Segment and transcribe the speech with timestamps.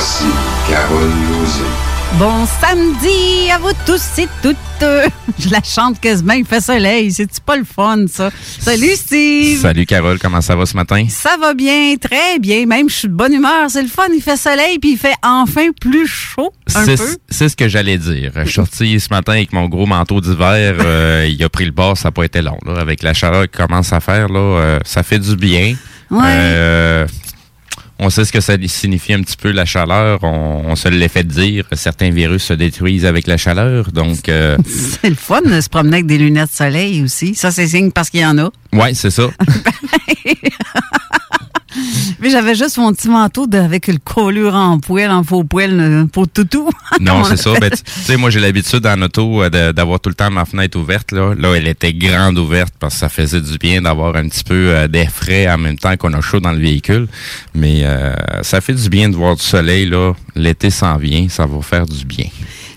[0.00, 0.24] Voici
[0.66, 1.62] Carole Lozé.
[2.18, 4.56] Bon samedi à vous tous et toutes.
[5.38, 7.12] Je la chante quasiment, il fait soleil.
[7.12, 8.30] C'est-tu pas le fun, ça?
[8.60, 9.60] Salut, Steve!
[9.60, 10.18] Salut, Carole.
[10.18, 11.04] Comment ça va ce matin?
[11.10, 12.64] Ça va bien, très bien.
[12.64, 13.68] Même, je suis de bonne humeur.
[13.68, 14.06] C'est le fun.
[14.14, 18.32] Il fait soleil, puis il fait enfin plus chaud, C'est ce que j'allais dire.
[18.36, 20.76] Je suis sorti ce matin avec mon gros manteau d'hiver.
[20.80, 22.56] euh, il a pris le bord, ça n'a pas été long.
[22.64, 22.80] là.
[22.80, 25.76] Avec la chaleur qui commence à faire, là, euh, ça fait du bien.
[26.10, 26.22] Ouais.
[26.24, 27.06] Euh,
[28.02, 30.20] on sait ce que ça signifie un petit peu la chaleur.
[30.24, 31.66] On, on se l'est fait dire.
[31.72, 33.92] Certains virus se détruisent avec la chaleur.
[33.92, 34.56] Donc, euh,
[35.02, 37.34] C'est le fun de se promener avec des lunettes de soleil aussi.
[37.34, 38.50] Ça, c'est signe parce qu'il y en a.
[38.72, 39.24] ouais, c'est ça.
[42.20, 45.78] Mais j'avais juste mon petit manteau de- avec le collure en poêle, en faux poêle,
[45.80, 46.68] euh, pour toutou.
[47.00, 47.52] Non, c'est ça.
[47.60, 50.78] Ben, tu sais, moi, j'ai l'habitude en auto euh, d'avoir tout le temps ma fenêtre
[50.78, 51.12] ouverte.
[51.12, 51.34] Là.
[51.38, 54.54] là, elle était grande ouverte parce que ça faisait du bien d'avoir un petit peu
[54.54, 57.06] euh, d'air frais en même temps qu'on a chaud dans le véhicule.
[57.54, 59.86] Mais euh, ça fait du bien de voir du soleil.
[59.86, 60.12] là.
[60.34, 62.26] L'été s'en vient, ça va faire du bien.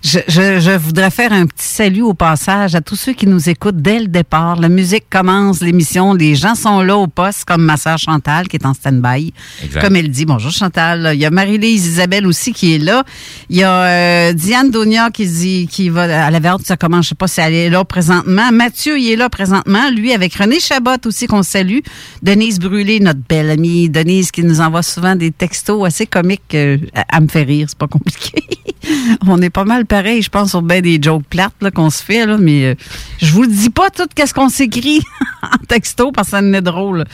[0.03, 3.47] Je, je, je voudrais faire un petit salut au passage à tous ceux qui nous
[3.49, 4.57] écoutent dès le départ.
[4.59, 8.57] La musique commence, l'émission, les gens sont là au poste, comme ma sœur Chantal qui
[8.57, 9.33] est en stand-by.
[9.79, 11.11] Comme elle dit, bonjour Chantal.
[11.13, 13.05] Il y a Marie-Lise Isabelle aussi qui est là.
[13.49, 17.05] Il y a euh, Diane Donia qui dit qui va à la verte, ça commence,
[17.05, 18.51] je sais pas si elle est là présentement.
[18.51, 19.89] Mathieu, il est là présentement.
[19.89, 21.79] Lui avec René Chabot aussi qu'on salue.
[22.21, 23.89] Denise Brûlé, notre belle amie.
[23.89, 26.41] Denise qui nous envoie souvent des textos assez comiques.
[26.55, 28.43] euh, à, à me faire rire, c'est pas compliqué.
[29.27, 32.25] On est pas mal pareil, je pense, sur bien des jokes plates qu'on se fait,
[32.25, 32.75] là, mais euh,
[33.21, 35.01] je vous le dis pas tout qu'est-ce qu'on s'écrit
[35.43, 37.05] en texto parce que ça est drôle.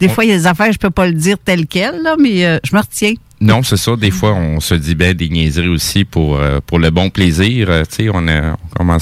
[0.00, 2.16] Des fois, il y a des affaires, je peux pas le dire tel quel, là,
[2.18, 3.14] mais euh, je me retiens.
[3.40, 3.94] Non, c'est ça.
[3.94, 7.68] Des fois, on se dit ben des niaiseries aussi pour euh, pour le bon plaisir.
[7.70, 8.42] Euh, tu sais, on est
[8.74, 8.96] comment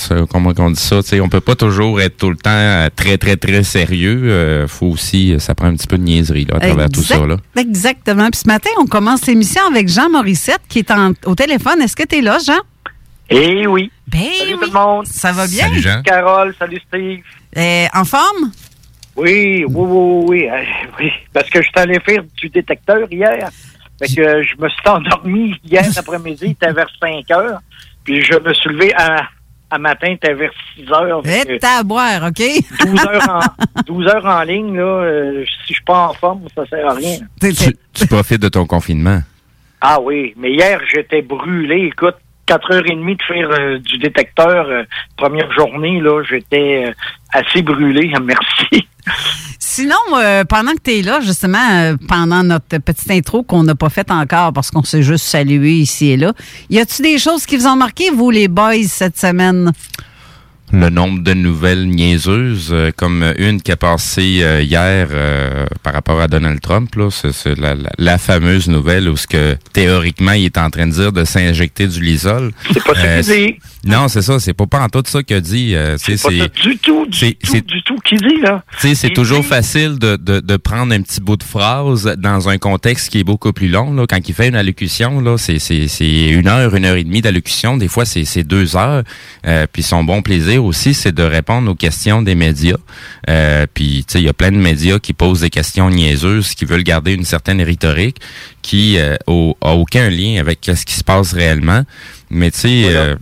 [0.59, 1.03] on dit ça.
[1.03, 4.66] Tu sais, on peut pas toujours être tout le temps très très très sérieux.
[4.69, 7.37] Faut aussi, ça prend un petit peu de niaiserie là à travers tout ça là.
[7.56, 8.28] Exactement.
[8.31, 11.81] Puis ce matin, on commence l'émission avec Jean Morissette qui est en- au téléphone.
[11.81, 12.59] Est-ce que tu es là, Jean?
[13.32, 13.91] Eh oui.
[14.06, 14.59] Ben Salut oui.
[14.60, 15.06] tout le monde.
[15.06, 15.66] Ça va bien?
[15.69, 16.03] Salut Jean.
[16.03, 17.22] Carole, salut Steve.
[17.56, 18.50] Euh, en forme?
[19.16, 20.62] Oui, oui, oui, oui, euh,
[20.98, 21.10] oui.
[21.32, 23.48] Parce que je suis allé faire du détecteur hier.
[23.98, 27.60] Fait que je me suis endormi hier après-midi, il était vers 5 heures.
[28.04, 29.28] Puis je me suis levé à,
[29.70, 31.22] à matin, il était vers 6 heures.
[31.26, 32.43] Et à boire, OK?
[32.87, 36.43] 12 heures en, 12 heures en ligne, là, euh, si je suis pas en forme,
[36.55, 37.19] ça sert à rien.
[37.40, 37.52] Tu,
[37.93, 39.20] tu profites de ton confinement.
[39.81, 41.90] Ah oui, mais hier, j'étais brûlé.
[41.93, 42.17] Écoute,
[42.49, 44.83] 4h30 de faire euh, du détecteur, euh,
[45.17, 46.93] première journée, là, j'étais euh,
[47.33, 48.12] assez brûlé.
[48.23, 48.87] Merci.
[49.59, 49.97] Sinon,
[50.49, 54.53] pendant que tu es là, justement, pendant notre petite intro qu'on n'a pas faite encore
[54.53, 56.35] parce qu'on s'est juste salué ici et là,
[56.69, 59.73] y a-tu des choses qui vous ont marqué, vous, les boys, cette semaine?
[60.73, 65.93] Le nombre de nouvelles niaiseuses, euh, comme une qui a passé euh, hier euh, par
[65.93, 66.95] rapport à Donald Trump.
[66.97, 70.87] Là, c'est, la, la- la fameuse nouvelle où ce que théoriquement il est en train
[70.87, 72.53] de dire de s'injecter du lisol.
[72.73, 73.01] C'est pas ce
[73.33, 73.59] qu'il dit.
[73.84, 74.38] Non, c'est ça.
[74.38, 75.75] C'est pas, pas en tout ça qu'il a dit.
[75.75, 78.62] Euh, c'est du tout, du tout, du tout qu'il dit, là.
[78.79, 83.11] c'est toujours facile de, de, de, prendre un petit bout de phrase dans un contexte
[83.11, 83.93] qui est beaucoup plus long.
[83.93, 84.06] Là.
[84.08, 87.23] Quand il fait une allocution, là, c'est, c'est, c'est une heure, une heure et demie
[87.23, 87.76] d'allocution.
[87.76, 89.02] Des fois, c'est, c'est deux heures.
[89.46, 92.76] Euh, puis son bon plaisir aussi, c'est de répondre aux questions des médias.
[93.28, 96.55] Euh, puis, tu sais, il y a plein de médias qui posent des questions niaiseuses,
[96.55, 98.19] qui veulent garder une certaine rhétorique
[98.62, 101.82] qui euh, a aucun lien avec ce qui se passe réellement.
[102.31, 102.82] Mais tu sais...
[102.87, 103.17] Euh,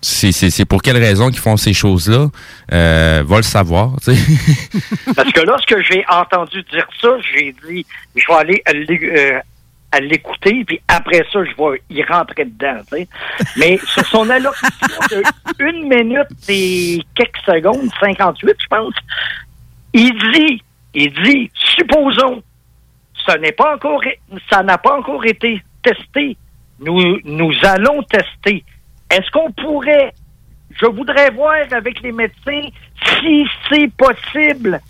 [0.00, 2.28] c'est pour quelle raison qu'ils font ces choses-là,
[2.72, 3.92] euh, va le savoir.
[5.16, 9.40] Parce que lorsque j'ai entendu dire ça, j'ai dit, je vais aller euh,
[9.92, 12.82] à l'écouter, puis après ça, je vais y rentrer dedans.
[13.56, 14.68] Mais sur son allocution
[15.10, 15.22] de
[15.58, 18.94] une minute et quelques secondes, 58, je pense,
[19.92, 20.62] il dit,
[20.94, 22.42] il dit, supposons,
[23.26, 24.02] ça n'est pas encore,
[24.50, 26.36] ça n'a pas encore été testé.
[26.80, 28.64] Nous, nous allons tester.
[29.10, 30.12] Est-ce qu'on pourrait,
[30.80, 32.68] je voudrais voir avec les médecins
[33.04, 34.80] si c'est possible.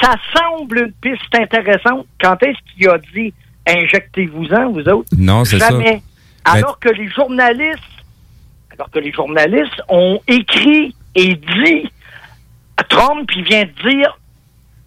[0.00, 2.06] Ça semble une piste intéressante.
[2.20, 3.32] Quand est-ce qu'il a dit
[3.66, 5.08] injectez-vous-en, vous autres?
[5.16, 5.70] Non, c'est ça.
[5.70, 6.02] Jamais.
[6.44, 7.80] Alors que les journalistes,
[8.72, 11.90] alors que les journalistes ont écrit et dit,
[12.88, 14.18] Trump, il vient de dire,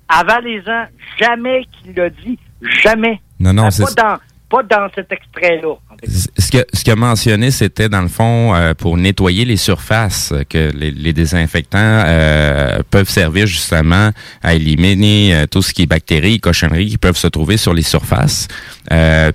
[0.07, 0.85] avalez-en,
[1.19, 3.19] jamais qu'il l'a dit, jamais.
[3.39, 4.19] Non, non, c'est ça
[4.49, 5.75] pas dans cet extrait-là.
[6.07, 10.71] Ce que ce a mentionné, c'était dans le fond euh, pour nettoyer les surfaces que
[10.73, 14.11] les, désinfectants euh, peuvent servir justement
[14.41, 17.81] à éliminer euh, tout ce qui est bactéries, cochonneries qui peuvent se trouver sur les
[17.81, 18.47] surfaces.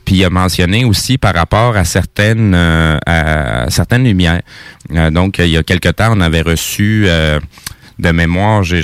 [0.04, 4.42] puis il a mentionné aussi par rapport à certaines à certaines lumières.
[5.10, 7.06] donc il y a quelque temps, on avait reçu
[7.98, 8.82] de mémoire, j'ai,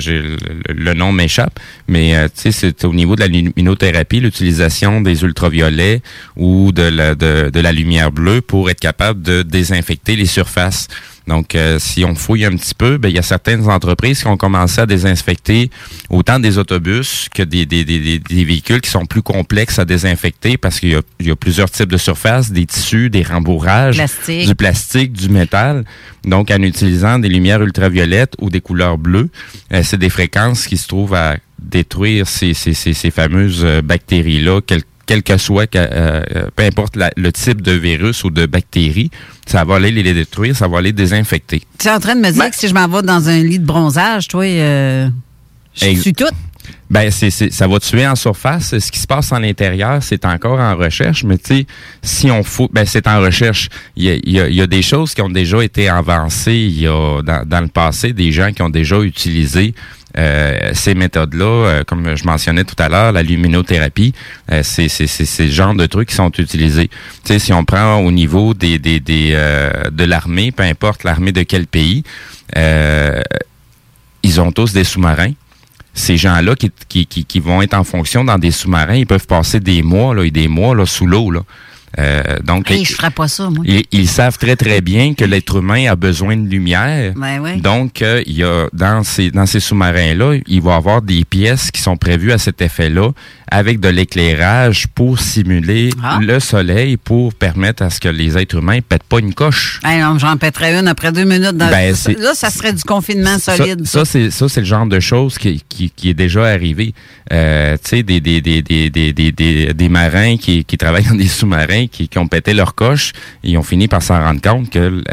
[0.69, 6.01] le, nom m'échappe, mais euh, c'est au niveau de la luminothérapie, l'utilisation des ultraviolets
[6.37, 10.87] ou de la, de, la lumière bleue pour être capable de désinfecter les surfaces.
[11.31, 14.27] Donc, euh, si on fouille un petit peu, ben, il y a certaines entreprises qui
[14.27, 15.71] ont commencé à désinfecter
[16.09, 20.57] autant des autobus que des, des, des, des véhicules qui sont plus complexes à désinfecter
[20.57, 25.13] parce qu'il y, y a, plusieurs types de surfaces, des tissus, des rembourrages, du plastique,
[25.13, 25.85] du métal.
[26.25, 29.29] Donc, en utilisant des lumières ultraviolettes ou des couleurs bleues,
[29.73, 33.81] euh, c'est des fréquences qui se trouvent à détruire ces, ces, ces, ces fameuses euh,
[33.81, 34.59] bactéries-là,
[35.05, 36.21] quel que soit, euh,
[36.55, 39.11] peu importe le type de virus ou de bactérie,
[39.45, 41.61] ça va aller les détruire, ça va aller les désinfecter.
[41.77, 43.43] Tu es en train de me dire ben que si je m'en vais dans un
[43.43, 45.09] lit de bronzage, toi, euh,
[45.75, 46.33] je suis toute?
[46.89, 48.77] Ben, c'est, ça va tuer en surface.
[48.77, 51.23] Ce qui se passe en l'intérieur, c'est encore en recherche.
[51.23, 51.67] Mais tu sais,
[52.01, 53.69] si on fout, ben c'est en recherche.
[53.95, 57.21] Il y a, y a, des choses qui ont déjà été avancées il y a
[57.21, 59.73] dans, dans le passé, des gens qui ont déjà utilisé
[60.17, 64.13] euh, ces méthodes-là, euh, comme je mentionnais tout à l'heure, la luminothérapie,
[64.51, 66.89] euh, c'est ce genre de trucs qui sont utilisés.
[67.23, 69.31] Tu sais, si on prend au niveau des, des, des
[69.91, 72.03] de l'armée, peu importe l'armée de quel pays,
[74.23, 75.33] ils ont tous des sous-marins
[75.93, 79.59] ces gens-là qui, qui, qui, vont être en fonction dans des sous-marins, ils peuvent passer
[79.59, 81.31] des mois là, et des mois là, sous l'eau.
[81.31, 81.41] Là.
[81.99, 83.65] Euh, donc, je ferais pas ça, moi.
[83.91, 87.13] Ils, savent très très bien que l'être humain a besoin de lumière.
[87.15, 90.75] Ben donc, euh, il y a dans ces dans ces sous-marins là, il va y
[90.75, 93.11] avoir des pièces qui sont prévues à cet effet-là
[93.51, 96.19] avec de l'éclairage pour simuler ah.
[96.21, 99.81] le soleil pour permettre à ce que les êtres humains pètent pas une coche.
[100.17, 101.57] j'en pèterais une après deux minutes.
[101.57, 103.85] Dans ben, là, ça serait du confinement solide.
[103.85, 106.93] Ça, c'est ça c'est le genre de choses qui, qui, qui est déjà arrivé.
[107.33, 111.15] Euh, tu sais, des, des, des, des, des, des, des marins qui, qui travaillent dans
[111.15, 115.03] des sous-marins qui, ont pété leur coche, ils ont fini par s'en rendre compte que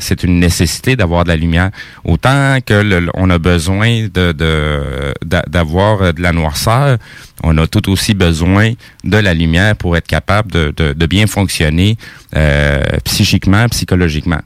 [0.00, 1.70] c'est une nécessité d'avoir de la lumière.
[2.04, 6.98] Autant que on a besoin d'avoir de la noirceur,
[7.42, 8.72] on a tout aussi besoin
[9.04, 11.96] de la lumière pour être capable de, de, bien fonctionner
[12.36, 14.40] euh, psychiquement, psychologiquement.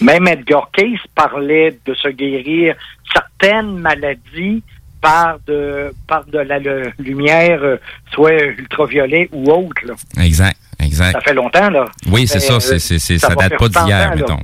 [0.00, 2.74] Même Edgar Case parlait de se guérir
[3.12, 4.62] certaines maladies
[5.04, 6.58] par de par de la
[6.98, 7.76] lumière, euh,
[8.12, 9.80] soit ultraviolet ou autre.
[10.18, 11.12] Exact, exact.
[11.12, 11.84] Ça fait longtemps, là.
[12.10, 12.58] Oui, c'est ça.
[12.58, 14.40] C'est, c'est, ça, date pas d'hier, mettons.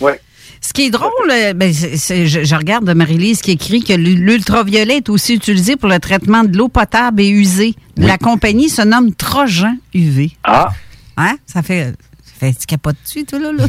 [0.00, 0.12] Oui.
[0.60, 5.34] Ce qui est drôle, euh, ben, je, regarde Marie-Lise qui écrit que l'ultraviolet est aussi
[5.34, 7.74] utilisé pour le traitement de l'eau potable et usée.
[7.96, 10.30] La compagnie se nomme Trojan UV.
[10.44, 10.68] Ah.
[11.16, 11.36] Hein?
[11.46, 11.92] Ça fait.
[12.24, 13.50] Ça fait tu capotes dessus, toi, là?
[13.52, 13.64] là?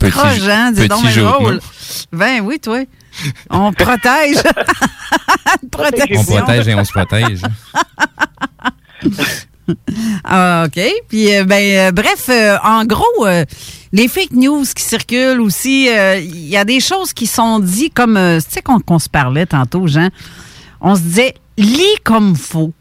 [0.10, 1.60] Trojan, dis donc, drôle.
[2.12, 2.84] Ben oui, toi.
[3.50, 4.36] On protège.
[5.62, 7.42] on protège et on se protège.
[10.24, 10.80] ah, OK.
[11.08, 13.26] Puis, euh, ben, euh, bref, euh, en gros,
[13.92, 18.14] les fake news qui circulent aussi, il y a des choses qui sont dites comme,
[18.14, 20.08] tu sais, qu'on se parlait tantôt, Jean.
[20.80, 22.72] On se disait, lis comme faut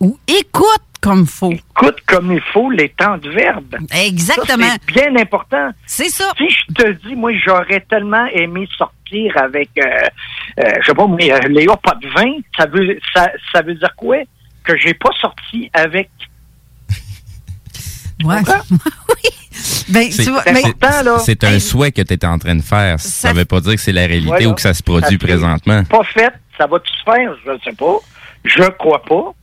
[0.00, 1.52] ou écoute comme faut.
[1.52, 3.76] Écoute comme il faut les temps de verbe.
[3.94, 4.66] Exactement.
[4.88, 5.70] C'est bien important.
[5.86, 6.30] C'est ça.
[6.36, 9.82] Si je te dis, moi, j'aurais tellement aimé sortir avec, euh,
[10.60, 13.74] euh, je sais pas, mais euh, Léa pas de vin, ça veut, ça, ça veut
[13.74, 14.16] dire quoi?
[14.64, 16.10] Que j'ai pas sorti avec.
[18.24, 18.36] Ouais.
[18.70, 19.30] oui.
[19.88, 21.60] Ben, C'est un Hey.
[21.60, 22.98] souhait que tu étais en train de faire.
[23.00, 24.48] Ça Ça- ne veut pas dire que c'est la réalité Voilà.
[24.48, 25.84] ou que ça se produit Ça présentement.
[25.84, 27.34] Pas fait, ça va-tu se faire?
[27.44, 27.96] Je ne sais pas.
[28.44, 29.34] Je crois pas.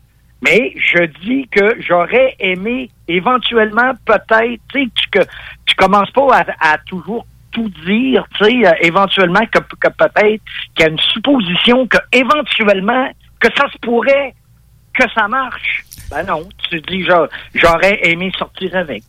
[0.41, 5.19] Mais je dis que j'aurais aimé éventuellement peut-être, tu sais, que
[5.65, 10.41] tu commences pas à, toujours tout dire, tu sais, euh, éventuellement que peut-être
[10.75, 14.33] qu'il y a une supposition que éventuellement que ça se pourrait
[14.93, 15.83] que ça marche.
[16.11, 19.03] Ben non, tu dis genre, j'aurais aimé sortir avec.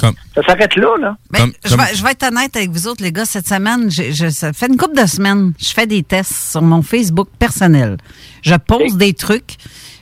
[0.00, 1.16] Comme- Ça s'arrête là, là.
[1.32, 3.26] Mais Comme- je, comme- vais, je vais être honnête avec vous autres, les gars.
[3.26, 6.62] Cette semaine, je, je- ça fait une couple de semaines, je fais des tests sur
[6.62, 7.98] mon Facebook personnel.
[8.42, 9.56] Je pose des trucs.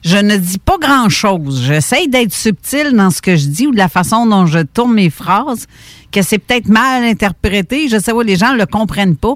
[0.05, 1.65] Je ne dis pas grand-chose.
[1.67, 4.95] J'essaye d'être subtil dans ce que je dis ou de la façon dont je tourne
[4.95, 5.67] mes phrases,
[6.13, 7.89] que c'est peut-être mal interprété.
[7.89, 9.35] Je sais pas, les gens le comprennent pas.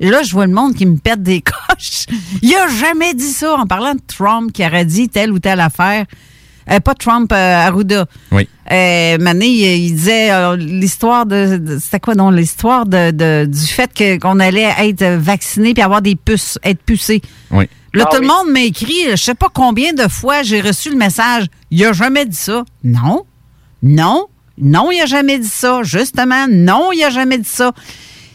[0.00, 2.06] Là, je vois le monde qui me pète des coches.
[2.42, 5.60] Il a jamais dit ça en parlant de Trump qui aurait dit telle ou telle
[5.60, 6.06] affaire.
[6.72, 8.06] Euh, pas Trump, euh, Arruda.
[8.32, 8.48] Oui.
[8.70, 13.44] Euh, Mané, il, il disait euh, l'histoire de, de- c'était quoi donc l'histoire de, de-
[13.46, 17.20] du fait que qu'on allait être vacciné puis avoir des puces, être pucé.
[17.50, 17.68] Oui.
[17.92, 18.28] Là, Ah tout oui.
[18.28, 21.46] le monde m'a écrit, je sais pas combien de fois j'ai reçu le message.
[21.72, 22.64] Il a jamais dit ça.
[22.84, 23.24] Non,
[23.82, 24.26] non,
[24.58, 25.80] non, il a jamais dit ça.
[25.82, 27.72] Justement, non, il a jamais dit ça.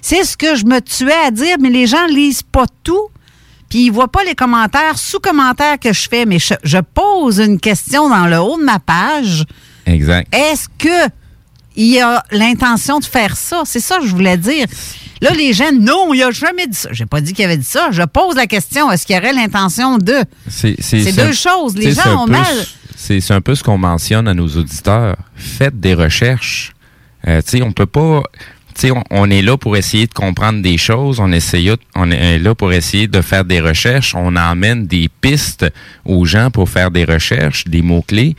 [0.02, 3.08] C'est ce que je me tuais à dire, mais les gens lisent pas tout.
[3.70, 7.60] Puis ils voient pas les commentaires, sous-commentaires que je fais, mais je, je pose une
[7.60, 9.44] question dans le haut de ma page.
[9.86, 10.34] Exact.
[10.34, 11.12] Est-ce que
[11.78, 13.64] il a l'intention de faire ça?
[13.66, 14.66] C'est ça que je voulais dire.
[15.22, 16.90] Là, les gens, non, il a jamais dit ça.
[16.92, 17.90] J'ai pas dit qu'il avait dit ça.
[17.92, 20.16] Je pose la question, est-ce qu'il y aurait l'intention de?
[21.04, 21.76] C'est deux choses.
[21.76, 22.46] Les gens ont peu mal.
[22.46, 22.68] ce-
[22.98, 25.18] C'est c'est un peu ce qu'on mentionne à nos auditeurs.
[25.36, 26.74] Faites des recherches.
[27.28, 28.24] Euh, tu sais, on peut pas.
[28.84, 31.20] On, on est là pour essayer de comprendre des choses.
[31.20, 34.14] On essaye, on est là pour essayer de faire des recherches.
[34.16, 35.66] On emmène des pistes
[36.06, 38.36] aux gens pour faire des recherches, des mots clés.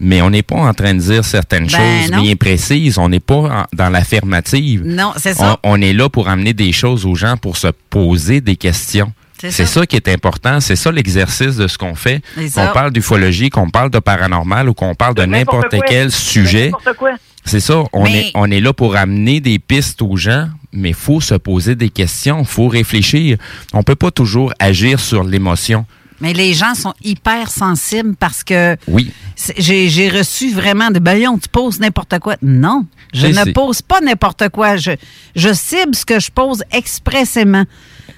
[0.00, 2.22] Mais on n'est pas en train de dire certaines Ben, choses non.
[2.22, 2.98] bien précises.
[2.98, 4.82] On n'est pas en- dans l'affirmative.
[4.84, 5.58] Non, c'est ça.
[5.62, 9.12] On, on est là pour amener des choses aux gens, pour se poser des questions.
[9.38, 9.66] C'est ça.
[9.66, 9.86] ça.
[9.86, 10.58] qui est important.
[10.60, 12.22] C'est ça l'exercice de ce qu'on fait.
[12.54, 16.66] Qu'on parle d'ufologie, qu'on parle de paranormal ou qu'on parle de n'importe quel sujet.
[16.72, 17.10] N'importe quoi.
[17.44, 17.84] C'est ça.
[17.92, 21.20] On, Mais- est, on est là pour amener des pistes aux gens, mais il faut
[21.20, 22.40] se poser des questions.
[22.40, 23.36] Il faut réfléchir.
[23.72, 25.84] On peut pas toujours agir sur l'émotion.
[26.20, 29.10] Mais les gens sont hyper sensibles parce que Oui.
[29.58, 32.36] j'ai reçu vraiment de baillons, tu poses n'importe quoi.
[32.40, 34.76] Non, je ne pose pas n'importe quoi.
[34.76, 34.92] Je,
[35.36, 37.64] je cible ce que je pose expressément.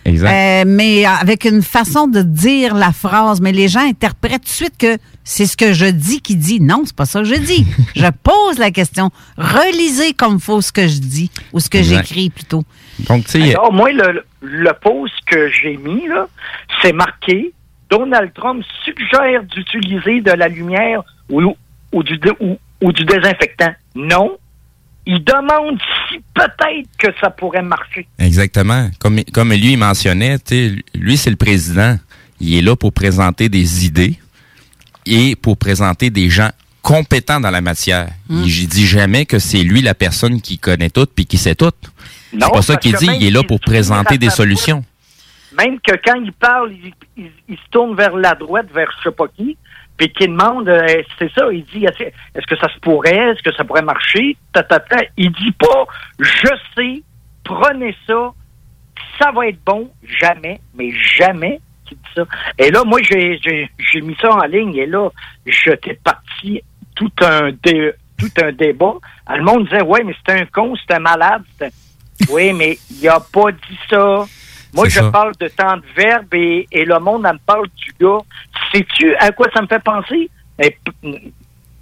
[0.04, 0.30] Exact.
[0.30, 3.40] Euh, mais avec une façon de dire la phrase.
[3.40, 6.60] Mais les gens interprètent tout de suite que c'est ce que je dis qui dit.
[6.60, 7.66] Non, c'est pas ça que je dis.
[7.96, 9.10] je pose la question.
[9.36, 12.62] Relisez comme faut ce que je dis ou ce que j'écris plutôt.
[13.08, 16.28] Donc, tu sais, Alors, moi, le, le post que j'ai mis, là,
[16.80, 17.52] c'est marqué
[17.90, 21.42] Donald Trump suggère d'utiliser de la lumière ou,
[21.92, 23.74] ou, du, dé- ou, ou du désinfectant.
[23.96, 24.38] Non.
[25.08, 25.78] Il demande
[26.08, 28.06] si peut-être que ça pourrait marcher.
[28.18, 28.90] Exactement.
[29.00, 31.96] Comme, comme lui il mentionnait, tu sais, lui, c'est le président.
[32.40, 34.18] Il est là pour présenter des idées
[35.06, 36.50] et pour présenter des gens
[36.82, 38.08] compétents dans la matière.
[38.30, 41.54] Il Je dis jamais que c'est lui la personne qui connaît tout puis qui sait
[41.54, 41.72] tout.
[42.32, 43.08] C'est pas ça qu'il dit.
[43.20, 44.84] Il est là pour présenter des solutions.
[45.58, 49.08] Même que quand il parle, il, il- il se tourne vers la droite, vers je
[49.08, 49.56] sais pas qui,
[49.96, 53.42] puis qu'il demande, euh, c'est ça, il dit, est-ce est-ce que ça se pourrait, est-ce
[53.42, 54.98] que ça pourrait marcher, ta, ta, ta.
[55.16, 55.86] Il dit pas,
[56.20, 57.02] je sais,
[57.42, 58.32] prenez ça,
[59.18, 62.24] ça va être bon, jamais, mais jamais qu'il dit ça.
[62.58, 65.08] Et là, moi, j'ai j'ai- j'ai mis ça en ligne, et là,
[65.46, 66.62] j'étais parti
[66.94, 68.94] tout un, dé- tout un débat.
[69.28, 71.42] Le monde disait, ouais, mais c'est un con, c'est un malade.
[71.58, 71.70] c'est un-
[72.30, 74.24] Oui, mais il a pas dit ça.
[74.74, 75.10] Moi, C'est je ça.
[75.10, 78.18] parle de temps de verbe et, et le monde elle me parle du gars.
[78.72, 80.28] Sais-tu à quoi ça me fait penser?
[80.62, 80.70] Et
[81.02, 81.32] p-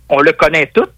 [0.09, 0.89] on le connaît tous.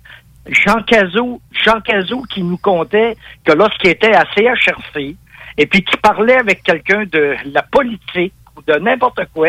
[0.49, 5.17] Jean Cazot, Jean Cazot qui nous contait que lorsqu'il était à CHRC
[5.59, 9.49] et puis qui parlait avec quelqu'un de la politique ou de n'importe quoi,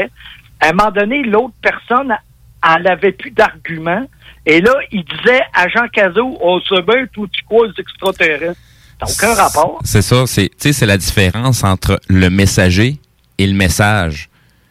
[0.60, 2.16] à un moment donné, l'autre personne,
[2.64, 4.06] elle avait plus d'arguments.
[4.46, 8.60] Et là, il disait à Jean Cazot, on sait bien, tout tu crois aux extraterrestres.
[9.02, 9.80] N'a aucun rapport.
[9.84, 10.26] C'est ça.
[10.26, 12.98] C'est, tu sais, c'est la différence entre le messager
[13.38, 14.30] et le message.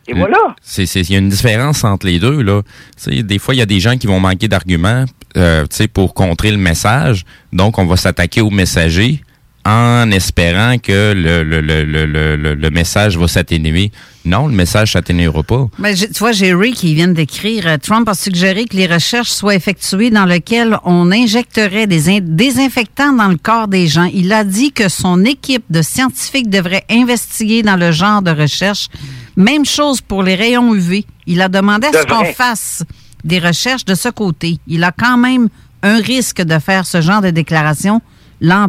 [0.09, 0.39] Et voilà.
[0.63, 2.63] C'est, c'est, il y a une différence entre les deux, là.
[3.07, 5.05] Des fois, il y a des gens qui vont manquer d'arguments,
[5.37, 7.25] euh, tu sais, pour contrer le message.
[7.53, 9.23] Donc, on va s'attaquer au messager
[9.67, 13.91] en espérant que le, le, le, le, le, le message va s'atténuer.
[14.25, 15.67] Non, le message s'atténuera pas.
[15.93, 19.31] J'ai- tu vois, j'ai Ray qui vient d'écrire euh, Trump a suggéré que les recherches
[19.31, 24.09] soient effectuées dans lesquelles on injecterait des in- désinfectants dans le corps des gens.
[24.15, 28.89] Il a dit que son équipe de scientifiques devrait investiguer dans le genre de recherche.
[29.37, 31.05] Même chose pour les rayons UV.
[31.27, 32.85] Il a demandé à ce qu'on fasse
[33.25, 34.59] des recherches de ce côté.
[34.69, 35.49] Il a quand même
[35.83, 38.01] un risque de faire ce genre de déclaration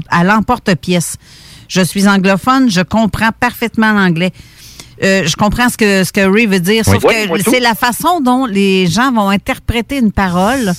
[0.09, 1.17] à l'emporte-pièce.
[1.67, 4.31] Je suis anglophone, je comprends parfaitement l'anglais.
[5.03, 7.75] Euh, je comprends ce que, ce que Ray veut dire, sauf Oui, que c'est la
[7.75, 10.71] façon dont les gens vont interpréter une parole.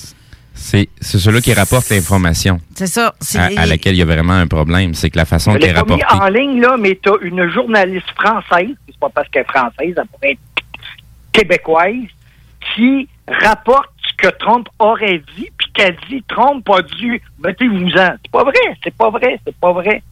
[0.54, 3.14] C'est c'est ceux-là qui rapportent l'information C'est ça.
[3.20, 4.92] c'est- à, à laquelle il y a vraiment un problème.
[4.94, 6.04] C'est que la façon mis rapportée.
[6.10, 9.94] en ligne, là, mais tu as une journaliste française, c'est pas parce qu'elle est française,
[9.96, 10.64] elle pourrait être
[11.32, 11.94] québécoise,
[12.74, 18.16] qui rapporte que Trump aurait dit, puis qu'elle dit Trump a dû, mettez-vous-en.
[18.22, 20.02] C'est pas vrai, c'est pas vrai, c'est pas vrai.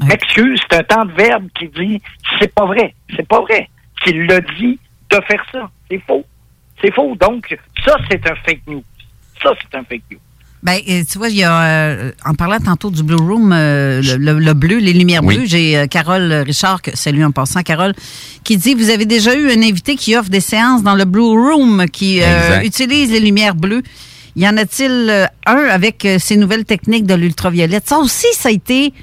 [0.00, 0.06] Ouais.
[0.08, 2.02] M'excuse, c'est un temps de verbe qui dit
[2.38, 3.70] c'est pas vrai, c'est pas vrai.
[4.02, 4.78] Qu'il l'a dit
[5.10, 5.70] de faire ça.
[5.90, 6.24] C'est faux.
[6.82, 7.14] C'est faux.
[7.14, 8.84] Donc, ça, c'est un fake news.
[9.42, 10.18] Ça, c'est un fake news.
[10.64, 14.00] Ben, euh, tu vois, il y a, euh, en parlant tantôt du Blue Room, euh,
[14.02, 15.36] le, le- le bleu, les lumières Oui.
[15.36, 17.92] bleues, j'ai euh, Carole Richard, que, salut en passant, Carole,
[18.44, 21.20] qui dit, vous avez déjà eu un invité qui offre des séances dans le Blue
[21.20, 23.82] Room, qui euh, utilise les lumières bleues.
[24.36, 27.86] Y en a-t-il euh, un avec euh, ces nouvelles techniques de l'ultraviolette?
[27.86, 28.94] Ça aussi, ça a été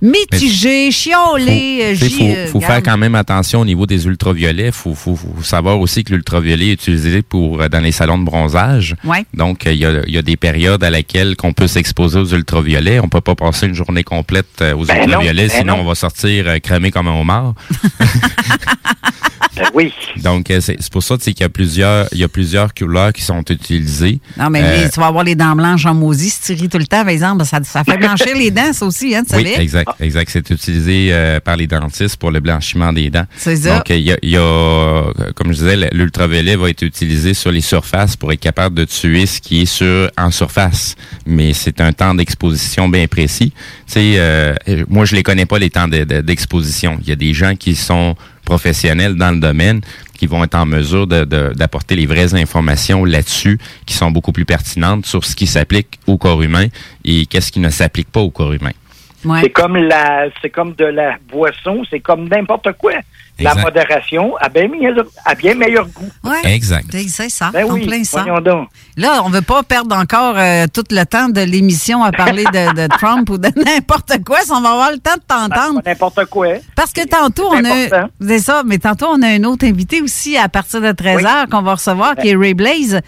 [0.00, 1.80] mitigé, chiolé.
[1.82, 4.66] euh, Il faut, euh, faut faire quand même attention au niveau des ultraviolets.
[4.66, 8.18] Il faut, faut, faut savoir aussi que l'ultraviolet est utilisé pour euh, dans les salons
[8.18, 8.96] de bronzage.
[9.04, 9.24] Ouais.
[9.34, 12.18] Donc, euh, il y, a, il y a des périodes à laquelle qu'on peut s'exposer
[12.18, 13.00] aux ultraviolets.
[13.00, 15.82] On peut pas passer une journée complète euh, aux Ben non, ultraviolets, ben sinon non.
[15.82, 17.54] on va sortir euh, cramé comme un homard.
[19.58, 19.92] Ben oui.
[20.22, 23.22] Donc, euh, c'est pour ça qu'il y a plusieurs, il y a plusieurs couleurs qui
[23.22, 24.20] sont utilisées.
[24.38, 26.78] Non, mais Euh, tu vas avoir les dents blanches en maudit si tu ris tout
[26.78, 27.44] le temps, par exemple.
[27.44, 29.62] Ça, ça fait blanchir les dents, ça aussi, hein, tu Oui, savais?
[29.62, 30.30] exact, exact.
[30.32, 33.26] C'est utilisé euh, par les dentistes pour le blanchiment des dents.
[33.36, 33.76] C'est ça.
[33.76, 37.34] Donc, il y a, il y a, euh, comme je disais, l'ultraviolet va être utilisé
[37.34, 40.94] sur les surfaces pour être capable de tuer ce qui est sur en surface.
[41.26, 43.52] Mais c'est un temps d'exposition bien précis.
[43.86, 44.54] Tu sais, euh,
[44.88, 46.98] moi, je les connais pas les temps de- de- d'exposition.
[47.02, 48.14] Il y a des gens qui sont
[48.52, 49.80] professionnels dans le domaine
[50.18, 54.32] qui vont être en mesure de- de- d'apporter les vraies informations là-dessus qui sont beaucoup
[54.32, 56.66] plus pertinentes sur ce qui s'applique au corps humain
[57.04, 58.72] et qu'est-ce qui ne s'applique pas au corps humain.
[59.24, 59.40] Ouais.
[59.42, 62.92] C'est comme la, c'est comme de la boisson, c'est comme n'importe quoi.
[63.40, 66.10] La modération a bien meilleur, a bien meilleur goût.
[66.24, 66.40] Ouais.
[66.54, 66.86] Exact.
[66.90, 68.24] C'est ça, Ben en oui, plein ça.
[68.40, 68.68] donc.
[68.96, 72.74] Là, on veut pas perdre encore euh, tout le temps de l'émission à parler de,
[72.74, 74.40] de Trump ou de n'importe quoi.
[74.40, 75.80] Si on va avoir le temps de t'entendre.
[75.86, 76.48] N'importe quoi.
[76.74, 78.08] Parce que tantôt, on a.
[78.20, 81.48] C'est ça, mais tantôt, on a un autre invité aussi à partir de 13 h
[81.48, 83.00] qu'on va recevoir, qui est Ray Blaze,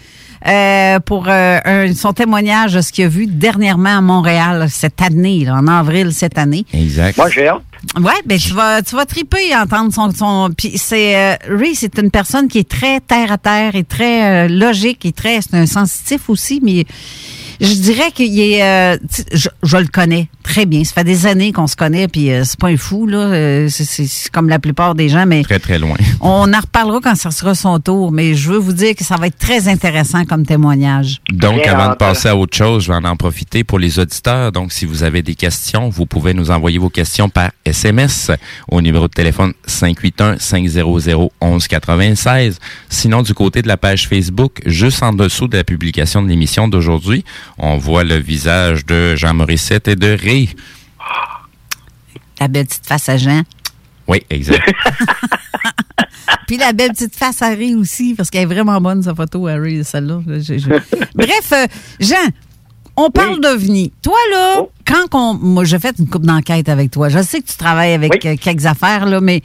[0.47, 5.01] euh, pour euh, un- son témoignage de ce qu'il a vu dernièrement à Montréal cette
[5.01, 6.65] année, là, en avril cette année.
[6.73, 7.17] Exact.
[7.17, 7.61] Moi, j'ai hâte.
[7.99, 11.73] Ouais, ben tu vas tu vas triper à entendre son son puis c'est euh, Ray,
[11.73, 15.41] c'est une personne qui est très terre à terre et très euh, logique et très
[15.41, 16.85] c'est un sensitif aussi mais
[17.61, 21.03] je dirais qu'il est euh, tu sais, je, je le connais très bien, ça fait
[21.03, 24.07] des années qu'on se connaît puis euh, c'est pas un fou là, euh, c'est- c'est
[24.07, 25.95] c'est comme la plupart des gens mais Très, très loin.
[26.21, 29.15] on en reparlera quand ça sera son tour mais je veux vous dire que ça
[29.17, 31.21] va être très intéressant comme témoignage.
[31.31, 31.99] Donc, avant de hâte.
[31.99, 34.51] passer à autre chose, je vais en profiter pour les auditeurs.
[34.51, 38.31] Donc, si vous avez des questions, vous pouvez nous envoyer vos questions par SMS
[38.69, 42.55] au numéro de téléphone 581-500-1196.
[42.89, 46.67] Sinon, du côté de la page Facebook, juste en dessous de la publication de l'émission
[46.67, 47.23] d'aujourd'hui,
[47.61, 50.49] on voit le visage de Jean Morissette et de Ray.
[52.39, 53.43] La belle petite face à Jean.
[54.07, 54.67] Oui, exact.
[56.47, 59.47] Puis la belle petite face à Ray aussi, parce qu'elle est vraiment bonne, sa photo,
[59.47, 60.19] à celle-là.
[61.15, 61.67] Bref, euh,
[61.99, 62.15] Jean,
[62.97, 63.93] on parle d'OVNI.
[64.01, 64.71] Toi, là, Oh.
[64.85, 65.33] quand qu'on.
[65.35, 67.07] Moi, j'ai fait une coupe d'enquête avec toi.
[67.09, 68.19] Je sais que tu travailles avec Oui.
[68.31, 69.41] euh, quelques affaires, là, mais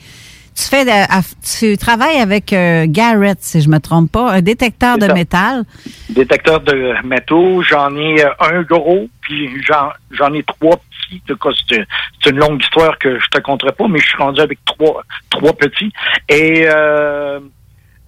[0.57, 4.97] tu fais de- tu travailles avec euh, Garrett, si je me trompe pas, un détecteur
[4.99, 5.65] de métal.
[6.11, 11.23] Détecteur de métaux, j'en ai euh, un gros, puis j'en, j'en ai trois petits.
[11.29, 11.87] De cas, c'est,
[12.23, 15.03] c'est une longue histoire que je te conterai pas, mais je suis rendu avec trois,
[15.31, 15.93] trois petits.
[16.29, 17.39] Et euh,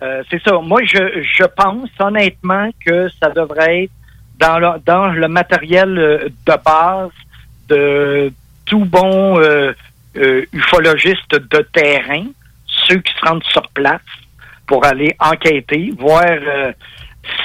[0.02, 0.58] euh, c'est ça.
[0.60, 3.92] Moi, je, je pense honnêtement que ça devrait être
[4.38, 7.10] dans le, dans le matériel euh, de base
[7.68, 8.32] de
[8.64, 9.72] tout bon euh,
[10.16, 12.24] euh, ufologiste de terrain,
[12.88, 14.00] ceux qui se rendent sur place
[14.66, 16.72] pour aller enquêter, voir euh,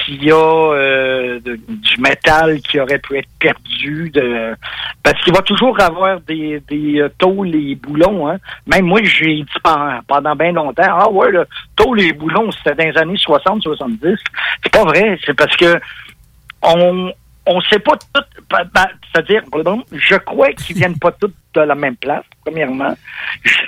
[0.04, 4.12] s'il y a euh, du métal qui aurait pu être perdu.
[5.02, 8.28] Parce qu'il va toujours avoir des, des euh, tôles et boulons.
[8.28, 8.38] Hein.
[8.66, 12.74] Même moi, j'ai dit pendant, pendant bien longtemps, ah ouais, le tôle et boulons, c'était
[12.74, 14.16] dans les années 60-70.
[14.62, 15.18] C'est pas vrai.
[15.24, 15.80] C'est parce que
[16.62, 17.12] on
[17.46, 19.42] on sait pas tout, ben, ben, c'est-à-dire,
[19.92, 22.96] je crois qu'ils viennent pas tous de la même place, premièrement.
[23.42, 23.58] Je,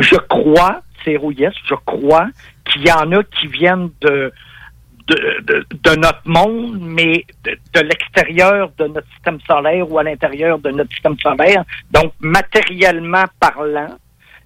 [0.00, 2.26] je crois, yes, je crois
[2.64, 4.32] qu'il y en a qui viennent de,
[5.06, 10.02] de, de, de notre monde, mais de, de l'extérieur de notre système solaire ou à
[10.04, 11.64] l'intérieur de notre système solaire.
[11.90, 13.96] Donc, matériellement parlant,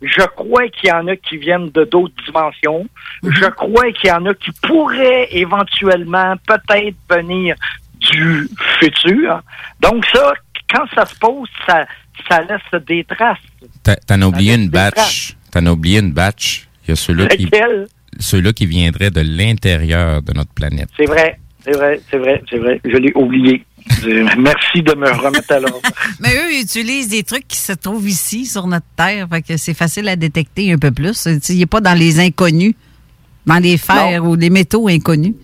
[0.03, 2.87] je crois qu'il y en a qui viennent de d'autres dimensions.
[3.23, 7.57] Je crois qu'il y en a qui pourraient éventuellement peut-être venir
[8.01, 9.40] du futur.
[9.81, 10.35] Donc ça,
[10.73, 11.87] quand ça se pose, ça,
[12.29, 13.38] ça laisse des traces.
[13.83, 15.36] T'as- T'en as oublié une batch.
[15.57, 16.69] T'en as oublié une batch.
[16.87, 17.49] Il y a ceux-là qui,
[18.21, 20.90] ceux-là qui viendraient de l'intérieur de notre planète.
[20.99, 22.79] C'est vrai, c'est vrai, c'est vrai, c'est vrai.
[22.85, 23.64] Je l'ai oublié.
[24.37, 25.81] Merci de me remettre à l'ordre.
[26.21, 29.29] Mais eux, ils utilisent des trucs qui se trouvent ici, sur notre Terre.
[29.33, 31.27] Fait que c'est facile à détecter un peu plus.
[31.49, 32.75] Il n'est pas dans les inconnus,
[33.47, 35.37] dans les fers ou les métaux inconnus.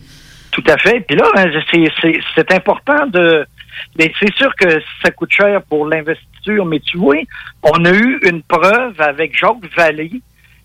[0.50, 1.00] Tout à fait.
[1.08, 3.46] Puis là, ben, c'est- important de.
[3.98, 5.86] Mais c'est sûr que ça coûte cher pour
[6.48, 7.16] mais tu vois,
[7.62, 10.20] on a eu une preuve avec Jacques Vallée.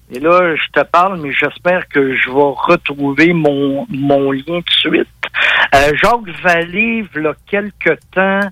[0.09, 4.61] Et là, je te parle, mais j'espère que je vais retrouver mon, mon lien tout
[4.61, 5.07] de suite.
[5.75, 8.49] Euh, Jacques Vallée, il y a quelque temps,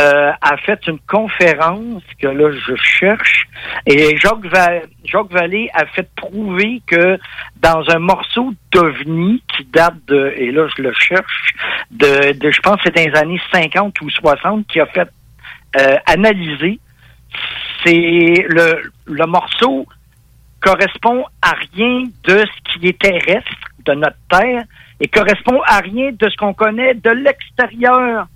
[0.00, 3.48] euh, a fait une conférence que là, je cherche.
[3.86, 7.18] Et Jacques, Va- Jacques Vallée a fait prouver que
[7.56, 11.54] dans un morceau d'OVNI qui date de, et là, je le cherche,
[11.90, 15.08] de, de je pense que c'est dans les années 50 ou 60, qui a fait
[15.78, 16.78] euh, analyser,
[17.84, 19.86] c'est le, le morceau
[20.60, 23.50] correspond à rien de ce qui est terrestre
[23.84, 24.64] de notre Terre
[25.00, 28.26] et correspond à rien de ce qu'on connaît de l'extérieur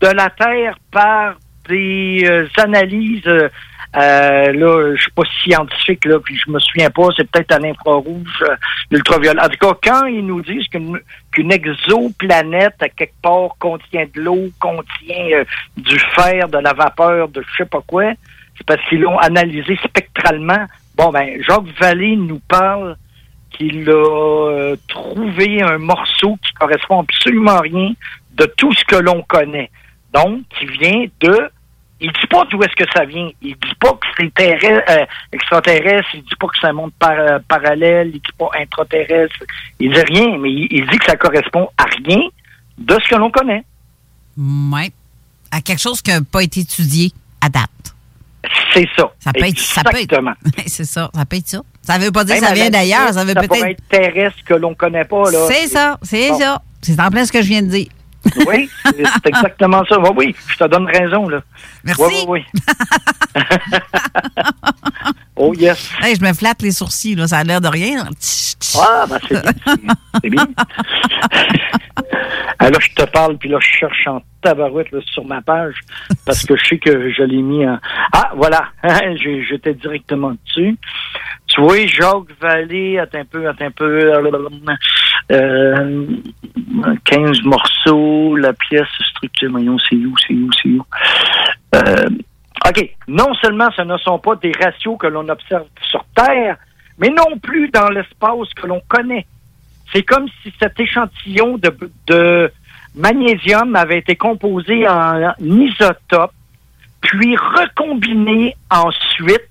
[0.00, 1.34] de la Terre par
[1.68, 3.26] des euh, analyses.
[3.26, 3.48] euh,
[3.96, 7.58] euh, là, je suis pas scientifique, là, puis je me souviens pas, c'est peut-être à
[7.58, 8.54] l'infrarouge, euh,
[8.90, 9.40] l'ultraviolet.
[9.40, 14.48] En tout cas, quand ils nous disent qu'une exoplanète, à quelque part, contient de l'eau,
[14.60, 15.44] contient euh,
[15.76, 18.12] du fer, de la vapeur, de je sais pas quoi,
[18.56, 20.66] c'est parce qu'ils l'ont analysé spectralement.
[20.96, 22.96] Bon, ben, Jacques Vallée nous parle
[23.50, 27.90] qu'il a trouvé un morceau qui correspond absolument rien
[28.34, 29.70] de tout ce que l'on connaît.
[30.12, 31.50] Donc, qui vient de...
[32.02, 33.28] Il dit pas d'où est-ce que ça vient.
[33.42, 36.08] Il dit pas que c'est euh, extraterrestre.
[36.14, 38.08] Il dit pas que c'est un monde par- euh, parallèle.
[38.14, 39.36] Il dit pas intraterrestre.
[39.78, 42.22] Il dit rien, mais il, il dit que ça correspond à rien
[42.78, 43.64] de ce que l'on connaît.
[44.38, 44.90] Oui.
[45.50, 47.68] À quelque chose qui n'a pas été étudié à date.
[48.72, 49.10] C'est ça.
[49.18, 49.58] Ça peut être.
[49.58, 50.32] Ça peut être Exactement.
[50.66, 51.10] c'est ça.
[51.14, 51.60] Ça peut être ça.
[51.82, 53.12] Ça veut pas dire que ça vient d'ailleurs.
[53.12, 53.62] Ça veut peut-être.
[53.66, 55.30] être terrestre que l'on connaît pas.
[55.30, 55.46] là.
[55.48, 55.98] C'est ça.
[56.02, 56.38] C'est Bon.
[56.38, 56.62] ça.
[56.80, 57.88] C'est en plein ce que je viens de dire.
[58.46, 59.98] Oui, c'est exactement ça.
[59.98, 61.40] Oui, oui, je te donne raison, là.
[61.84, 62.02] Merci.
[62.02, 62.44] Oui, oui,
[63.34, 63.42] oui.
[65.36, 65.90] oh, yes.
[66.02, 67.26] Hey, je me flatte les sourcils, là.
[67.26, 68.06] Ça a l'air de rien.
[68.78, 69.94] Ah, ben c'est bien.
[70.22, 70.46] c'est- bien.
[72.58, 75.74] Alors, je te parle, puis là, je cherche en tabarouette là, sur ma page,
[76.26, 77.78] parce que je sais que je l'ai mis en...
[78.12, 78.68] Ah, voilà,
[79.16, 80.76] j'étais directement dessus.
[81.50, 84.12] Tu vois, Jacques Vallée, attends un peu, attends un peu,
[85.32, 86.06] euh,
[87.04, 90.84] 15 morceaux, la pièce structure, voyons, c'est où, c'est où, c'est où?
[91.74, 92.08] Euh,
[92.68, 92.90] OK.
[93.08, 96.56] Non seulement ce ne sont pas des ratios que l'on observe sur Terre,
[96.98, 99.26] mais non plus dans l'espace que l'on connaît.
[99.92, 101.74] C'est comme si cet échantillon de,
[102.06, 102.52] de
[102.94, 106.32] magnésium avait été composé en isotope,
[107.00, 109.49] puis recombiné ensuite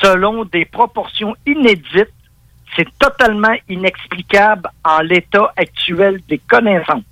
[0.00, 2.12] selon des proportions inédites.
[2.76, 7.04] C'est totalement inexplicable en l'état actuel des connaissances.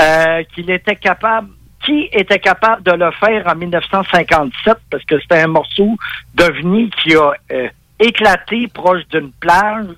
[0.00, 1.48] Euh, qu'il était capable,
[1.84, 5.96] qui était capable de le faire en 1957 parce que c'était un morceau
[6.34, 7.68] d'OVNI qui a euh,
[7.98, 9.88] éclaté proche d'une plage.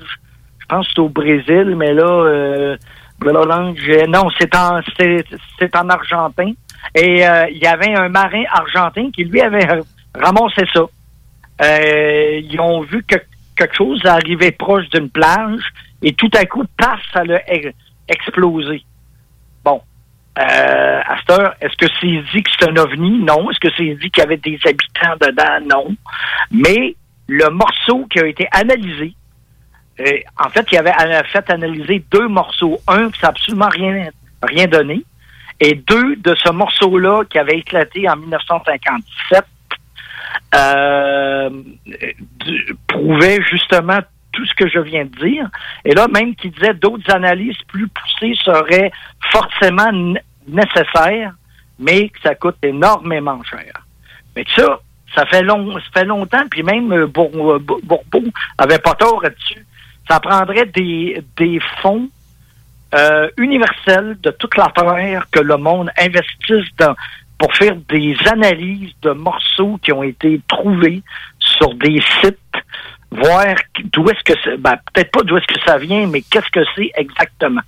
[0.59, 2.77] Je pense que c'est au Brésil, mais là, euh,
[3.21, 6.53] non, c'est en c'est en Argentin.
[6.97, 9.69] Et il y avait un marin argentin qui lui avait
[10.19, 10.81] ramassé ça.
[11.63, 13.17] Euh, ils ont vu que
[13.57, 15.63] quelque chose arriver proche d'une plage
[16.03, 17.41] et tout à coup, paf, ça l'a
[18.09, 18.83] explosé.
[19.65, 19.81] Bon.
[20.39, 23.23] Euh, à cette heure, est-ce que c'est dit que c'est un ovni?
[23.23, 23.51] Non.
[23.51, 25.67] Est-ce que c'est dit qu'il y avait des habitants dedans?
[25.69, 25.97] Non.
[26.51, 26.97] Mais
[27.29, 29.15] le morceau qui a été analysé,
[30.01, 30.93] euh, en fait, il avait
[31.25, 32.81] fait analyser deux morceaux.
[32.89, 34.09] Un qui n'a absolument rien,
[34.43, 35.05] rien donné.
[35.61, 39.45] Et deux de ce morceau-là qui avait éclaté en 1957
[40.55, 41.51] euh,
[42.87, 43.99] prouvait justement
[44.33, 45.49] tout ce que je viens de dire.
[45.85, 48.91] Et là, même qui disait d'autres analyses plus poussées seraient
[49.31, 49.91] forcément
[50.49, 51.33] nécessaires,
[51.79, 53.73] mais que ça coûte énormément cher.
[54.35, 54.81] Mais ça,
[55.15, 58.25] ça fait long, ça fait longtemps, puis même euh, euh, Bour- Bourbeau
[58.57, 59.67] avait pas tort là-dessus.
[60.09, 62.09] Ça prendrait des, des fonds
[63.39, 66.95] universelle de toute la Terre que le monde investisse dans
[67.43, 71.03] pour faire des analyses de morceaux qui ont été trouvés
[71.41, 72.39] sur des sites,
[73.11, 73.57] voir
[73.93, 76.61] d'où est-ce que c'est, ben, peut-être pas d'où est-ce que ça vient, mais qu'est-ce que
[76.77, 77.63] c'est exactement.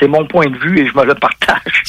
[0.00, 1.82] C'est mon point de vue et je me le partage.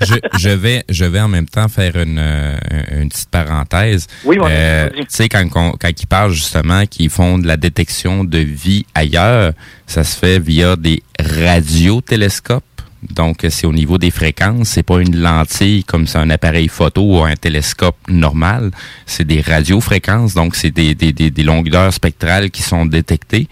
[0.00, 2.56] je, je vais, je vais en même temps faire une, euh,
[2.92, 4.06] une petite parenthèse.
[4.24, 4.88] Oui, mon ami, Euh.
[4.96, 8.84] Tu sais, quand, qu'on- quand ils parlent justement qu'ils font de la détection de vie
[8.94, 9.52] ailleurs,
[9.86, 12.64] ça se fait via des radiotélescopes.
[13.10, 14.68] Donc, c'est au niveau des fréquences.
[14.70, 18.70] C'est pas une lentille comme c'est un appareil photo ou un télescope normal.
[19.06, 20.34] C'est des radiofréquences.
[20.34, 23.48] Donc, c'est des, des, des, des longueurs spectrales qui sont détectées.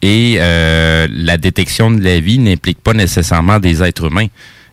[0.00, 4.28] Et euh, la détection de la vie n'implique pas nécessairement des êtres humains.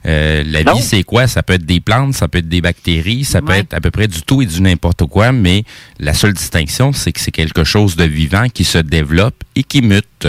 [0.06, 0.76] Euh, la Non.
[0.76, 1.26] vie, c'est quoi?
[1.28, 3.90] Ça peut être des plantes, ça peut être des bactéries, ça peut être à peu
[3.90, 5.64] près du tout et du n'importe quoi, mais
[6.00, 9.82] la seule distinction, c'est que c'est quelque chose de vivant qui se développe et qui
[9.82, 10.28] mute.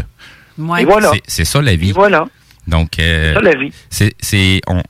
[0.56, 0.82] Ouais.
[0.86, 1.12] Voilà.
[1.28, 1.92] C'est- ça la Et vie.
[1.92, 2.26] voilà.
[2.66, 3.72] Donc, euh, C'est ça la vie.
[3.90, 4.82] c'est c'est on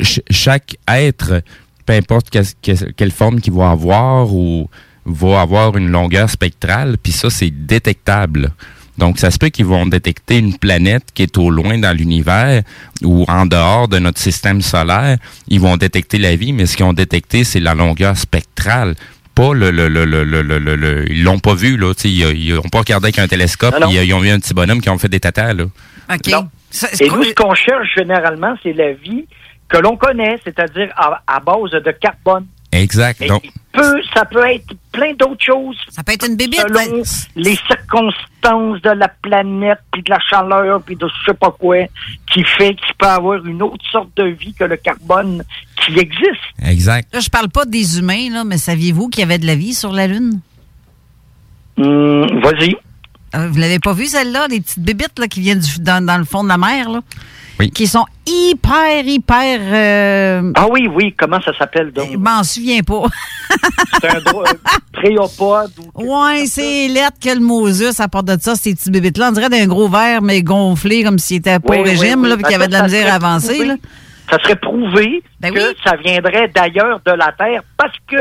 [0.00, 1.42] ch- chaque être
[1.86, 4.68] peu importe que- que- quelle forme qu'il va avoir ou
[5.06, 8.52] va avoir une longueur spectrale puis ça c'est détectable
[8.98, 12.62] donc ça se peut qu'ils vont détecter une planète qui est au loin dans l'univers
[13.02, 15.16] ou en dehors de notre système solaire
[15.48, 18.94] ils vont détecter la vie mais ce qu'ils ont détecté c'est la longueur spectrale
[19.34, 22.02] pas le le le le le, le, le- le- ils l'ont pas vu là tu
[22.02, 23.90] sais ils, ils ont pas regardé avec un télescope Non, non.
[23.92, 26.26] ils, ils ont vu un petit bonhomme qui ont fait des tatas là OK.
[26.28, 26.48] Non.
[26.70, 29.26] Ça- Et nous, ce qu'on cherche généralement, c'est la vie
[29.68, 32.46] que l'on connaît, c'est-à-dire à, à base de carbone.
[32.72, 36.60] exact donc peut, ça peut être plein d'autres choses Ça peut être une bébite.
[36.60, 37.02] selon ben,
[37.36, 41.76] les circonstances de la planète, puis de la chaleur, puis de je sais pas quoi,
[42.32, 45.42] qui fait qu'il peut avoir une autre sorte de vie que le carbone
[45.84, 46.42] qui existe.
[46.64, 49.54] exact Là, je parle pas des humains, là, mais saviez-vous qu'il y avait de la
[49.54, 50.40] vie sur la Lune?
[51.78, 52.76] Hum, Vas-y.
[53.34, 54.46] Euh, vous l'avez pas vu, celle-là?
[54.48, 57.00] Les petites bébites là, qui viennent du- dans, dans le fond de la mer, là?
[57.60, 57.70] Oui.
[57.70, 59.58] Qui sont hyper, hyper...
[59.62, 62.08] Euh, Ah oui, oui, comment ça s'appelle donc?
[62.12, 63.02] je m'en souviens pas.
[64.00, 64.44] C'est un euh,
[64.92, 69.30] préopode ou ouais, c'est lettre que le Moses part de ça, ces petits bébites-là.
[69.30, 72.22] On dirait d'un gros verre, mais gonflé, comme s'il était pas Oui, au oui, régime,
[72.22, 72.28] oui.
[72.28, 73.74] là, puis qu'il y avait de la misère à avancer, là.
[74.30, 75.76] ça serait prouvé Ben que oui.
[75.84, 78.16] ça viendrait d'ailleurs de la Terre parce que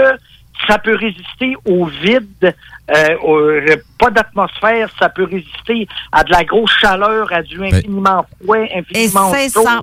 [0.67, 2.55] ça peut résister au vide,
[2.95, 8.25] euh, au- pas d'atmosphère, ça peut résister à de la grosse chaleur, à du infiniment
[8.43, 9.81] froid, infiniment c'est chaud, ça.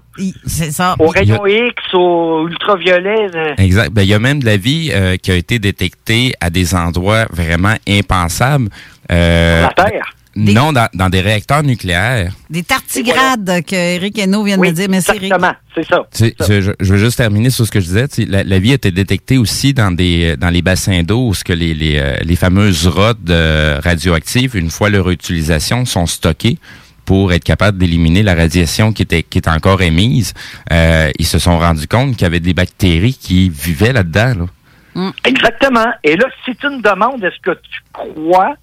[0.98, 3.28] Aux rayons X, aux ultraviolets.
[3.34, 3.90] euh, Exact.
[3.92, 6.74] Ben, il y a même de la vie euh, qui a été détectée à des
[6.74, 8.68] endroits vraiment impensables.
[9.12, 10.06] Euh, la Terre.
[10.36, 12.32] Non, dans, dans des réacteurs nucléaires.
[12.50, 14.88] Des tartigrades que Eric Hainaut vient de Oui, me dire.
[14.88, 16.06] Merci, exactement, c'est ça.
[16.12, 18.08] Tu sais, je, veux juste terminer sur ce que je disais.
[18.08, 21.28] Tu sais, La, la vie a été détectée aussi dans des dans les bassins d'eau
[21.28, 25.84] où ce que les, les, euh, les fameuses rottes euh, radioactives, une fois leur utilisation,
[25.84, 26.58] sont stockées
[27.04, 30.34] pour être capable d'éliminer la radiation qui était qui est encore émise.
[30.72, 34.46] Euh, ils se sont rendus compte qu'il y avait des bactéries qui vivaient là-dedans.
[34.94, 35.12] Là.
[35.24, 35.86] Exactement.
[36.02, 38.54] Et là, si tu me demandes, est-ce que tu crois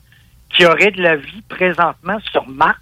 [0.53, 2.77] qu'il y aurait de la vie présentement sur Mars?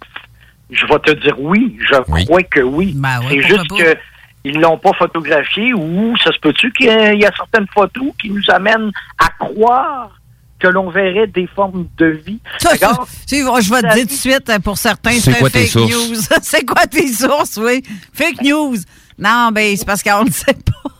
[0.70, 1.76] Je vais te dire oui.
[1.90, 2.24] Je Oui.
[2.24, 2.92] crois que oui.
[2.96, 3.76] Ben C'est ouais, juste pas?
[3.76, 3.96] que
[4.44, 8.42] ils l'ont pas photographié ou ça se peut-tu qu'il y a certaines photos qui nous
[8.48, 10.10] amènent à croire
[10.58, 12.38] que l'on verrait des formes de vie?
[12.58, 16.08] Ça, je vais te dire tout de suite, pour certains, C'est tes fake sources?
[16.10, 16.16] news.
[16.42, 17.82] c'est quoi tes sources, oui?
[18.14, 18.76] Fake news.
[19.18, 20.90] Non, ben, c'est parce qu'on ne sait pas.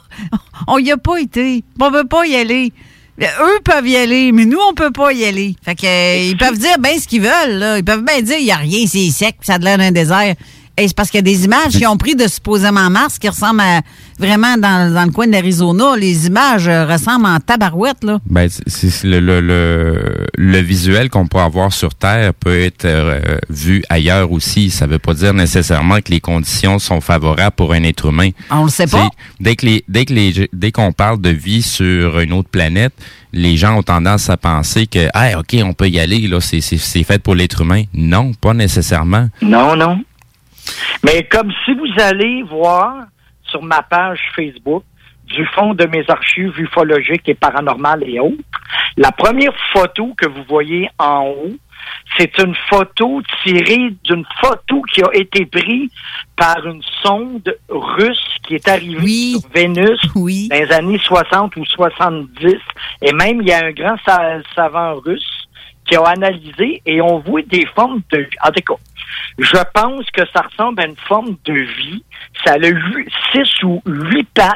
[0.67, 1.65] On y a pas été.
[1.81, 2.73] On veut pas y aller.
[3.19, 5.55] Eux peuvent y aller, mais nous, on peut pas y aller.
[5.63, 7.79] Fait que, euh, ils peuvent dire bien ce qu'ils veulent, là.
[7.79, 10.35] Ils peuvent bien dire, il y a rien, c'est sec, ça a l'air d'un désert.
[10.81, 13.29] Et c'est parce qu'il y a des images qu'ils ont pris de supposément Mars qui
[13.29, 13.83] ressemblent à,
[14.19, 15.95] vraiment dans, dans le coin de l'Arizona.
[15.97, 18.19] Les images euh, ressemblent en tabarouette, là.
[18.27, 22.87] Ben, c'est- c'est le, le, le, le visuel qu'on peut avoir sur Terre peut être
[22.87, 24.71] euh, vu ailleurs aussi.
[24.71, 28.31] Ça veut pas dire nécessairement que les conditions sont favorables pour un être humain.
[28.51, 29.03] On le sait pas.
[29.05, 32.49] C'est- Dès que les, dès que les, dès qu'on parle de vie sur une autre
[32.49, 32.93] planète,
[33.33, 36.61] les gens ont tendance à penser que, ah, ok, on peut y aller, là, c'est,
[36.61, 37.85] c'est, c'est fait pour l'être humain.
[37.95, 39.29] Non, pas nécessairement.
[39.43, 40.03] Non, non.
[41.05, 43.05] Mais comme si vous allez voir
[43.43, 44.85] sur ma page Facebook
[45.25, 48.37] du fond de mes archives ufologiques et paranormales et autres,
[48.97, 51.57] la première photo que vous voyez en haut,
[52.19, 55.91] c'est une photo tirée d'une photo qui a été prise
[56.37, 59.37] par une sonde russe qui est arrivée Oui.
[59.41, 60.49] sur Vénus Oui.
[60.49, 62.57] dans les années 60 ou 70.
[63.03, 65.49] Et même, il y a un grand sa- savant russe
[65.91, 68.37] qui a analysé et on voit des formes de vie.
[68.43, 68.81] En tout cas,
[69.39, 72.05] je pense que ça ressemble à une forme de vie.
[72.45, 74.55] Ça a huit- six ou huit pattes.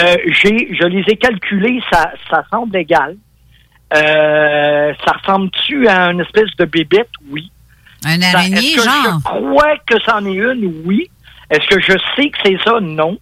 [0.00, 3.16] Euh, j'ai, je les ai calculées, ça, ça semble égal.
[3.94, 7.08] Euh, ça ressemble-tu à une espèce de bébête?
[7.30, 7.50] Oui.
[8.04, 9.18] Un Ça- araignée, Est-ce que genre?
[9.18, 10.82] je crois que c'en est une?
[10.84, 11.08] Oui.
[11.50, 12.80] Est-ce que je sais que c'est ça?
[12.80, 13.18] Non.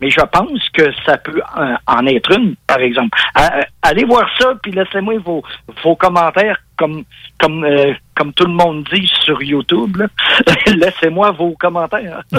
[0.00, 3.18] Mais je pense que ça peut euh, en être une, par exemple.
[3.38, 5.42] Euh, allez voir ça, puis laissez-moi vos,
[5.82, 7.04] vos commentaires, comme
[7.40, 9.96] comme euh, comme tout le monde dit sur YouTube.
[10.66, 12.22] laissez-moi vos commentaires.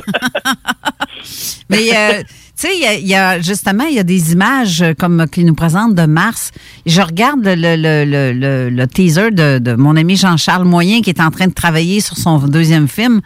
[1.70, 4.82] Mais, euh, tu sais, il y a- y, a justement, il y a des images
[4.82, 6.52] euh, comme qu'ils nous présentent de Mars.
[6.86, 11.22] Je regarde le, le, le, le, teaser de, de mon ami Jean-Charles Moyen qui est
[11.22, 13.22] en train de travailler sur son deuxième film.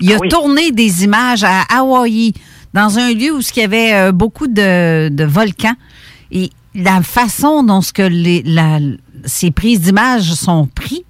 [0.00, 0.28] Il a Ah oui.
[0.28, 2.34] tourné des images à Hawaï,
[2.76, 5.74] dans un lieu où il y avait euh, beaucoup de, de volcans.
[6.30, 8.78] Et la façon dont ce que les, la,
[9.24, 11.00] ces prises d'images sont prises,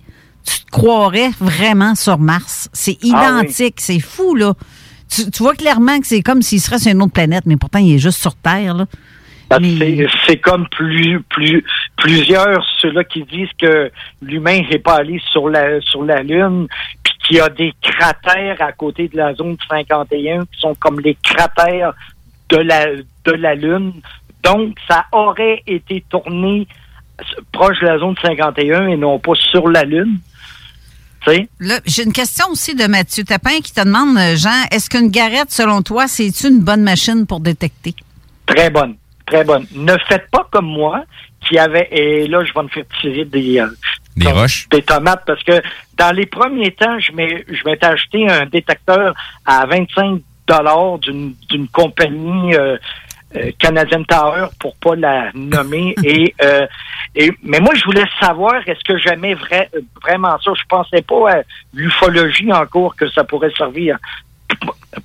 [0.44, 2.68] tu te croirais vraiment sur Mars.
[2.72, 3.08] C'est Ah oui.
[3.08, 4.54] identique, c'est fou, là.
[5.08, 7.80] Tu, tu vois clairement que c'est comme s'il serait sur une autre planète, mais pourtant,
[7.80, 8.86] il est juste sur Terre, là.
[9.60, 11.64] Mais- C'est comme plus, plus,
[11.96, 16.66] plusieurs ceux-là qui disent que l'humain n'est pas allé sur la, sur la Lune,
[17.04, 21.00] puis qu'il y a des cratères à côté de la zone 51 qui sont comme
[21.00, 21.92] les cratères
[22.50, 23.92] de la, de la Lune.
[24.42, 26.66] Donc, ça aurait été tourné
[27.52, 30.18] proche de la zone 51 et non pas sur la Lune.
[31.86, 35.50] J'ai une question aussi de Mathieu Tapin qui te demande, euh, Jean, est-ce qu'une garette,
[35.50, 37.94] selon toi, c'est une bonne machine pour détecter?
[38.46, 38.94] Très bonne,
[39.26, 39.66] très bonne.
[39.74, 41.04] Ne faites pas comme moi,
[41.40, 43.68] qui avait, et là, je vais me faire tirer des, euh,
[44.16, 44.68] Des roches.
[44.70, 45.60] Des tomates, parce que
[45.96, 52.54] dans les premiers temps, je m'étais acheté un détecteur à 25 dollars d'une d'une compagnie
[52.54, 52.76] euh,
[53.36, 56.66] euh, Canadian Tower pour pas la nommer et euh,
[57.14, 59.70] et mais moi je voulais savoir est-ce que j'aimais vrai,
[60.02, 60.52] vraiment ça?
[60.54, 61.42] Je pensais pas à
[61.74, 63.98] l'ufologie encore que ça pourrait servir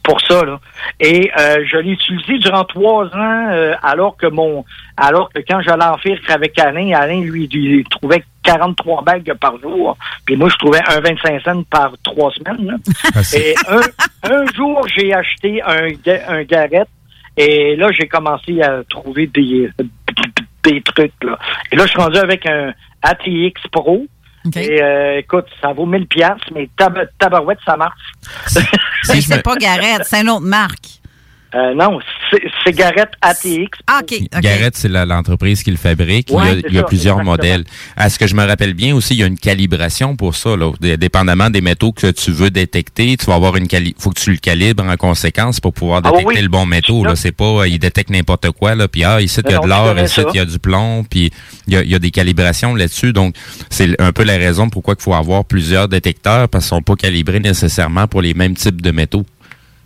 [0.03, 0.59] pour ça là
[0.99, 4.65] et euh, je l'ai utilisé durant trois ans euh, alors que mon
[4.97, 9.59] alors que quand j'allais en faire avec Alain Alain lui il trouvait 43 bagues par
[9.59, 12.73] jour puis moi je trouvais un 25 cents par trois semaines là.
[13.15, 15.89] Ah, Et un, un jour, j'ai acheté un,
[16.27, 16.89] un garrette
[17.37, 19.69] et là, j'ai commencé à trouver des,
[20.63, 21.13] des trucs.
[21.23, 21.37] Là.
[21.71, 24.05] Et là, je suis rendu avec un ATX Pro.
[24.55, 27.99] Et euh, écoute, ça vaut 1000 piastres, mais tab tabarouette, ça marche.
[28.47, 28.59] si
[29.09, 31.00] Mais je me- c'est pas Garrett, c'est une autre marque.
[31.53, 33.77] Euh, non, c'est c'est Garrett ATX.
[33.87, 34.13] Ah, OK.
[34.21, 34.41] OK.
[34.41, 36.29] Garrett, c'est la- l'entreprise qui le fabrique.
[36.29, 37.31] il y a, Ouais, c'est il y a ça, plusieurs exactement.
[37.31, 37.63] modèles.
[37.97, 40.55] À ce que je me rappelle bien aussi, il y a une calibration pour ça.
[40.55, 40.71] Là.
[40.79, 44.19] Dé- Dépendamment des métaux que tu veux détecter, tu vas avoir une cali faut que
[44.21, 46.41] tu le calibres en conséquence pour pouvoir Ah détecter oui.
[46.41, 47.03] le bon métaux.
[47.03, 48.75] Là, c'est pas, euh, il détecte n'importe quoi.
[48.75, 51.03] Là, puis ah, ici il y a de l'or, ici il y a du plomb,
[51.03, 51.31] puis
[51.67, 53.11] il y a, il y a des calibrations là-dessus.
[53.11, 53.35] Donc
[53.69, 56.95] c'est un peu la raison pourquoi il faut avoir plusieurs détecteurs parce qu'ils sont pas
[56.95, 59.25] calibrés nécessairement pour les mêmes types de métaux.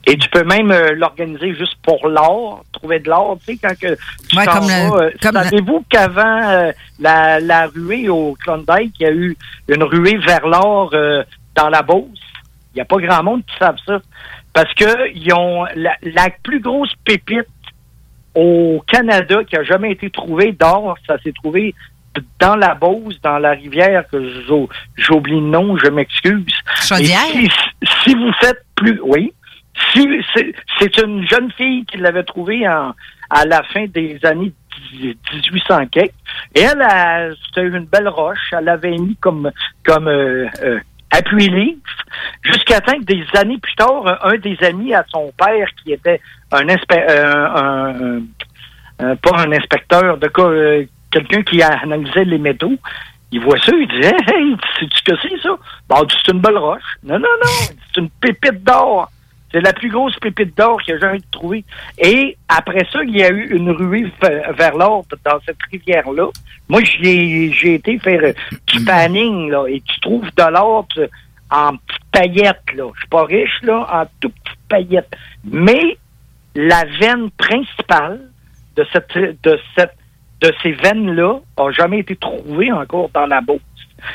[0.07, 3.73] Et tu peux même euh, l'organiser juste pour l'or, trouver de l'or, tu sais, quand
[3.79, 3.95] que
[4.29, 8.93] tu Ouais, comme vas, euh, comme le- Savez-vous qu'avant euh, la, la ruée au Klondike,
[8.99, 9.35] il y a eu
[9.67, 11.23] une ruée vers l'or euh,
[11.55, 12.19] dans la Beauce?
[12.73, 13.99] Il n'y a pas grand monde qui savent ça.
[14.53, 17.47] Parce que ils ont la, la plus grosse pépite
[18.35, 21.73] au Canada qui a jamais été trouvée d'or, ça s'est trouvé
[22.39, 26.45] dans la Beauce, dans la rivière, que j'o- j'oublie le nom, je m'excuse.
[26.81, 27.19] Chaudière?
[27.31, 27.49] Si,
[28.03, 29.33] si vous faites plus, oui,
[30.79, 32.93] c'est une jeune fille qui l'avait trouvée en,
[33.29, 34.53] à la fin des années
[34.93, 36.11] 1800 quelques.
[36.53, 38.51] Et elle, a- c'était une belle roche.
[38.51, 39.51] Elle l'avait mis comme
[39.83, 40.79] comme euh, euh,
[41.11, 41.79] appui-livre
[42.41, 46.21] jusqu'à temps que des années plus tard, un, des amis à son père qui était
[46.51, 48.19] un, euh, un-
[48.99, 52.73] un- pas un inspecteur de euh, quelqu'un qui analysait les métaux.
[53.31, 55.49] Il voit ça, il dit Hey, sais-tu que c'est ça?
[55.89, 56.81] Bon, c'est une belle roche.
[57.03, 57.51] Non, non, non,
[57.93, 59.09] c'est une pépite d'or.
[59.55, 61.63] C'est la plus grosse pépite d'or qu'il a jamais été trouvée.
[61.97, 66.27] Et après ça, il y a eu une ruée ve- vers l'or dans cette rivière-là.
[66.67, 68.33] Moi, j'ai été faire euh,
[68.67, 70.85] du panning, là, et tu trouves de l'or
[71.51, 72.89] en petites paillettes, là.
[72.95, 75.15] Je suis pas riche, là, en tout petites paillettes.
[75.45, 75.97] Mais
[76.53, 78.19] la veine principale
[78.75, 79.95] de cette de cette
[80.45, 83.59] de ces veines-là a jamais été trouvée encore dans la Beauce.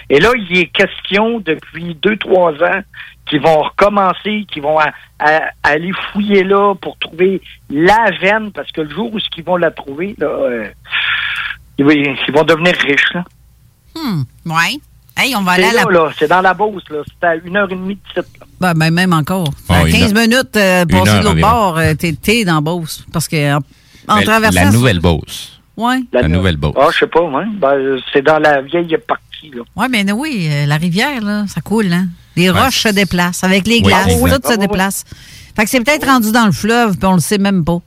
[0.09, 2.81] Et là, il est question depuis deux, trois ans
[3.27, 4.79] qu'ils vont recommencer, qu'ils vont
[5.63, 9.71] aller fouiller là pour trouver la veine, parce que le jour où ils vont la
[9.71, 10.69] trouver, là, euh,
[11.79, 13.13] ils, vont, ils vont devenir riches.
[13.15, 13.25] Là.
[13.97, 14.79] Hmm, ouais.
[15.17, 15.91] Hey, on va aller C'est à la...
[15.91, 16.99] là, là, c'est dans la Beauce, là.
[17.07, 18.33] C'est à une heure et demie de site.
[18.41, 18.47] là.
[18.61, 19.49] Ben, ben, même encore.
[19.69, 20.21] Oh, À une 15 heure.
[20.23, 23.05] minutes, euh, Une passer heure de l'autre bord, euh, t'es, dans Beauce.
[23.13, 23.61] Parce que en,
[24.09, 24.65] en Mais traversant...
[24.65, 25.60] la nouvelle Beauce.
[25.81, 26.01] Ouais.
[26.13, 26.75] La nouvelle Beauce.
[26.79, 27.45] Ah, je sais pas, ouais.
[27.55, 29.63] Ben, c'est dans la vieille partie, là.
[29.77, 32.09] Ouais, mais oui, euh, la rivière, là, ça coule, hein.
[32.37, 33.43] Les Ouais, roches se déplacent.
[33.45, 35.05] Avec les glaces, tout se Ah, déplace.
[35.57, 37.79] Fait que c'est peut-être rendu dans le fleuve, puis on le sait même pas.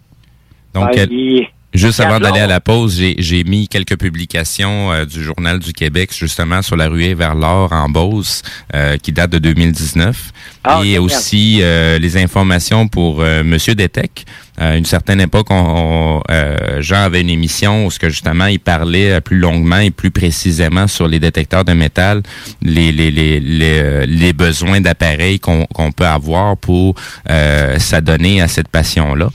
[0.74, 5.06] Donc, Ben, elle- il, Juste avant d'aller à la pause, j'ai- mis quelques publications euh,
[5.06, 8.44] du Journal du Québec, justement, sur la ruée vers l'or en Beauce,
[8.76, 10.32] euh, qui date de 2019.
[10.64, 11.00] Ah, et génial.
[11.02, 14.26] aussi euh, les informations pour euh, Monsieur Détec.
[14.58, 18.46] À une certaine époque, on, on, euh, Jean avait une émission où ce que justement
[18.46, 22.22] il parlait euh, plus longuement et plus précisément sur les détecteurs de métal,
[22.62, 26.96] les les les les, euh, les besoins d'appareils qu'on peut avoir pour
[27.30, 29.30] euh, s'adonner à cette passion là.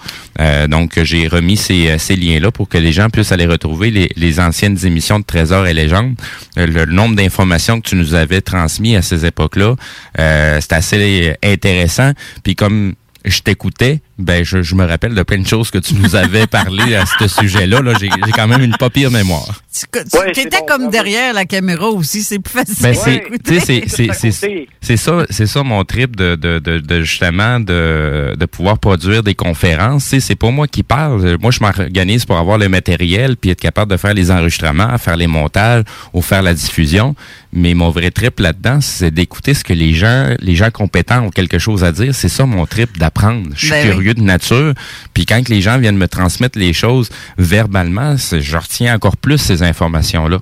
[0.69, 4.41] donc j'ai remis ces, ces liens-là pour que les gens puissent aller retrouver les, les
[4.41, 6.15] anciennes émissions de Trésors et légendes.
[6.59, 9.75] Euh, le nombre d'informations que tu nous avais transmis à ces époques-là,
[10.19, 12.13] euh, c'est assez intéressant.
[12.43, 12.95] Puis comme
[13.25, 16.47] je t'écoutais, ben je, je me rappelle de plein de choses que tu nous avais
[16.51, 17.81] parlé à ce sujet-là.
[17.81, 19.63] Là, j'ai j'ai quand même une pas pire mémoire.
[19.73, 22.77] Tu, tu Ouais, étais bon, comme derrière la caméra aussi, c'est plus facile.
[22.81, 23.39] Ben, c'est, écouter.
[23.45, 24.69] tu sais, c'est, c'est, Tout à c'est, côté.
[24.81, 29.23] c'est ça, c'est ça mon trip de, de, de, de justement de, de pouvoir produire
[29.23, 30.05] des conférences.
[30.05, 31.37] Tu sais, c'est pas moi qui parle.
[31.41, 35.17] Moi, je m'organise pour avoir le matériel puis être capable de faire les enregistrements, faire
[35.17, 37.15] les montages ou faire la diffusion.
[37.53, 41.31] Mais mon vrai trip là-dedans, c'est d'écouter ce que les gens, les gens compétents ont
[41.31, 42.15] quelque chose à dire.
[42.15, 43.49] C'est ça mon trip d'apprendre.
[43.55, 44.08] Je suis Ben oui.
[44.09, 44.75] Curieux de nature.
[45.15, 49.39] Puis quand que les gens viennent me transmettre les choses verbalement, je retiens encore plus
[49.39, 50.39] ces informations-là.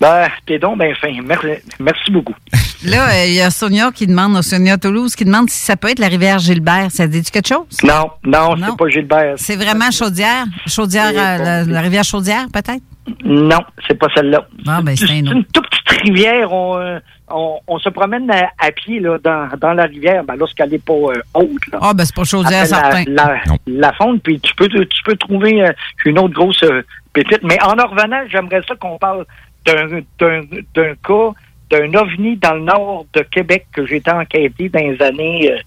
[0.00, 1.08] Ben, t'es donc bien fin.
[1.24, 1.46] Merci,
[1.80, 2.34] merci beaucoup.
[2.84, 5.88] Là, euh, il y a Sonia qui demande, Sonia Toulouse, qui demande si ça peut
[5.90, 6.88] être la rivière Gilbert.
[6.90, 7.64] Ça dit quelque chose?
[7.82, 8.66] Non, non, Non.
[8.70, 9.34] c'est pas Gilbert.
[9.36, 10.44] C'est vraiment Chaudière?
[10.66, 12.82] Chaudière, euh, la rivière Chaudière, peut-être?
[13.24, 14.46] Non, c'est pas celle-là.
[14.66, 16.52] Ah, ben, c'est un une toute petite rivière.
[16.52, 16.98] On, euh,
[17.28, 20.78] on, on se promène à, à pied là, dans, dans la rivière, ben, lorsqu'elle n'est
[20.78, 21.66] pas euh, haute.
[21.72, 21.78] Là.
[21.80, 23.04] Ah, ben, c'est pas certain.
[23.06, 25.72] la, la, la fonte, puis tu peux, tu peux trouver euh,
[26.04, 26.82] une autre grosse euh,
[27.12, 27.42] pépite.
[27.42, 29.24] Mais en en revenant, j'aimerais ça qu'on parle
[29.64, 30.40] d'un d'un
[30.74, 31.30] d'un cas,
[31.70, 35.58] d'un ovni dans le nord de Québec que j'ai été enquêté dans les années euh,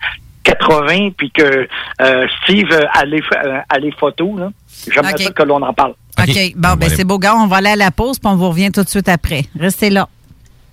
[0.43, 1.67] 80, puis que
[2.01, 3.21] euh, Steve a les,
[3.69, 4.51] a les photos.
[4.91, 5.93] J'aimerais ça que l'on en parle.
[6.27, 6.53] OK.
[6.55, 7.35] Bon, ben, c'est beau, gars.
[7.35, 9.45] On va aller à la pause, puis on vous revient tout de suite après.
[9.59, 10.09] Restez là.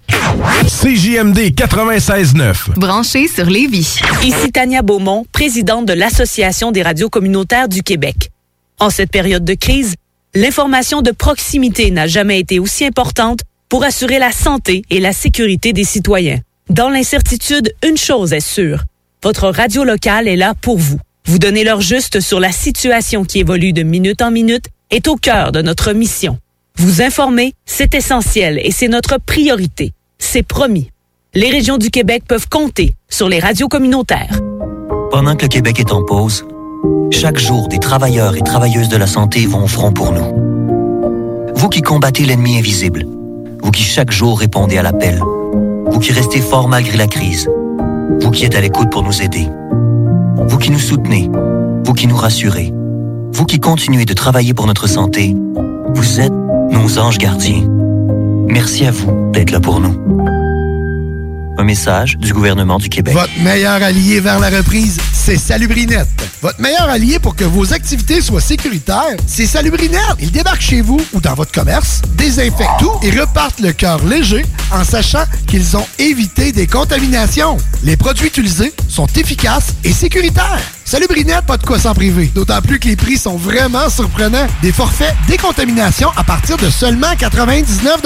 [0.09, 2.78] CJMD 96.9.
[2.78, 4.01] Branché sur Lévis.
[4.22, 8.30] Ici Tania Beaumont, présidente de l'Association des radios communautaires du Québec.
[8.78, 9.94] En cette période de crise,
[10.34, 15.72] l'information de proximité n'a jamais été aussi importante pour assurer la santé et la sécurité
[15.72, 16.40] des citoyens.
[16.68, 18.84] Dans l'incertitude, une chose est sûre.
[19.22, 20.99] Votre radio locale est là pour vous.
[21.26, 25.16] Vous donner l'heure juste sur la situation qui évolue de minute en minute est au
[25.16, 26.39] cœur de notre mission.
[26.78, 29.93] Vous informer, c'est essentiel et c'est notre priorité.
[30.18, 30.91] C'est promis.
[31.34, 34.41] Les régions du Québec peuvent compter sur les radios communautaires.
[35.11, 36.45] Pendant que le Québec est en pause,
[37.11, 41.53] chaque jour, des travailleurs et travailleuses de la santé vont au front pour nous.
[41.55, 43.07] Vous qui combattez l'ennemi invisible,
[43.62, 47.49] vous qui chaque jour répondez à l'appel, vous qui restez fort malgré la crise,
[48.20, 49.49] vous qui êtes à l'écoute pour nous aider,
[50.37, 51.30] vous qui nous soutenez,
[51.84, 52.72] vous qui nous rassurez,
[53.32, 55.34] vous qui continuez de travailler pour notre santé,
[55.94, 56.32] vous êtes
[56.70, 57.64] nos anges gardiens.
[58.48, 59.96] Merci à vous d'être là pour nous.
[61.58, 63.14] Un message du gouvernement du Québec.
[63.14, 66.08] Votre meilleur allié vers la reprise, c'est Salubrinette.
[66.42, 70.16] Votre meilleur allié pour que vos activités soient sécuritaires, c'est Salubrinette.
[70.20, 74.44] Ils débarquent chez vous ou dans votre commerce, désinfectent tout et repartent le cœur léger
[74.70, 77.56] en sachant qu'ils ont évité des contaminations.
[77.84, 80.75] Les produits utilisés sont efficaces et sécuritaires.
[80.87, 82.30] Salubrinette, pas de quoi s'en priver.
[82.32, 84.47] D'autant plus que les prix sont vraiment surprenants.
[84.62, 88.03] Des forfaits décontamination à partir de seulement 99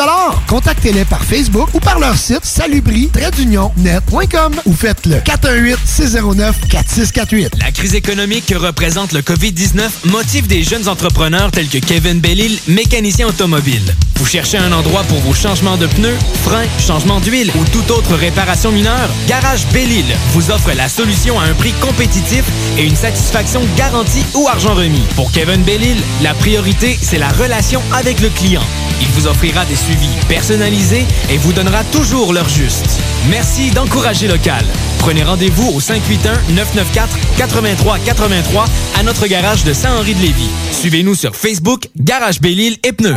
[0.49, 7.51] Contactez-les par Facebook ou par leur site salubri-net.com ou faites-le 418-609-4648.
[7.61, 12.59] La crise économique que représente le COVID-19 motive des jeunes entrepreneurs tels que Kevin Bellil,
[12.67, 13.95] mécanicien automobile.
[14.17, 18.15] Vous cherchez un endroit pour vos changements de pneus, freins, changement d'huile ou toute autre
[18.15, 19.09] réparation mineure?
[19.27, 22.45] Garage Bellil vous offre la solution à un prix compétitif
[22.79, 25.03] et une satisfaction garantie ou argent remis.
[25.17, 28.63] Pour Kevin Bellil, la priorité, c'est la relation avec le client.
[29.01, 33.01] Il vous offrira des suivis personnalisés et vous donnera toujours l'heure juste.
[33.31, 34.65] Merci d'encourager local.
[34.99, 38.67] Prenez rendez-vous au 581-994-8383
[38.99, 40.51] à notre garage de Saint-Henri-de-Lévis.
[40.73, 43.17] Suivez-nous sur Facebook, Garage Bellil et Pneus.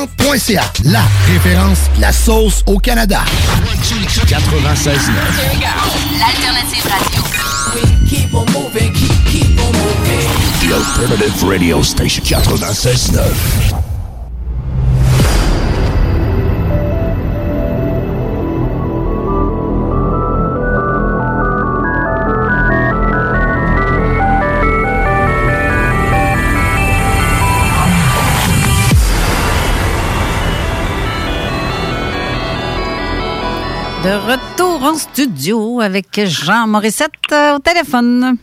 [0.01, 0.71] saucepiquante.ca.
[0.85, 3.21] La référence, la sauce au Canada.
[4.27, 5.11] 96.9.
[6.19, 7.21] L'alternative radio.
[10.61, 13.90] The Alternative Radio Station 96.9.
[34.03, 38.35] De retour en studio avec Jean Morissette euh, au téléphone.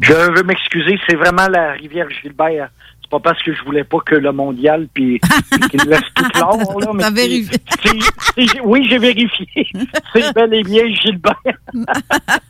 [0.00, 2.70] Je veux m'excuser, c'est vraiment la rivière Gilbert.
[3.02, 5.20] C'est pas parce que je voulais pas que le mondial puis
[5.70, 6.90] qu'il laisse tout l'or là.
[6.94, 7.58] mais T'as c'est- vérifié.
[7.82, 9.46] c'est- c'est- oui, j'ai vérifié.
[10.14, 11.34] C'est bel et bien Gilbert.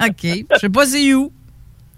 [0.07, 0.23] OK.
[0.23, 1.33] Je sais pas c'est où.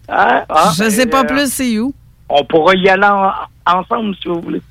[0.08, 0.44] Hein?
[0.48, 1.92] Ah, Je sais euh, pas plus c'est où.
[2.30, 3.32] On pourra y aller en-
[3.78, 4.62] ensemble si vous voulez.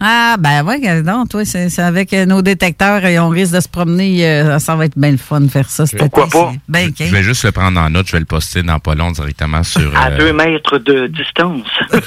[0.00, 3.60] Ah, ben ouais, non, toi, c'est c'est avec euh, nos détecteurs et on risque de
[3.60, 4.24] se promener.
[4.28, 6.32] euh, ça va être bien le fun de faire ça cet Pourquoi été.
[6.70, 7.04] pas?
[7.04, 9.62] Je vais juste le prendre en note, je vais le poster dans pas long directement
[9.64, 9.96] sur.
[9.96, 11.66] À euh, deux mètres de distance.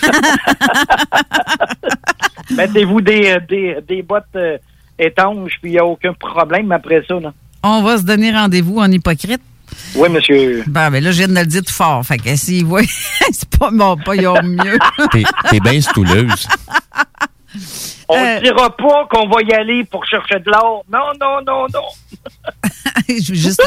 [2.52, 4.58] Mettez-vous des, euh, des, des bottes euh,
[5.00, 7.20] étanches, puis il n'y a aucun problème après ça.
[7.20, 7.34] Là.
[7.64, 9.42] On va se donner rendez-vous en hypocrite.
[9.96, 10.64] Oui, monsieur.
[10.68, 12.06] Ben, ben là, je viens de le dire tout fort.
[12.06, 12.82] Fait que s'ils voient,
[13.32, 14.78] c'est pas bon, pas ils ont mieux.
[15.12, 16.48] T'es t'es bien stouleuse.
[18.08, 18.36] On Euh.
[18.36, 20.84] ne dira pas qu'on va y aller pour chercher de l'or.
[20.92, 21.88] Non, non, non, non.
[23.10, 23.62] Je veux juste.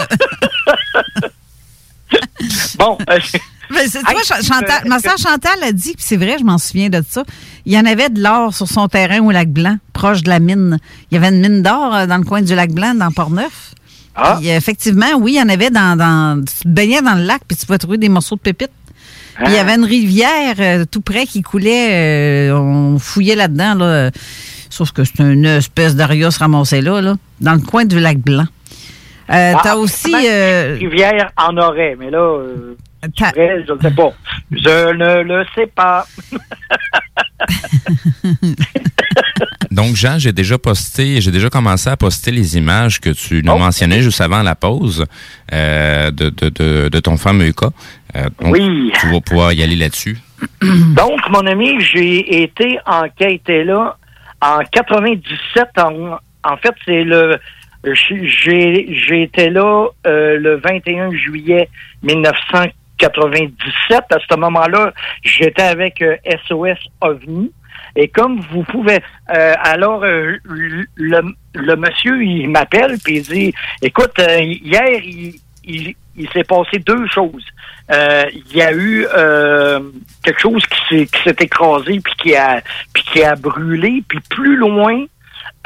[2.79, 2.99] bon.
[3.11, 3.19] euh,
[3.71, 6.59] Ben, c'est- Ch- Chantal, euh, ma soeur Chantal a dit, puis c'est vrai, je m'en
[6.59, 7.25] souviens de ça.
[7.65, 10.39] Il y en avait de l'or sur son terrain au lac Blanc, proche de la
[10.39, 10.79] mine.
[11.11, 13.73] Il y avait une mine d'or euh, dans le coin du lac Blanc, dans Port-Neuf.
[14.15, 14.39] Ah.
[14.43, 16.45] Euh, effectivement, oui, il y en avait dans, dans.
[16.45, 18.71] Tu te baignais dans le lac, puis tu pouvais trouver des morceaux de pépites.
[19.37, 19.61] Puis Il y Ah.
[19.63, 22.49] avait une rivière euh, tout près qui coulait.
[22.51, 24.11] euh, on fouillait là-dedans, là.
[24.71, 28.47] sauf que c'est une espèce d'arios ramassé là, là, dans le coin du lac Blanc.
[29.31, 30.11] Euh, Ah, T'as aussi.
[30.13, 32.77] même euh, Rivière en aurait, mais là, euh,
[33.17, 34.13] t'as- vrai, je ne sais pas.
[34.51, 36.07] Je ne le sais pas.
[39.71, 43.53] Donc, Jean, j'ai déjà posté, j'ai déjà commencé à poster les images que tu nous
[43.53, 43.59] Oh.
[43.59, 45.05] mentionnais juste avant la pause
[45.53, 47.71] euh, de, de, de, de ton fameux cas.
[48.17, 48.93] Euh, donc, Oui.
[49.01, 50.17] Tu vas pouvoir y aller là-dessus.
[50.97, 53.97] Donc, mon ami, j'ai été en quête là
[54.41, 55.65] en 97.
[55.79, 57.39] En, en fait, c'est le.
[57.85, 61.69] J'ai j'ai été là euh, le 21 juillet
[62.03, 64.01] 1997.
[64.11, 66.17] À ce moment-là, j'étais avec euh,
[66.49, 67.53] SOS OVNI.
[67.97, 69.01] Et comme vous pouvez,
[69.35, 71.23] euh, alors euh, le,
[71.55, 75.35] le monsieur il m'appelle puis il dit, écoute, euh, hier il,
[75.65, 77.45] il, il s'est passé deux choses.
[77.93, 79.81] Euh, il y a eu euh,
[80.23, 82.63] quelque chose qui s'est qui s'est écrasé puis qui a
[82.93, 85.05] puis qui a brûlé puis plus loin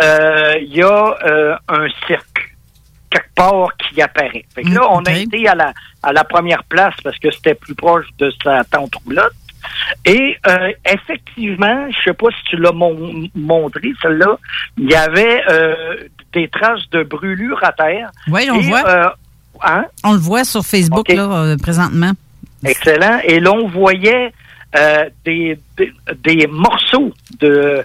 [0.01, 2.55] euh, il y a un cirque
[3.11, 4.45] quelque part qui apparaît.
[4.55, 5.73] Fait que là, on a été à la
[6.03, 9.33] à la première place parce que c'était plus proche de sa tante roulotte.
[10.05, 14.39] Et euh, effectivement, je sais pas si tu l'as mon- montré, celle-là,
[14.77, 15.97] il y avait euh,
[16.33, 18.11] des traces de brûlure à terre.
[18.29, 18.87] Oui, on Et, voit.
[18.89, 19.09] euh,
[19.63, 19.85] hein?
[20.05, 21.13] On le voit sur Facebook, OK.
[21.13, 22.13] là, euh, présentement.
[22.65, 23.21] Excellent.
[23.25, 24.33] Et l'on voyait
[24.77, 25.93] euh, des, des,
[26.23, 27.83] des morceaux de,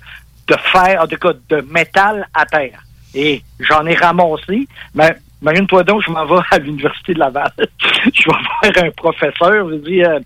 [0.48, 2.84] de fer, en tout cas de métal à terre.
[3.14, 4.68] Et j'en ai ramassé.
[4.96, 7.52] Mais imagine-toi donc, je m'en vais à l'Université de Laval.
[7.58, 10.20] je vais voir un professeur, je dis euh,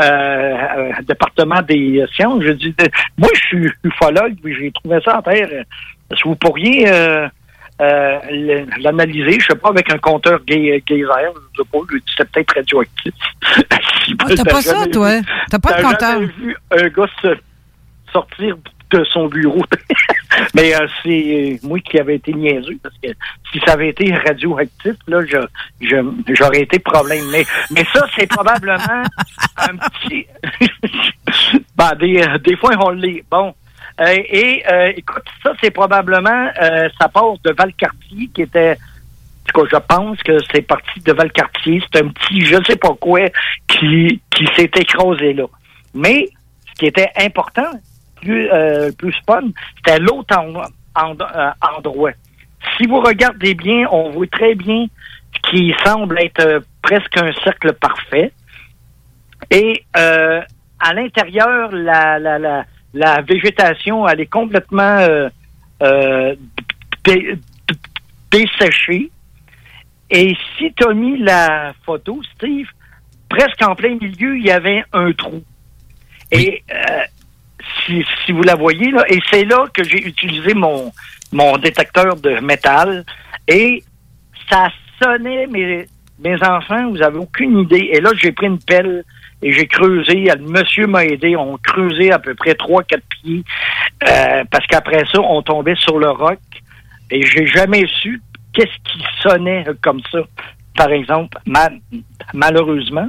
[0.00, 2.42] euh, département des sciences.
[2.42, 2.74] Je dis
[3.16, 5.48] moi je suis ufologue, puis j'ai trouvé ça à terre.
[5.50, 6.86] Est-ce que vous pourriez
[7.80, 11.06] euh, euh, l'analyser, je sais pas, avec un compteur gay, geyser,
[11.56, 11.78] je sais pas,
[12.32, 13.14] peut-être radioactif.
[14.04, 15.16] Si Ah, t'as pas ça, toi?
[15.18, 16.12] vu- T'as pas de compteur?
[16.20, 17.34] jamais vu un gars se
[18.12, 18.56] sortir
[18.90, 19.64] de son bureau?
[20.54, 23.08] Mais euh, c'est moi qui avais été niaiseux, parce que
[23.50, 25.38] si ça avait été radioactif, là, je,
[25.80, 27.24] je- j'aurais été problème.
[27.32, 28.76] Mais, mais ça, c'est probablement
[29.56, 30.26] un petit...
[31.76, 33.24] ben, des, des fois, on l'est.
[33.30, 33.54] Bon.
[34.00, 39.52] Euh, et euh, écoute, ça, c'est probablement, euh, ça part de Valcartier, qui était, en
[39.52, 41.80] tout cas, je pense que c'est parti de Valcartier.
[41.92, 43.20] C'est un petit, je sais pas quoi,
[43.68, 45.44] qui, qui s'est écrasé là.
[45.94, 46.28] Mais,
[46.68, 47.70] ce qui était important,
[48.16, 49.42] plus, euh, plus fun,
[49.76, 52.12] c'était l'autre euh, endroit.
[52.76, 54.86] Si vous regardez bien, on voit très bien
[55.34, 58.32] ce qui semble être presque un cercle parfait.
[59.50, 62.64] Et à l'intérieur, la, la, la,
[62.94, 65.28] la végétation, elle est complètement euh,
[65.82, 66.34] euh,
[67.04, 67.36] dé-
[67.68, 67.76] dé-
[68.30, 69.10] desséchée.
[70.10, 72.68] Et si tu as mis la photo, Steve,
[73.28, 75.42] presque en plein milieu, il y avait un trou.
[76.30, 76.76] Et euh,
[77.84, 80.92] si, si vous la voyez, là, et c'est là que j'ai utilisé mon,
[81.32, 83.04] mon détecteur de métal.
[83.48, 83.82] Et
[84.48, 84.68] ça
[85.02, 85.86] sonnait, mes,
[86.20, 87.90] mes enfants, vous avez aucune idée.
[87.92, 89.04] Et là, j'ai pris une pelle
[89.44, 90.24] et j'ai creusé.
[90.24, 91.36] Le monsieur m'a aidé.
[91.36, 93.44] On creusé à peu près 3-4 pieds
[94.08, 96.38] euh, parce qu'après ça, on tombait sur le roc
[97.10, 98.20] et j'ai jamais su
[98.54, 100.20] qu'est-ce qui sonnait comme ça,
[100.76, 101.78] par exemple, mal-
[102.32, 103.08] malheureusement.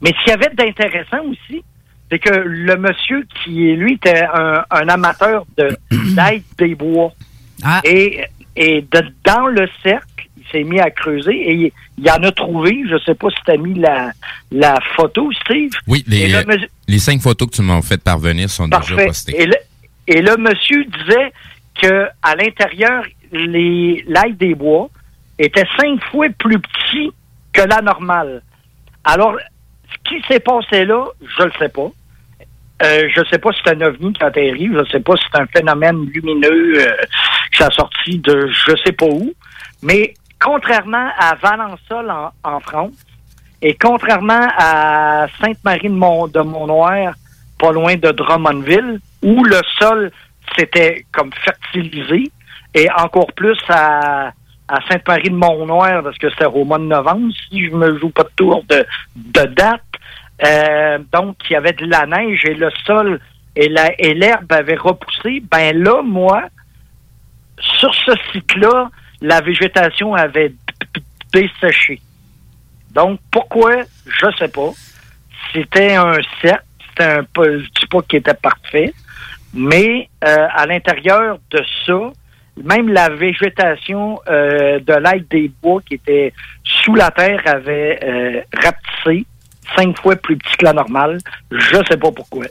[0.00, 1.62] Mais ce qu'il y avait d'intéressant aussi,
[2.10, 5.68] c'est que le monsieur qui, lui, était un, un amateur de
[6.14, 7.12] d'aide des bois.
[7.84, 8.24] Et,
[8.56, 10.06] et de- dans le cercle,
[10.52, 13.50] s'est mis à creuser et il, il en a trouvé, je sais pas si tu
[13.50, 14.12] as mis la,
[14.50, 15.70] la photo, Steve.
[15.86, 19.40] Oui, les, euh, cinq photos que tu m'as fait parvenir sont déjà postées.
[19.40, 19.56] Et le,
[20.06, 21.32] et le monsieur disait
[21.80, 24.88] que à l'intérieur, l'ail des bois
[25.38, 27.10] était cinq fois plus petit
[27.52, 28.42] que la normale.
[29.04, 29.36] Alors,
[29.90, 31.06] ce qui s'est passé là,
[31.38, 31.90] je le sais pas.
[32.82, 35.22] Euh, je sais pas si c'est un ovni qui a atterri, je sais pas si
[35.32, 36.96] c'est un phénomène lumineux euh,
[37.56, 39.32] qui a sorti de je sais pas où.
[39.82, 42.92] Mais contrairement à Valençol en, en France,
[43.60, 47.14] et contrairement à Sainte-Marie de, Mont, de Mont-Noir,
[47.58, 50.10] pas loin de Drummondville, où le sol
[50.56, 52.30] s'était comme fertilisé,
[52.74, 54.32] et encore plus à,
[54.68, 58.10] à Sainte-Marie de Mont-Noir, parce que c'était au mois de novembre, si je me joue
[58.10, 58.84] pas de tour de,
[59.16, 59.80] de date.
[60.44, 63.20] Euh, donc, il y avait de la neige et le sol
[63.54, 65.40] et la et l'herbe avait repoussé.
[65.48, 66.44] Ben là, moi,
[67.60, 68.90] sur ce site-là,
[69.22, 70.52] la végétation avait
[71.32, 72.00] desséché.
[72.90, 73.84] Donc, pourquoi?
[74.06, 74.70] Je sais pas.
[75.52, 78.92] C'était un cercle, c'était un je dis pas qu'il était parfait,
[79.54, 82.12] mais euh, à l'intérieur de ça,
[82.62, 86.32] même la végétation euh, de l'aide des bois qui était
[86.64, 89.26] sous la terre avait euh, rapetissé,
[89.76, 91.18] cinq fois plus petit que la normale.
[91.50, 92.46] Je sais pas pourquoi.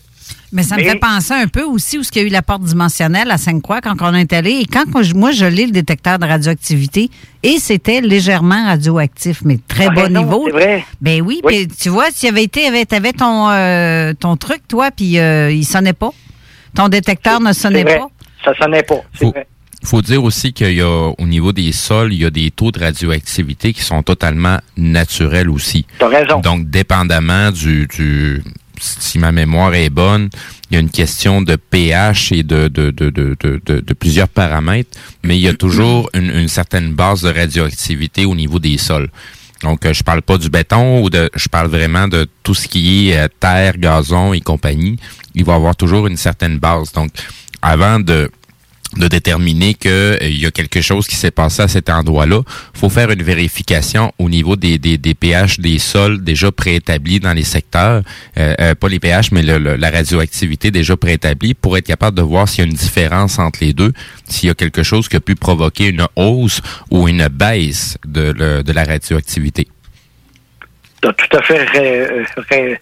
[0.54, 2.64] Mais ça me fait penser un peu aussi où il y a eu la porte
[2.64, 4.52] dimensionnelle à Sainte-Croix quand on est allé.
[4.52, 4.84] Et quand
[5.16, 7.10] moi, je- lis le détecteur de radioactivité,
[7.44, 10.44] et c'était légèrement radioactif, mais très Ah, bas non, niveau.
[10.48, 10.86] c'est vrai.
[11.00, 11.66] Ben oui, Oui.
[11.68, 15.52] puis tu vois, s'il avait été, avait, t'avais ton, euh, ton truc, toi, puis euh,
[15.52, 16.12] il sonnait pas.
[16.76, 18.00] Ton détecteur ne sonnait C'est vrai.
[18.00, 18.08] pas.
[18.44, 19.02] Ça sonnait pas.
[19.18, 19.48] C'est vrai.
[19.84, 22.72] faut dire aussi qu'il y a, au niveau des sols, il y a des taux
[22.72, 25.88] de radioactivité qui sont totalement naturels aussi.
[25.98, 26.40] T'as raison.
[26.40, 28.44] Donc, dépendamment du, du,
[28.82, 30.30] si ma mémoire est bonne,
[30.70, 34.98] il y a une question de pH et de, de, de, de, de, plusieurs paramètres,
[35.24, 39.10] mais il y a toujours une, une certaine base de radioactivité au niveau des sols.
[39.64, 42.68] Donc, euh, je parle pas du béton ou de, je parle vraiment de tout ce
[42.68, 44.98] qui est euh, terre, gazon et compagnie.
[45.36, 46.92] Il va y avoir toujours une certaine base.
[46.94, 47.12] Donc,
[47.62, 48.32] avant de,
[48.98, 52.42] de déterminer que euh, il y a quelque chose qui s'est passé à cet endroit-là,
[52.74, 57.34] faut faire une vérification au niveau des, des, des pH des sols déjà préétablis dans
[57.34, 58.04] les secteurs,
[58.38, 62.18] euh, euh, pas les pH, mais le- le- la radioactivité déjà préétablie pour être capable
[62.18, 63.94] de voir s'il y a une différence entre les deux,
[64.28, 68.34] s'il y a quelque chose qui a pu provoquer une hausse ou une baisse de,
[68.38, 69.68] le- de la radioactivité.
[71.02, 72.78] T'as tout à fait ra- ra-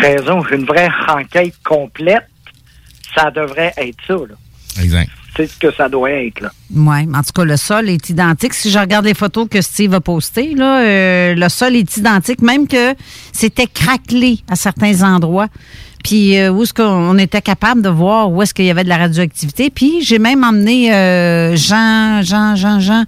[0.00, 0.42] raison.
[0.52, 2.22] Une vraie enquête complète,
[3.14, 4.14] ça devrait être ça.
[4.14, 4.82] là.
[4.82, 5.10] Exact.
[5.36, 6.52] C'est ce que ça doit être.
[6.74, 8.52] Oui, en tout cas, le sol est identique.
[8.52, 12.42] Si je regarde les photos que Steve a postées, là, euh, le sol est identique,
[12.42, 12.94] même que
[13.32, 15.48] c'était craquelé à certains endroits.
[16.04, 18.88] Puis euh, où est-ce qu'on était capable de voir où est-ce qu'il y avait de
[18.88, 19.70] la radioactivité.
[19.70, 23.04] Puis j'ai même emmené euh, Jean, Jean, Jean, Jean,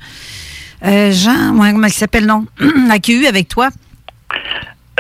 [0.83, 2.47] Jean, ouais, comment il s'appelle, non?
[2.89, 3.69] la QU avec toi.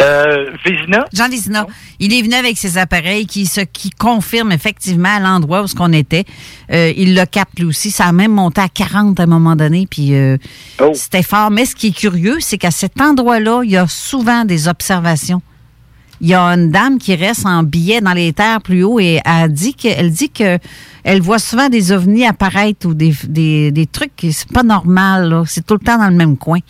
[0.00, 1.04] Euh, Vézina?
[1.12, 1.66] Jean Vézina.
[2.00, 5.74] Il est venu avec ses appareils qui, se, qui confirment effectivement à l'endroit où ce
[5.74, 6.24] qu'on était.
[6.72, 7.90] Euh, il le capte lui aussi.
[7.90, 9.86] Ça a même monté à 40 à un moment donné.
[9.88, 10.36] Puis euh,
[10.94, 11.50] c'était fort.
[11.50, 15.42] Mais ce qui est curieux, c'est qu'à cet endroit-là, il y a souvent des observations.
[16.24, 19.20] Il y a une dame qui reste en billet dans les terres plus haut et
[19.26, 20.58] elle dit que, elle dit que
[21.04, 25.28] elle voit souvent des ovnis apparaître ou des, des, des trucs qui c'est pas normal.
[25.28, 25.42] là.
[25.46, 26.60] C'est tout le temps dans le même coin.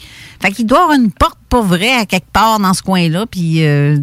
[0.42, 3.26] Fait qu'il doit y avoir une porte pas vraie à quelque part dans ce coin-là.
[3.30, 3.94] Puis euh,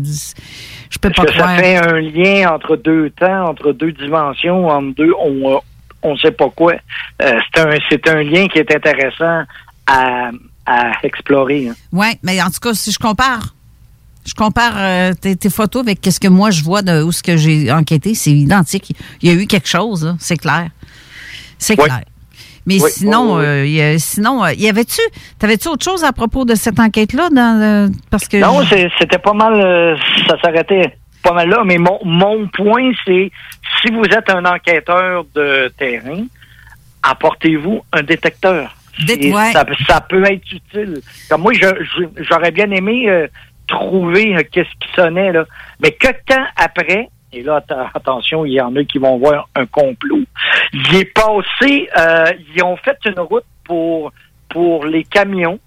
[0.89, 4.95] je peux pas que ça fait un lien entre deux temps, entre deux dimensions, entre
[4.95, 5.60] deux, on
[6.02, 6.76] on sait pas quoi.
[7.22, 9.43] Euh, c'est un c'est un lien qui est intéressant
[9.86, 10.32] à,
[10.66, 11.68] à explorer.
[11.68, 11.76] hein.
[11.91, 13.54] Oui, mais en tout cas, si je compare,
[14.26, 17.24] je compare euh, tes, tes photos avec ce que moi je vois de où ce
[17.24, 18.94] que j'ai enquêté, c'est identique.
[19.22, 20.68] Il y a eu quelque chose, c'est clair.
[21.58, 21.86] C'est Oui.
[21.86, 22.02] clair.
[22.68, 23.44] Mais Oui, sinon, oui.
[23.46, 25.02] euh, il y a- sinon, euh, y avait-tu,
[25.40, 28.62] t'avais-tu autre chose à propos de cette enquête-là dans le- parce que Non,
[29.00, 29.96] c'était pas mal, euh,
[30.28, 33.32] ça s'arrêtait pas mal là, mais mon, mon point, c'est
[33.82, 36.24] si vous êtes un enquêteur de terrain,
[37.04, 38.76] apportez-vous un détecteur.
[39.08, 39.52] Ouais.
[39.54, 41.02] ça, ça peut être utile.
[41.30, 41.54] Comme moi,
[42.30, 43.28] j'aurais bien aimé euh,
[43.72, 45.46] trouver euh, qu'est-ce qui sonnait, là.
[45.82, 47.64] Mais que temps après, et là,
[47.94, 50.24] attention, il y en a qui vont voir un complot,
[50.74, 54.12] il est passé, euh, ils ont fait une route pour,
[54.50, 55.60] pour les camions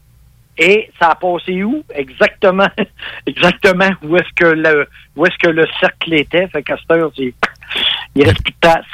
[0.58, 1.82] Et ça a passé où?
[1.94, 2.68] Exactement,
[3.26, 4.86] exactement où est-ce que le
[5.16, 6.46] où est-ce que le cercle était.
[6.48, 8.84] Fait qu'à cette heure, il reste plus de place.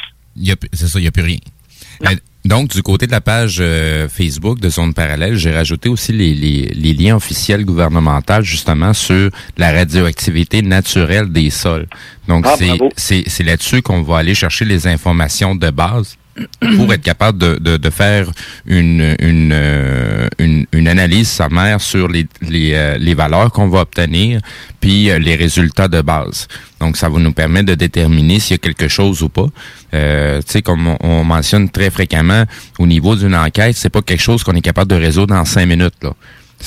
[0.73, 1.39] C'est ça, il n'y a plus rien.
[2.07, 6.13] Euh, Donc, du côté de la page euh, Facebook de Zone Parallèle, j'ai rajouté aussi
[6.13, 11.87] les, les- les liens officiels gouvernementaux justement sur la radioactivité naturelle des sols.
[12.29, 12.55] Donc, Ah,
[12.97, 16.17] c'est là-dessus qu'on va aller chercher les informations de base
[16.77, 18.31] pour être capable de, de, de faire
[18.67, 23.81] une, une, euh, une, une analyse sommaire sur les, les, euh, les valeurs qu'on va
[23.81, 24.41] obtenir,
[24.81, 26.49] puis euh, les résultats de base.
[26.81, 29.47] Donc, ça va nous permettre de déterminer s'il y a quelque chose ou pas.
[29.93, 32.45] Euh, tu sais, comme on, on mentionne très fréquemment,
[32.79, 35.67] au niveau d'une enquête, c'est pas quelque chose qu'on est capable de résoudre en cinq
[35.67, 35.95] minutes.
[36.03, 36.13] Là.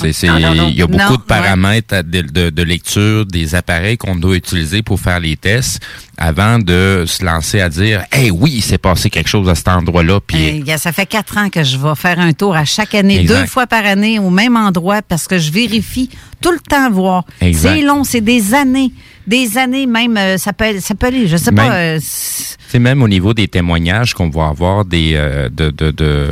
[0.01, 4.35] Il y a beaucoup Non, de paramètres de, de, de lecture des appareils qu'on doit
[4.35, 5.79] utiliser pour faire les tests
[6.17, 9.67] avant de se lancer à dire, hey, oui, il s'est passé quelque chose à cet
[9.67, 10.19] endroit-là.
[10.25, 13.39] Puis ça fait quatre ans que je vais faire un tour à chaque année, Exact.
[13.41, 16.09] deux fois par année, au même endroit, parce que je vérifie
[16.41, 17.25] tout le temps voir.
[17.39, 18.91] C'est long, c'est des années.
[19.27, 21.75] Des années même, euh, ça peut, ça peut aller, je sais Même- pas.
[21.75, 26.29] euh, C'est même au niveau des témoignages qu'on va avoir des euh, de, de, de,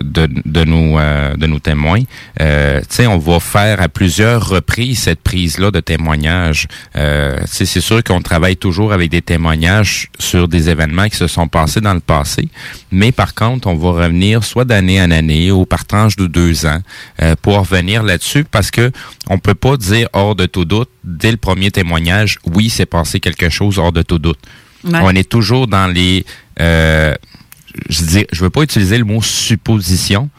[0.00, 2.00] de, de nos euh, de nos témoins.
[2.40, 6.68] Euh, tu sais, on va faire à plusieurs reprises cette prise-là de témoignages.
[6.94, 11.48] Euh, c'est sûr qu'on travaille toujours avec des témoignages sur des événements qui se sont
[11.48, 12.48] passés dans le passé,
[12.92, 16.64] mais par contre, on va revenir soit d'année en année ou par tranche de deux
[16.64, 16.80] ans
[17.22, 18.90] euh, pour revenir là-dessus parce que
[19.28, 22.05] on peut pas dire hors de tout doute dès le premier témoignage,
[22.54, 24.38] oui, c'est passé quelque chose hors de tout doute.
[24.84, 24.98] Ouais.
[25.02, 26.24] On est toujours dans les.
[26.60, 27.14] euh,
[27.88, 30.30] je je veux pas utiliser le mot supposition,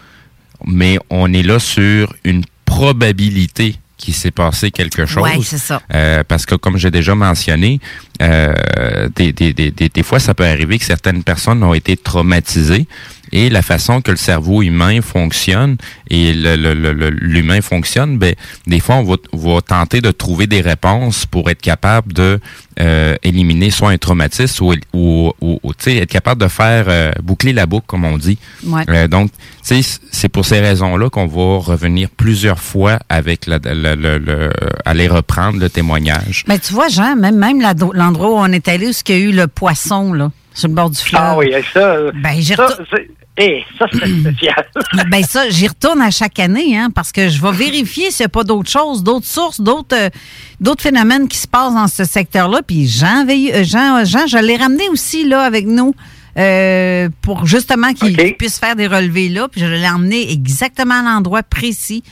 [0.65, 5.23] mais on est là sur une probabilité qu'il s'est passé quelque chose.
[5.23, 5.81] Ouais, c'est ça.
[5.93, 7.79] Euh, parce que comme j'ai déjà mentionné,
[8.21, 8.53] euh,
[9.15, 12.87] des, des, des, des, des fois, ça peut arriver que certaines personnes ont été traumatisées
[13.31, 15.77] et la façon que le cerveau humain fonctionne
[16.09, 18.33] et l'humain fonctionne, ben,
[18.65, 22.39] des fois, on va, va tenter de trouver des réponses pour être capable de
[22.79, 26.85] euh, éliminer soit un traumatisme ou, ou, ou- ou, tu sais, être capable de faire
[26.87, 28.37] euh, boucler la boucle, comme on dit.
[28.65, 28.83] Ouais.
[28.89, 29.31] Euh, donc,
[29.63, 34.49] c'est pour ces raisons-là qu'on va revenir plusieurs fois avec la, le-
[34.85, 36.43] aller reprendre le témoignage.
[36.47, 39.17] Mais tu vois, Jean, même, même la- l'endroit où on est allé, où il y
[39.17, 41.21] a eu le poisson, là, sur le bord du fleuve.
[41.23, 42.85] Ah oui, ça, euh, Ben, j'y ça, retourne-
[43.37, 44.65] eh, ça c'est spécial.
[45.11, 48.25] Ben ça, j'y retourne à chaque année, hein, parce que je vais vérifier s'il n'y
[48.25, 50.09] a pas d'autres choses, d'autres sources, d'autres euh,
[50.59, 52.61] d'autres phénomènes qui se passent dans ce secteur-là.
[52.65, 55.93] Puis Jean, euh, Jean, Jean, je l'ai ramené aussi là avec nous
[56.39, 59.47] euh, pour justement qu'il qu'il puisse faire des relevés là.
[59.49, 62.03] Puis je l'ai emmené exactement à l'endroit précis.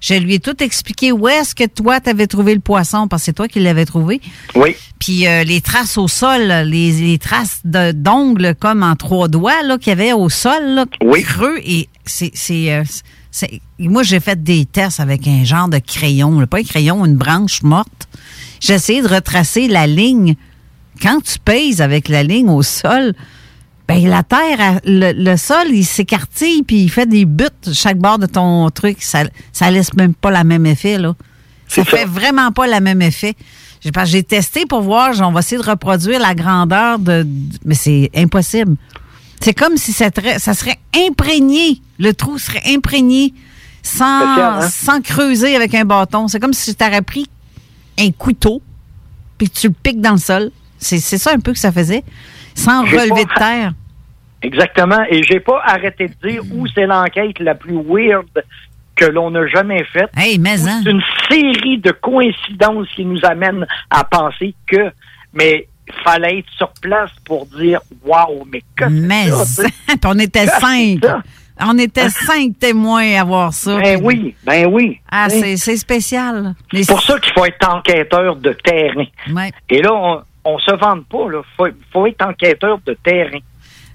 [0.00, 3.22] Je lui ai tout expliqué où est-ce que toi, tu avais trouvé le poisson, parce
[3.22, 4.20] que c'est toi qui l'avais trouvé.
[4.54, 4.74] Oui.
[4.98, 9.62] Puis euh, les traces au sol, les, les traces de- d'ongles comme en trois doigts
[9.62, 10.86] là, qu'il y avait au sol, là,
[11.22, 11.58] creux.
[11.64, 12.82] Et c'est, c'est, euh,
[13.30, 17.04] c'est- moi, j'ai fait des tests avec un genre de crayon, là, pas un crayon,
[17.04, 18.08] une branche morte.
[18.60, 20.34] J'ai essayé de retracer la ligne.
[21.02, 23.14] Quand tu pèses avec la ligne au sol,
[23.90, 28.18] ben la terre, le, le sol, il s'écartille puis il fait des buts chaque bord
[28.18, 29.02] de ton truc.
[29.02, 31.14] Ça, ça laisse même pas la même effet, là.
[31.66, 33.34] Ça fait vraiment pas le même effet.
[34.04, 37.26] J'ai, testé pour voir, on va essayer de reproduire la grandeur de.
[37.64, 38.76] Mais c'est impossible.
[39.40, 40.78] C'est comme si ça, serait- ça serait
[41.08, 41.80] imprégné.
[41.98, 43.32] Le trou serait imprégné
[43.82, 44.68] sans, hein?
[44.68, 46.28] sans creuser avec un bâton.
[46.28, 47.26] C'est comme si tu aurais pris
[47.98, 48.60] un couteau
[49.38, 50.50] puis que tu le piques dans le sol.
[50.78, 52.04] C'est ça un peu que ça faisait.
[52.54, 53.72] Sans relever pas- de terre.
[54.42, 55.02] Exactement.
[55.10, 58.26] Et j'ai pas arrêté de dire où c'est l'enquête la plus weird
[58.96, 60.10] que l'on n'a jamais faite.
[60.16, 60.80] Hey, mais hein.
[60.82, 64.90] C'est une série de coïncidences qui nous amènent à penser que,
[65.34, 65.66] mais
[66.04, 69.64] fallait être sur place pour dire, waouh, mais que Mais ça?
[69.88, 70.98] Puis on était Que cinq.
[71.62, 73.76] On était cinq témoins à voir ça.
[73.78, 74.98] Ben oui, ben oui.
[75.10, 75.56] Ah, Hein?
[75.56, 76.54] c'est, spécial.
[76.72, 79.04] C'est pour ça qu'il faut être enquêteur de terrain.
[79.34, 79.50] Ouais.
[79.68, 81.42] Et là, on, on se vante pas, là.
[81.56, 83.38] Faut, faut être enquêteur de terrain.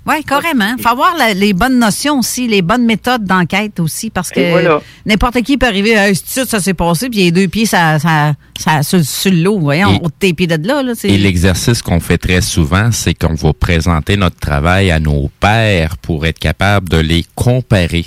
[0.08, 0.76] Oui, carrément.
[0.78, 4.52] Il faut avoir la- les bonnes notions aussi, les bonnes méthodes d'enquête aussi, parce que
[4.52, 4.80] voilà.
[5.04, 8.34] n'importe qui peut arriver à ça, ça s'est passé, puis les deux pieds ça, ça,
[8.56, 9.58] ça, sur, sur l'eau.
[9.58, 10.84] Voyons, Et- on tes pieds de là.
[10.84, 15.32] là Et l'exercice qu'on fait très souvent, c'est qu'on va présenter notre travail à nos
[15.40, 18.06] pairs pour être capable de les comparer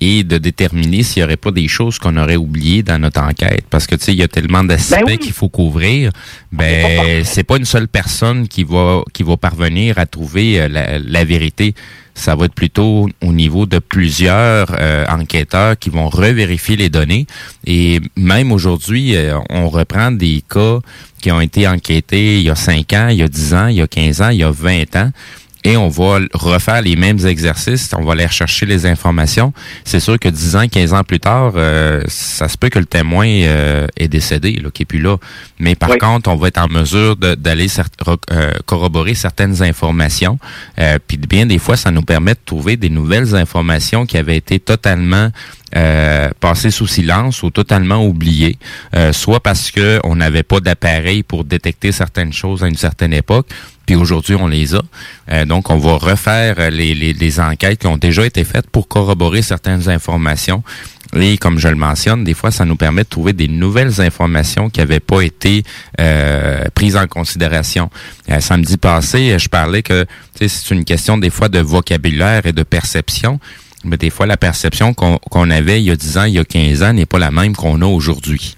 [0.00, 3.64] et de déterminer s'il n'y aurait pas des choses qu'on aurait oubliées dans notre enquête.
[3.70, 5.18] Parce que, tu sais, il y a tellement d'aspects Ben oui.
[5.18, 6.10] qu'il faut couvrir.
[6.52, 10.98] Ben, c'est pas une seule personne qui va, qui va parvenir à trouver euh, la,
[10.98, 11.74] la vérité.
[12.14, 17.26] Ça va être plutôt au niveau de plusieurs euh, enquêteurs qui vont revérifier les données.
[17.66, 20.78] Et même aujourd'hui, euh, on reprend des cas
[21.20, 23.76] qui ont été enquêtés il y a 5 ans, il y a 10 ans, il
[23.76, 25.10] y a 15 ans, il y a 20 ans.
[25.66, 29.52] Et on va refaire les mêmes exercices, on va aller rechercher les informations.
[29.84, 32.84] C'est sûr que 10 ans, 15 ans plus tard, euh, ça se peut que le
[32.84, 35.16] témoin euh, est décédé, là, qui est plus là.
[35.58, 37.66] Mais par contre, on va être en mesure d'aller
[38.30, 40.38] euh, corroborer certaines informations.
[41.08, 44.60] puis bien des fois, ça nous permet de trouver des nouvelles informations qui avaient été
[44.60, 45.30] totalement
[45.76, 48.58] euh, passées sous silence ou totalement oubliées,
[49.12, 53.46] soit parce que on n'avait pas d'appareil pour détecter certaines choses à une certaine époque,
[53.86, 54.82] puis aujourd'hui, on les a.
[55.30, 59.42] Euh, donc, on va refaire les, les, enquêtes qui ont déjà été faites pour corroborer
[59.42, 60.64] certaines informations.
[61.14, 64.68] Et comme je le mentionne, des fois, ça nous permet de trouver des nouvelles informations
[64.70, 65.62] qui n'avaient pas été
[66.00, 67.90] euh, prises en considération.
[68.28, 70.04] Euh, samedi passé, je parlais que
[70.34, 73.38] c'est une question des fois de vocabulaire et de perception.
[73.84, 76.44] Mais des fois, la perception qu'on avait il y a 10 ans, il y a
[76.44, 78.56] 15 ans n'est pas la même qu'on a aujourd'hui.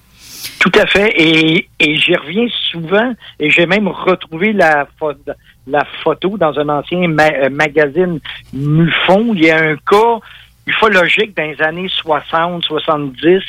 [0.58, 1.12] Tout à fait.
[1.16, 4.88] Et, et j'y reviens souvent et j'ai même retrouvé la,
[5.66, 8.20] la photo dans un ancien euh, magazine
[8.52, 9.34] Mufon.
[9.34, 10.18] Il y a un cas
[10.66, 13.42] ufologique dans les années 60, 70.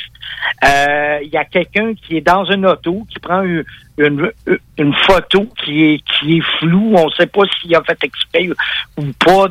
[0.64, 3.64] Euh, il y a quelqu'un qui est dans une auto, qui prend une,
[3.98, 6.94] une, photo qui est, qui est floue.
[6.96, 8.48] On ne sait pas s'il a fait exprès
[8.96, 9.48] ou pas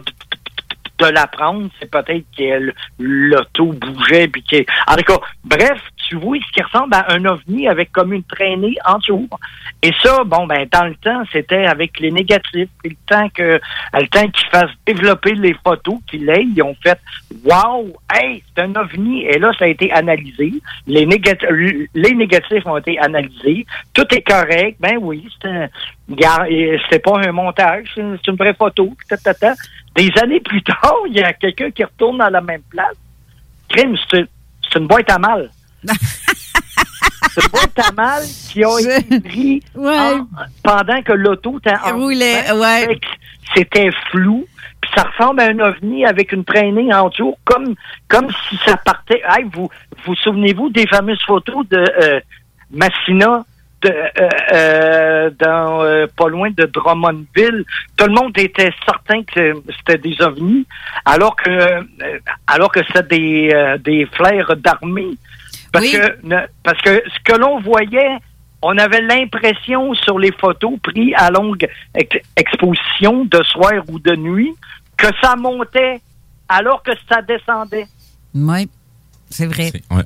[0.99, 6.15] de la prendre, c'est peut-être que l'auto bougeait puis que en tout cas, bref, tu
[6.15, 9.29] vois ce qui ressemble à un ovni avec comme une traînée en dessous.
[9.81, 12.69] Et ça, bon ben dans le temps, c'était avec les négatifs.
[12.83, 13.59] Et le temps que
[13.93, 16.99] le qu'ils fassent développer les photos qu'ils l'aient, ils ont fait
[17.45, 20.53] Wow, hey, c'est un ovni et là ça a été analysé.
[20.87, 21.49] Les négatifs
[21.93, 23.65] les négatifs ont été analysés.
[23.93, 24.77] Tout est correct.
[24.79, 28.93] Ben oui, c'était pas un montage, c'est une vraie photo.
[29.95, 32.95] Des années plus tard, il y a quelqu'un qui retourne dans la même place.
[33.69, 34.27] Crime, c'est
[34.75, 35.49] une boîte à mal.
[35.83, 39.63] c'est une boîte à mal qui a été pris
[40.63, 42.99] pendant que l'auto était en ouais.
[43.55, 44.45] C'était flou.
[44.81, 47.75] Puis ça ressemble à un ovni avec une traînée en dessous, comme,
[48.07, 49.21] comme si ça partait.
[49.51, 49.69] vous
[50.05, 52.19] vous souvenez-vous des fameuses photos de euh,
[52.71, 53.43] Massina?
[53.81, 57.63] De, euh, euh, dans euh, pas loin de Drummondville,
[57.95, 60.65] tout le monde était certain que c'était des ovnis,
[61.05, 61.85] alors que
[62.47, 65.11] alors que c'était des des flares d'armée.
[65.71, 66.17] Parce que
[66.63, 68.17] parce que ce que l'on voyait,
[68.61, 71.67] on avait l'impression sur les photos prises à longue
[72.35, 74.53] exposition de soir ou de nuit
[74.97, 76.01] que ça montait
[76.49, 77.87] alors que ça descendait.
[78.33, 78.69] Oui.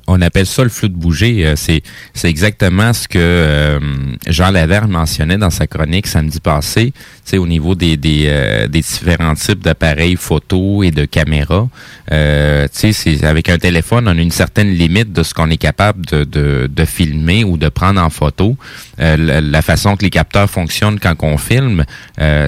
[0.06, 1.46] On, appelle ça le flou de bouger.
[1.46, 3.80] Euh, c'est, c'est exactement ce que euh,
[4.26, 6.92] Jean Laverne mentionnait dans sa chronique samedi passé.
[7.24, 11.68] C'est au niveau des, des, euh, des, différents types d'appareils photo et de caméras.
[12.12, 16.04] Euh, c'est avec un téléphone, on a une certaine limite de ce qu'on est capable
[16.06, 18.56] de, de, de, filmer ou de prendre en photo.
[18.98, 21.84] la, façon que les capteurs fonctionnent quand on filme,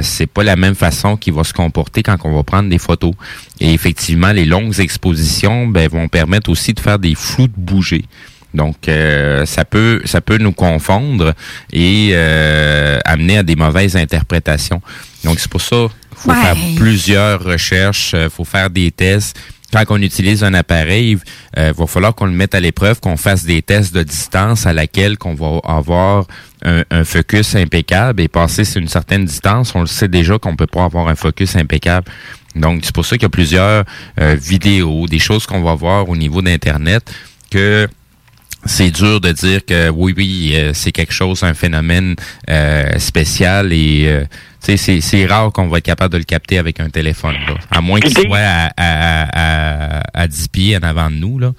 [0.02, 3.14] c'est pas la même façon qu'il va se comporter quand on va prendre des photos.
[3.60, 8.04] Et effectivement, les longues expositions ben, vont permettre aussi de faire des flous de bouger.
[8.56, 11.34] Donc, euh, ça peut ça peut nous confondre
[11.72, 14.80] et euh, amener à des mauvaises interprétations.
[15.24, 19.38] Donc, c'est pour ça qu'il faut faire plusieurs recherches, il euh, faut faire des tests.
[19.72, 21.18] Quand on utilise un appareil,
[21.56, 24.72] il va falloir qu'on le mette à l'épreuve, qu'on fasse des tests de distance à
[24.72, 26.26] laquelle qu'on va avoir
[26.64, 30.54] un, un, focus impeccable et passer sur une certaine distance, on le sait déjà qu'on
[30.54, 32.06] peut pas avoir un focus impeccable.
[32.56, 33.84] Donc, c'est pour ça qu'il y a plusieurs
[34.18, 37.12] euh, vidéos, des choses qu'on va voir au niveau d'Internet
[37.50, 37.86] que
[38.64, 42.16] c'est dur de dire que oui, oui, euh, c'est quelque chose, un phénomène
[42.50, 44.24] euh, spécial et
[44.60, 47.36] c'est rare qu'on va être capable de le capter avec un téléphone.
[47.70, 51.38] À moins qu'il soit à, à, à, 10 pieds en avant de nous.
[51.38, 51.52] Là.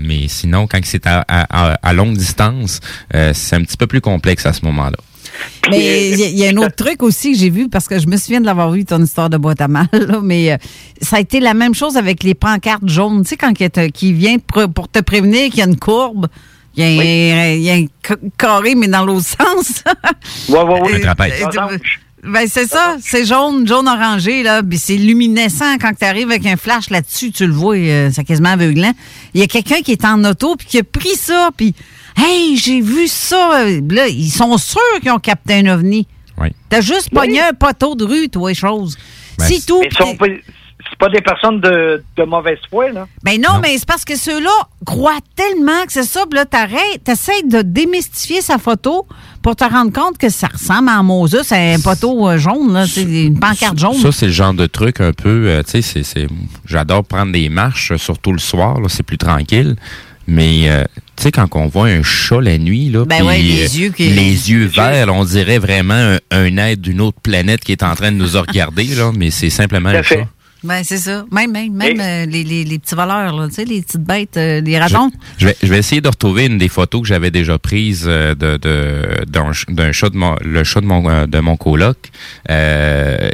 [0.00, 2.80] mais sinon, quand c'est à, à, longue distance,
[3.12, 4.96] c'est un petit peu plus complexe à ce moment-là.
[5.70, 8.16] Mais il y, a un autre truc aussi que j'ai vu, parce que je me
[8.16, 9.88] souviens de l'avoir vu, ton histoire de boîte à mal,
[10.22, 10.56] mais euh,
[11.00, 13.22] ça a été la même chose avec les pancartes jaunes.
[13.22, 13.52] Tu sais, quand
[13.92, 16.28] qui vient pour te prévenir qu'il y a une courbe,
[16.76, 17.86] il y, a un
[18.36, 19.82] carré, mais dans l'autre sens.
[20.48, 21.02] Oui, oui, oui.
[21.04, 21.78] Euh,
[22.24, 24.62] ben, c'est ça, c'est jaune, jaune orangé, là.
[24.62, 25.76] Puis c'est luminescent.
[25.80, 28.92] Quand tu arrives avec un flash là-dessus, tu le vois, euh, c'est quasiment aveuglant.
[29.34, 31.74] Il y a quelqu'un qui est en auto, puis qui a pris ça, puis
[32.16, 33.64] Hey, j'ai vu ça.
[33.90, 36.06] Là, ils sont sûrs qu'ils ont capté un ovni.
[36.38, 36.48] Oui.
[36.68, 38.96] T'as juste pogné un poteau de rue, toi, chose.
[39.38, 39.82] Ben, c'est tout.
[40.90, 43.06] C'est pas des personnes de, mauvaise foi, là.
[43.22, 44.50] Ben non, mais c'est parce que ceux-là
[44.86, 46.24] croient tellement que c'est ça.
[46.30, 46.44] Puis là,
[47.04, 49.06] t'essaies de démystifier sa photo
[49.42, 52.72] pour te rendre compte que ça ressemble à un Moses, c'est un poteau euh, jaune,
[52.72, 53.94] là, c'est une pancarte jaune.
[53.94, 56.26] Ça, c'est le genre de truc un peu, euh, tu sais,
[56.64, 59.76] j'adore prendre des marches, surtout le soir, c'est plus tranquille.
[60.26, 60.84] Mais euh,
[61.18, 63.78] tu sais, quand on voit un chat la nuit, là, Ben puis, ouais, les euh,
[63.80, 67.72] yeux qui- les yeux verts, on dirait vraiment un, un être d'une autre planète qui
[67.72, 70.28] est en train de nous regarder, là, mais c'est simplement un chat.
[70.64, 71.24] Ben, c'est ça.
[71.30, 74.36] Même, même, même euh, les, les, les petits voleurs, là, tu sais, les petites bêtes,
[74.36, 75.10] euh, les ratons.
[75.38, 78.34] Je vais, je vais essayer de retrouver une des photos que j'avais déjà prises euh,
[78.34, 81.96] de, de, d'un, ch- d'un chat de mon, le chat de mon, de mon coloc.
[82.50, 83.30] Euh,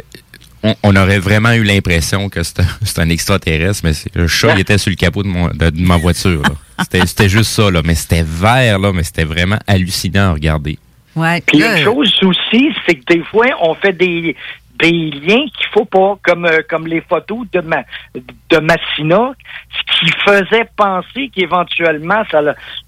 [0.61, 4.53] on, on aurait vraiment eu l'impression que c'était, c'était un extraterrestre, mais c'est- le chat,
[4.55, 6.43] il était sur le capot de, mon, de, de ma voiture.
[6.43, 6.51] là.
[6.79, 7.81] C'était, c'était juste ça, là.
[7.83, 10.77] Mais c'était vert, là, mais c'était vraiment hallucinant à regarder.
[11.15, 11.41] Ouais.
[11.41, 14.35] Puis une chose aussi, c'est que des fois, on fait des,
[14.79, 19.33] des liens qu'il faut pas, comme, euh, comme les photos de, ma, de Massina,
[19.71, 22.23] ce qui faisait penser qu'éventuellement,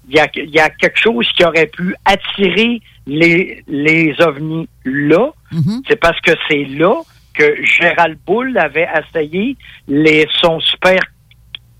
[0.08, 4.68] il y a, il y a quelque chose qui aurait pu attirer les, les ovnis
[4.84, 5.30] là.
[5.88, 6.94] C'est parce que c'est là
[7.32, 11.00] que Gérald Bull avait essayé les, son super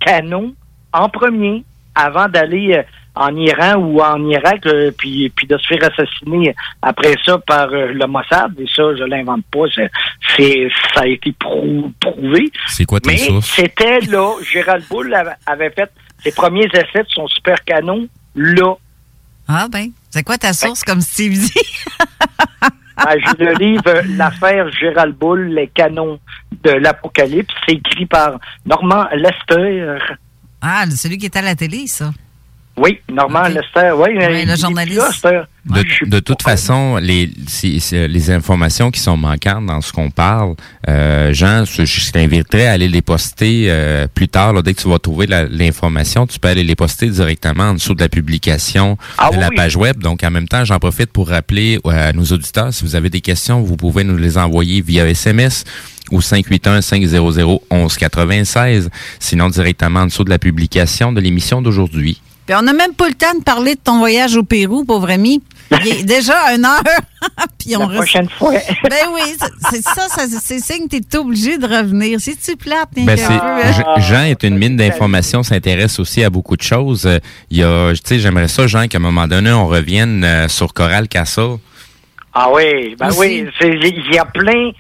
[0.01, 0.55] canon
[0.93, 1.65] en premier
[1.99, 2.83] avant d'aller euh,
[3.15, 7.69] en Iran ou en Irak, euh, puis, puis de se faire assassiner après ça par
[7.73, 8.53] euh, le Mossad.
[8.61, 9.65] Et ça, je l'invente pas.
[10.37, 12.51] c'est- ça a été prou- prouvé.
[12.69, 14.35] C'est quoi tes Mais c'était là.
[14.43, 15.13] Gérald Bull
[15.47, 15.91] avait, fait
[16.23, 18.75] ses premiers essais de son super canon là.
[19.49, 21.53] Ah, ben, c'est quoi ta source, comme Steve dit?
[23.01, 26.19] Ah, J'ai le livre euh, L'affaire Gérald Bull, les canons
[26.65, 27.55] de l'Apocalypse.
[27.65, 29.97] C'est écrit par Normand Lester.
[30.61, 32.13] Ah, celui qui est à la télé, ça.
[32.81, 33.91] Oui, Normand Lester.
[33.97, 35.27] Oui, Ouais, le journaliste.
[35.65, 37.29] De, de toute façon, les,
[38.31, 40.55] informations qui sont manquantes dans ce qu'on parle,
[40.89, 44.53] euh, Jean, je je t'inviterais à aller les poster euh, plus tard.
[44.53, 47.95] là, dès que tu vas trouver l'information, tu peux aller les poster directement en dessous
[47.97, 49.57] de la publication Ah de oui, la oui.
[49.57, 49.99] page web.
[49.99, 53.11] Donc, en même temps, j'en profite pour rappeler euh, à nos auditeurs, si vous avez
[53.11, 55.65] des questions, vous pouvez nous les envoyer via SMS
[56.11, 58.89] ou 581-500-1196,
[59.19, 62.21] sinon directement en dessous de la publication de l'émission d'aujourd'hui.
[62.47, 65.11] Puis on n'a même pas le temps de parler de ton voyage au Pérou, pauvre
[65.11, 65.43] ami.
[65.71, 66.83] Il est déjà une heure.
[67.59, 68.53] Puis on La reste- prochaine fois.
[68.89, 72.19] Ben oui, c'est- c'est ça, ça c'est signe que tu es obligé de revenir.
[72.21, 74.01] Si tu plates, rien Ben, qu'un c'est- peu, hein?
[74.01, 77.05] Jean- est une mine d'informations, s'intéresse aussi à beaucoup de choses.
[77.05, 77.19] Euh,
[77.51, 80.49] Il y a, tu sais, j'aimerais ça, Jean, qu'à un moment donné, on revienne euh,
[80.49, 81.49] sur Coral Cassa.
[82.33, 83.19] Ah oui, ben Aussi.
[83.19, 84.71] oui, c'est- il y a plein.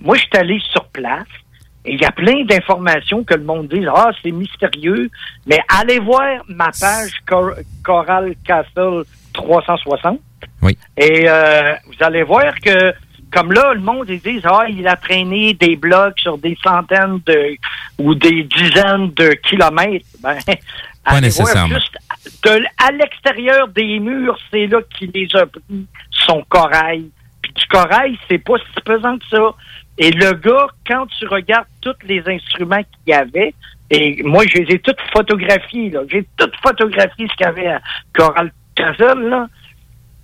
[0.00, 1.26] Moi, je suis allé sur place
[1.84, 5.10] et il y a plein d'informations que le monde dit ah c'est mystérieux,
[5.46, 9.02] mais allez voir ma page Cor- Coral Castle
[9.34, 10.18] 360
[10.62, 10.78] Oui.
[10.96, 12.94] et euh, vous allez voir que
[13.32, 17.18] comme là le monde ils disent ah il a traîné des blocs sur des centaines
[17.26, 17.56] de
[17.98, 20.06] ou des dizaines de kilomètres.
[20.22, 20.38] Ben,
[21.12, 21.74] Pas nécessairement.
[21.74, 21.98] juste
[22.44, 27.10] de- à l'extérieur des murs, c'est là qu'il les a pris son corail.
[27.44, 29.50] Puis du corail, c'est pas si pesant que ça.
[29.98, 33.54] Et le gars, quand tu regardes tous les instruments qu'il y avait,
[33.90, 36.00] et moi, je les ai toutes photographiés, là.
[36.10, 37.80] J'ai toutes photographié ce qu'il y avait à
[38.14, 39.46] Coral Castle, là.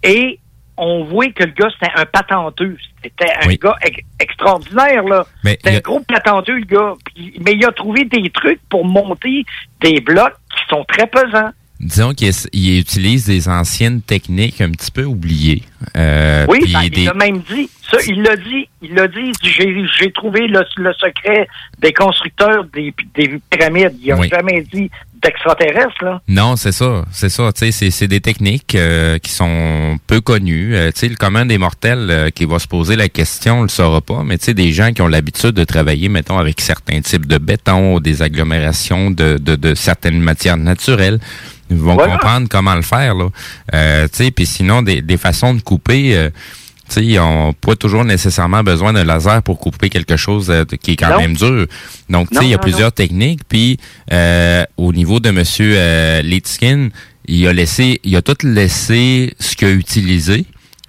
[0.02, 0.40] Et
[0.78, 2.76] on voit que le gars, c'était un patenteux.
[3.02, 5.26] C'était un gars ex- extraordinaire, là.
[5.52, 6.94] C'était un gros patenteux, le gars.
[7.14, 9.44] Puis- mais il a trouvé des trucs pour monter
[9.82, 11.50] des blocs qui sont très pesants.
[11.80, 15.62] Disons qu'il utilise des anciennes techniques un petit peu oubliées.
[15.96, 17.70] Euh, Oui, ben, des- il l'a même dit.
[17.90, 18.68] Ça, il l'a dit.
[18.82, 19.32] Il l'a dit.
[19.42, 23.96] J'ai, j'ai trouvé le, le secret des constructeurs des, des pyramides.
[24.02, 24.28] Il n'a Oui.
[24.28, 24.90] jamais dit
[25.22, 26.20] d'extraterrestres, là.
[26.28, 27.52] Non, c'est ça, c'est ça.
[27.52, 30.74] Tu sais, c'est- des techniques euh, qui sont peu connues.
[30.74, 33.62] Euh, tu sais, le commun des mortels euh, qui va se poser la question, on
[33.62, 34.22] le saura pas.
[34.24, 37.38] Mais tu sais, des gens qui ont l'habitude de travailler, mettons, avec certains types de
[37.38, 41.20] béton, ou des agglomérations de, de, de certaines matières naturelles,
[41.70, 42.14] vont Voilà.
[42.14, 43.28] comprendre comment le faire là.
[43.74, 46.30] Euh, tu sais, puis sinon des, des façons de couper.
[46.98, 50.50] Euh, tu sais, on n'a pas toujours nécessairement besoin d'un laser pour couper quelque chose
[50.50, 51.18] euh, qui est quand Non.
[51.18, 51.66] même dur.
[52.08, 53.40] Donc, il y a non, plusieurs techniques.
[53.48, 53.78] Puis,
[54.12, 56.88] euh, au niveau de Monsieur euh, Litskin,
[57.26, 60.44] il a laissé, il a tout laissé ce qu'il a utilisé.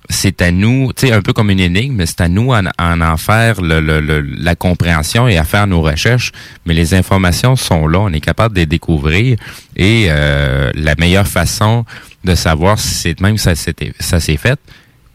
[0.09, 2.63] C'est à nous, tu sais, un peu comme une énigme, mais c'est à nous en,
[2.77, 6.33] en en faire le, le- le- la compréhension et à faire nos recherches.
[6.65, 9.37] Mais les informations sont là, on est capable de les découvrir.
[9.77, 11.85] Et euh, la meilleure façon
[12.25, 14.59] de savoir si c'est même ça ça s'est fait,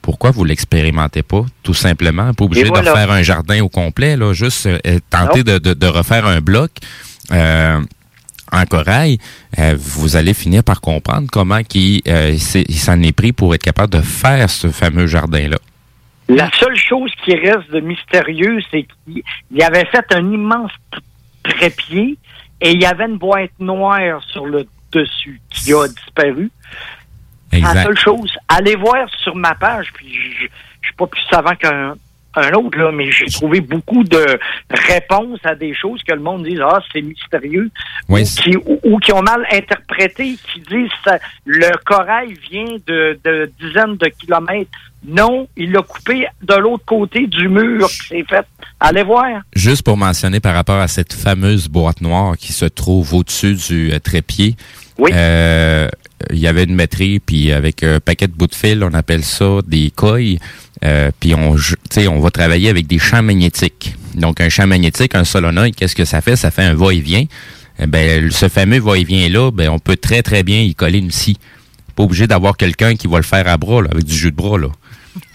[0.06, 2.32] pourquoi vous l'expérimentez pas, tout simplement?
[2.32, 2.84] Pas obligé voilà.
[2.84, 4.78] de refaire un jardin au complet, là, juste euh,
[5.10, 6.70] tenter de, de- de refaire un bloc.
[7.32, 7.80] Euh,
[8.52, 9.18] en corail,
[9.58, 13.92] euh, vous allez finir par comprendre comment qu'il euh, s'en est pris pour être capable
[13.92, 15.58] de faire ce fameux jardin-là.
[16.28, 20.70] La seule chose qui reste de mystérieux, c'est qu'il il avait fait un immense
[21.42, 22.16] trépied
[22.60, 26.50] et il y avait une boîte noire sur le dessus qui a disparu.
[27.60, 30.46] La seule chose, allez voir sur ma page, puis je,
[30.80, 31.94] je suis pas plus savant qu'un
[32.36, 34.38] un autre, là, mais j'ai trouvé beaucoup de
[34.70, 37.70] réponses à des choses que le monde dit Ah, c'est mystérieux.
[38.08, 42.76] Oui, ou, qui, ou, ou qui ont mal interprété, qui disent ça, le corail vient
[42.86, 44.70] de, de dizaines de kilomètres.
[45.06, 48.44] Non, il l'a coupé de l'autre côté du mur qui s'est fait.
[48.80, 49.42] Allez voir.
[49.54, 53.92] Juste pour mentionner par rapport à cette fameuse boîte noire qui se trouve au-dessus du
[53.92, 54.56] euh, trépied.
[54.98, 55.10] Oui.
[55.14, 55.88] Euh,
[56.32, 59.22] il y avait une maîtrise, puis avec un paquet de bouts de fil, on appelle
[59.24, 60.38] ça des coils.
[60.84, 63.94] Euh, puis on, ju- tu sais, on va travailler avec des champs magnétiques.
[64.14, 66.36] Donc un champ magnétique, un solénoïde, qu'est-ce que ça fait?
[66.36, 67.24] Ça fait un va-et-vient.
[67.78, 71.10] Eh ben, ce fameux va-et-vient là, ben on peut très très bien y coller une
[71.10, 71.36] scie.
[71.94, 74.36] Pas obligé d'avoir quelqu'un qui va le faire à bras là, avec du jus de
[74.36, 74.68] bras là.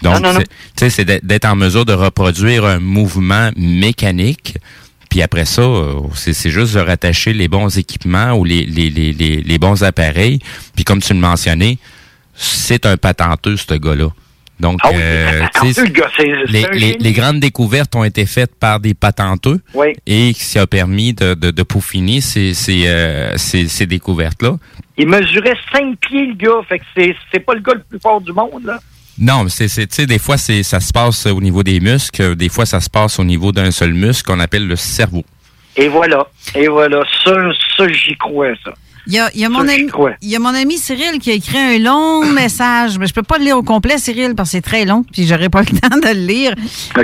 [0.02, 4.58] Donc, c'est- tu sais, c'est d'être- d'être en mesure de reproduire un mouvement mécanique.
[5.12, 9.12] Puis après ça, euh, c'est juste de rattacher les bons équipements ou les, les, les,
[9.12, 10.38] les, bons appareils.
[10.74, 11.76] Puis comme tu le mentionnais,
[12.32, 14.08] c'est un patenteux, ce gars-là.
[14.58, 16.08] Donc, Ah oui, euh, le gars,
[16.72, 19.88] les, les, grandes découvertes ont été faites par des patenteux Oui.
[20.06, 24.56] et qui a permis de, de, de peaufiner ces, ces, euh, ces, ces découvertes-là.
[24.96, 26.62] Il mesurait 5 pieds, le gars.
[26.66, 26.84] Fait que
[27.30, 28.80] c'est pas le gars le plus fort du monde, là.
[29.18, 31.80] Non, mais c'est, c'est, tu sais, des fois, c'est, ça se passe au niveau des
[31.80, 35.24] muscles, des fois, ça se passe au niveau d'un seul muscle qu'on appelle le cerveau.
[35.76, 36.26] Et voilà.
[36.54, 37.02] Et voilà.
[37.24, 37.34] Ça,
[37.76, 38.72] ça j'y crois, ça.
[39.08, 39.88] Il y a, il y a Ça, mon ami,
[40.22, 43.22] il y a mon ami Cyril qui a écrit un long message, mais je peux
[43.22, 45.66] pas le lire au complet, Cyril, parce que c'est très long, puis j'aurais pas le
[45.80, 46.54] temps de le lire.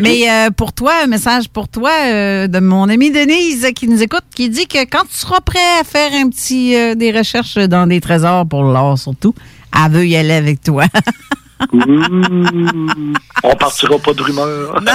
[0.01, 4.03] Mais euh, pour toi, un message pour toi euh, de mon ami Denise qui nous
[4.03, 7.57] écoute, qui dit que quand tu seras prêt à faire un petit euh, des recherches
[7.57, 9.35] dans des trésors pour l'or surtout,
[9.75, 10.85] elle veut y aller avec toi.
[11.73, 13.15] Mmh.
[13.43, 14.81] On partira pas de rumeurs.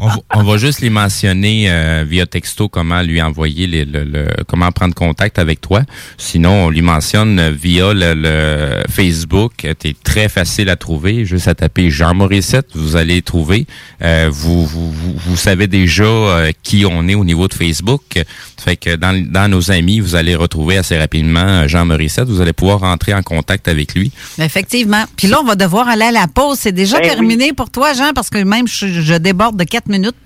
[0.00, 4.02] On va, on va juste les mentionner euh, via texto comment lui envoyer les, le,
[4.02, 5.82] le- comment prendre contact avec toi.
[6.16, 9.52] Sinon, on lui mentionne via le, le Facebook.
[9.78, 11.24] T'es très facile à trouver.
[11.24, 13.66] Juste à taper Jean Morissette, vous allez trouver.
[14.02, 18.22] Euh, vous, vous, vous, vous savez déjà euh, qui on est au niveau de Facebook.
[18.58, 22.28] Fait que dans, dans nos amis, vous allez retrouver assez rapidement Jean Morissette.
[22.28, 24.10] Vous allez pouvoir rentrer en contact avec lui.
[24.38, 25.04] Effectivement.
[25.16, 26.58] Puis là, on va devoir aller à la pause.
[26.58, 29.88] C'est déjà Ben terminé pour toi, Jean, parce que même je, je déborde de quatre
[29.88, 30.16] minutes.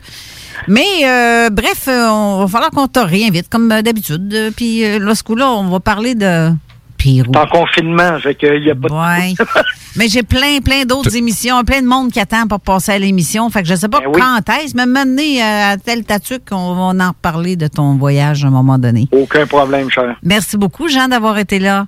[0.66, 4.52] Mais euh, bref, euh, on va falloir qu'on te réinvite comme euh, d'habitude.
[4.56, 6.50] Puis là, ce coup-là, on va parler de
[6.96, 7.30] Pirou.
[7.36, 8.92] en confinement, fait qu'il y a pas de...
[8.92, 9.34] Ouais.
[9.96, 13.48] Mais j'ai plein, plein d'autres émissions, plein de monde qui attend pour passer à l'émission.
[13.50, 14.20] Fait que je sais pas Ben oui.
[14.20, 18.48] quand est-ce, mais euh, à tel tatuc, on va en reparler de ton voyage à
[18.48, 19.08] un moment donné.
[19.12, 20.16] Aucun problème, cher.
[20.22, 21.86] Merci beaucoup, Jean, d'avoir été là.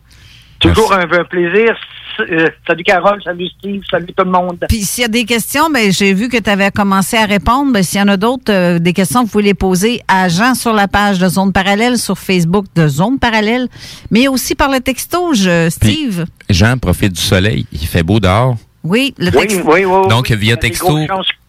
[0.60, 1.76] Toujours un, un plaisir.
[2.20, 4.58] Euh, salut Carole, salut Steve, salut tout le monde.
[4.68, 7.72] Puis s'il y a des questions, ben j'ai vu que tu avais commencé à répondre.
[7.72, 10.54] Ben, s'il y en a d'autres, euh, des questions, vous pouvez les poser à Jean
[10.54, 13.68] sur la page de Zone Parallèle sur Facebook de Zone Parallèle,
[14.10, 16.24] mais aussi par le texto, je, Steve.
[16.48, 17.66] Jean profite du soleil.
[17.72, 18.56] Il fait beau dehors.
[18.84, 19.62] oui, le Oui, texto.
[19.72, 20.08] oui, oui.
[20.08, 20.36] Donc, oui.
[20.36, 20.98] via Il y a des texto-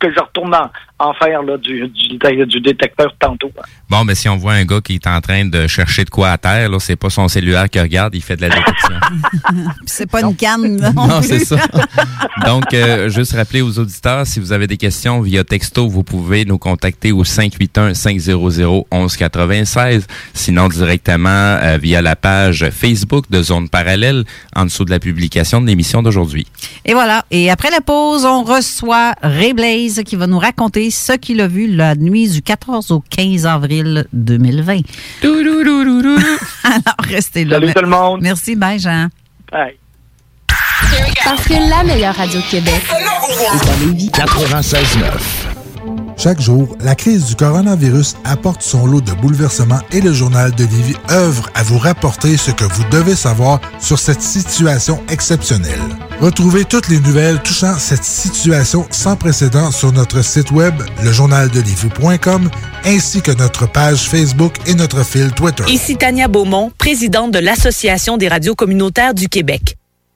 [0.02, 3.52] que je retourne en, en faire là, du, du, du détecteur tantôt.
[3.90, 6.32] Bon, mais si on voit un gars qui est en train de chercher de quoi
[6.32, 8.96] à terre, là, c'est pas son cellulaire qui regarde, il fait de la détection.
[9.86, 10.78] C'est pas une canne.
[10.78, 11.58] Non, non, c'est ça.
[12.46, 16.46] Donc, euh, juste rappeler aux auditeurs, si vous avez des questions via texto, vous pouvez
[16.46, 20.04] nous contacter au 581-500-1196.
[20.34, 24.24] Sinon, directement euh, via la page Facebook de Zone Parallèle,
[24.56, 26.48] en dessous de la publication de l'émission d'aujourd'hui.
[26.86, 27.26] Et voilà.
[27.32, 31.48] Et après la pause, on reçoit Ray Blaze qui va nous raconter ce qu'il a
[31.48, 34.80] vu la nuit du 14 au 15 avril 2020.
[36.64, 37.58] Alors, restez là.
[37.58, 38.22] Salut tout le monde.
[38.22, 39.08] Merci, bye, Jean.
[39.52, 39.76] Bye.
[41.24, 44.10] Parce que la meilleure radio de Québec est à Lévis.
[44.10, 45.51] 96.9.
[46.22, 50.66] Chaque jour, la crise du coronavirus apporte son lot de bouleversements et le journal de
[50.66, 55.80] Lévis œuvre à vous rapporter ce que vous devez savoir sur cette situation exceptionnelle.
[56.20, 62.52] Retrouvez toutes les nouvelles touchant cette situation sans précédent sur notre site web, lejournaldelévis.com,
[62.86, 65.64] ainsi que notre page Facebook et notre fil Twitter.
[65.70, 69.76] Ici Tania Beaumont, présidente de l'Association des radios communautaires du Québec.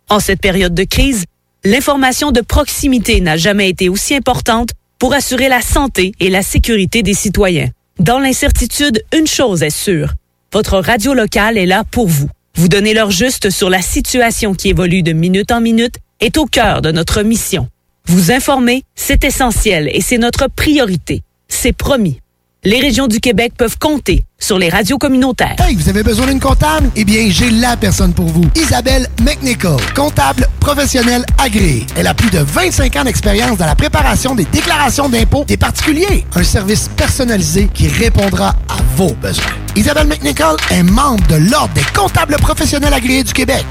[0.09, 1.23] En cette période de crise,
[1.63, 4.69] l'information de proximité n'a jamais été aussi importante
[4.99, 7.69] pour assurer la santé et la sécurité des citoyens.
[7.99, 10.13] Dans l'incertitude, une chose est sûre.
[10.51, 12.29] Votre radio locale est là pour vous.
[12.55, 16.45] Vous donner l'heure juste sur la situation qui évolue de minute en minute est au
[16.45, 17.67] cœur de notre mission.
[18.07, 21.23] Vous informer, c'est essentiel et c'est notre priorité.
[21.47, 22.21] C'est promis.
[22.67, 25.55] Les régions du Québec peuvent compter sur les radios communautaires.
[25.59, 26.89] Hey, vous avez besoin d'une comptable?
[26.95, 28.43] Eh bien, j'ai la personne pour vous.
[28.55, 31.85] Isabelle McNichol, comptable professionnelle agréée.
[31.95, 36.25] Elle a plus de 25 ans d'expérience dans la préparation des déclarations d'impôts des particuliers.
[36.33, 39.45] Un service personnalisé qui répondra à vos besoins.
[39.75, 43.65] Isabelle McNichol est membre de l'Ordre des comptables professionnels agréés du Québec.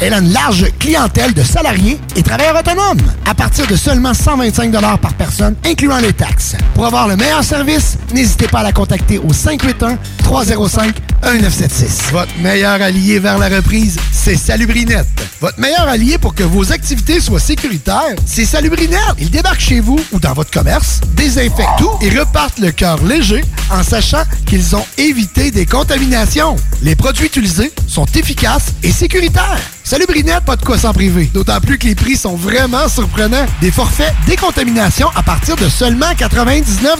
[0.00, 4.70] Elle a une large clientèle de salariés et travailleurs autonomes à partir de seulement 125
[5.00, 6.54] par personne, incluant les taxes.
[6.74, 12.12] Pour avoir le meilleur service, n'hésitez pas à la contacter au 581-305-1976.
[12.12, 15.02] Votre meilleur allié vers la reprise, c'est Salubrinet.
[15.40, 18.96] Votre meilleur allié pour que vos activités soient sécuritaires, c'est Salubrinet.
[19.18, 23.42] Ils débarquent chez vous ou dans votre commerce, désinfectent tout et repartent le cœur léger
[23.70, 26.56] en sachant qu'ils ont évité des contaminations.
[26.82, 29.60] Les produits utilisés sont efficaces et sécuritaires.
[29.88, 31.30] Salut Brinette, pas de quoi s'en priver.
[31.32, 33.46] D'autant plus que les prix sont vraiment surprenants.
[33.60, 36.98] Des forfaits décontamination à partir de seulement 99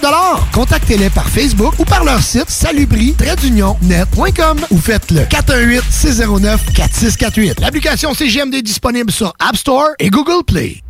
[0.52, 7.60] Contactez-les par Facebook ou par leur site salubri-net.com ou faites le 418-609-4648.
[7.60, 10.84] L'application CGMD est disponible sur App Store et Google Play.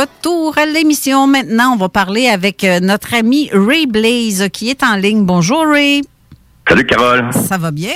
[0.00, 1.26] Retour à l'émission.
[1.26, 5.24] Maintenant, on va parler avec euh, notre ami Ray Blaze qui est en ligne.
[5.24, 6.02] Bonjour Ray.
[6.68, 7.30] Salut Carole.
[7.32, 7.94] Ça va bien?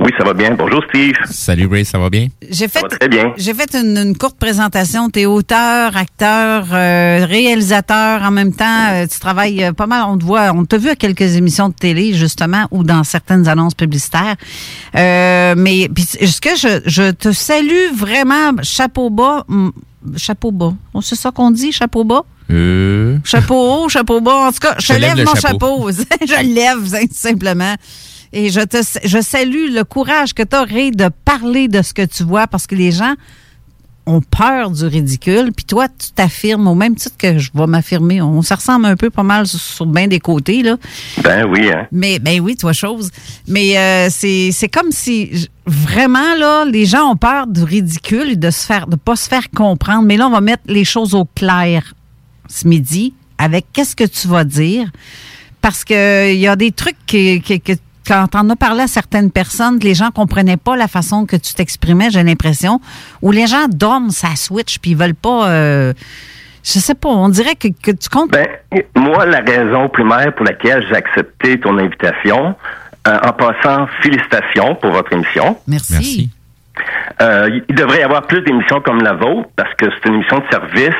[0.00, 0.54] Oui, ça va bien.
[0.54, 1.14] Bonjour Steve.
[1.26, 2.28] Salut Ray, ça va bien?
[2.48, 3.32] J'ai fait, Ça va très bien.
[3.36, 5.10] J'ai fait une, une courte présentation.
[5.10, 8.88] Tu es auteur, acteur, euh, réalisateur en même temps.
[8.92, 10.04] Euh, tu travailles euh, pas mal.
[10.08, 13.46] On te voit, on t'a vu à quelques émissions de télé, justement, ou dans certaines
[13.46, 14.36] annonces publicitaires.
[14.96, 19.44] Euh, mais puis, est-ce que je, je te salue vraiment, chapeau bas,
[20.16, 20.74] chapeau bas.
[21.00, 22.24] C'est ça qu'on dit, chapeau bas?
[22.50, 23.18] Euh...
[23.24, 24.48] Chapeau haut, chapeau bas.
[24.48, 25.90] En tout cas, je, Je lève mon chapeau.
[25.90, 25.90] chapeau.
[26.26, 27.74] je lève, tout simplement.
[28.32, 31.92] Et je te je salue le courage que tu as, Ray, de parler de ce
[31.92, 33.14] que tu vois parce que les gens
[34.06, 35.52] ont peur du ridicule.
[35.54, 38.20] Puis toi, tu t'affirmes au même titre que je vais m'affirmer.
[38.20, 40.76] On se ressemble un peu pas mal sur, sur bien des côtés, là.
[41.22, 41.86] Ben oui, hein.
[41.92, 43.10] Mais ben oui, toi chose.
[43.48, 48.36] Mais euh, c'est c'est comme si vraiment là, les gens ont peur du ridicule et
[48.36, 50.02] de se faire de pas se faire comprendre.
[50.02, 51.94] Mais là, on va mettre les choses au clair
[52.48, 54.90] ce midi avec qu'est-ce que tu vas dire
[55.60, 57.78] parce que il y a des trucs que, que, que
[58.12, 61.54] quand on a parlé à certaines personnes, les gens comprenaient pas la façon que tu
[61.54, 62.78] t'exprimais, j'ai l'impression,
[63.22, 65.94] ou les gens dorment sa switch puis ils veulent pas euh,
[66.62, 68.46] je sais pas, on dirait que, que tu comptes Ben,
[68.94, 72.54] moi, la raison primaire pour laquelle j'ai accepté ton invitation,
[73.08, 75.56] euh, en passant, félicitations pour votre émission.
[75.66, 76.30] Merci.
[77.20, 80.38] Euh, il devrait y avoir plus d'émissions comme la vôtre parce que c'est une émission
[80.38, 80.94] de service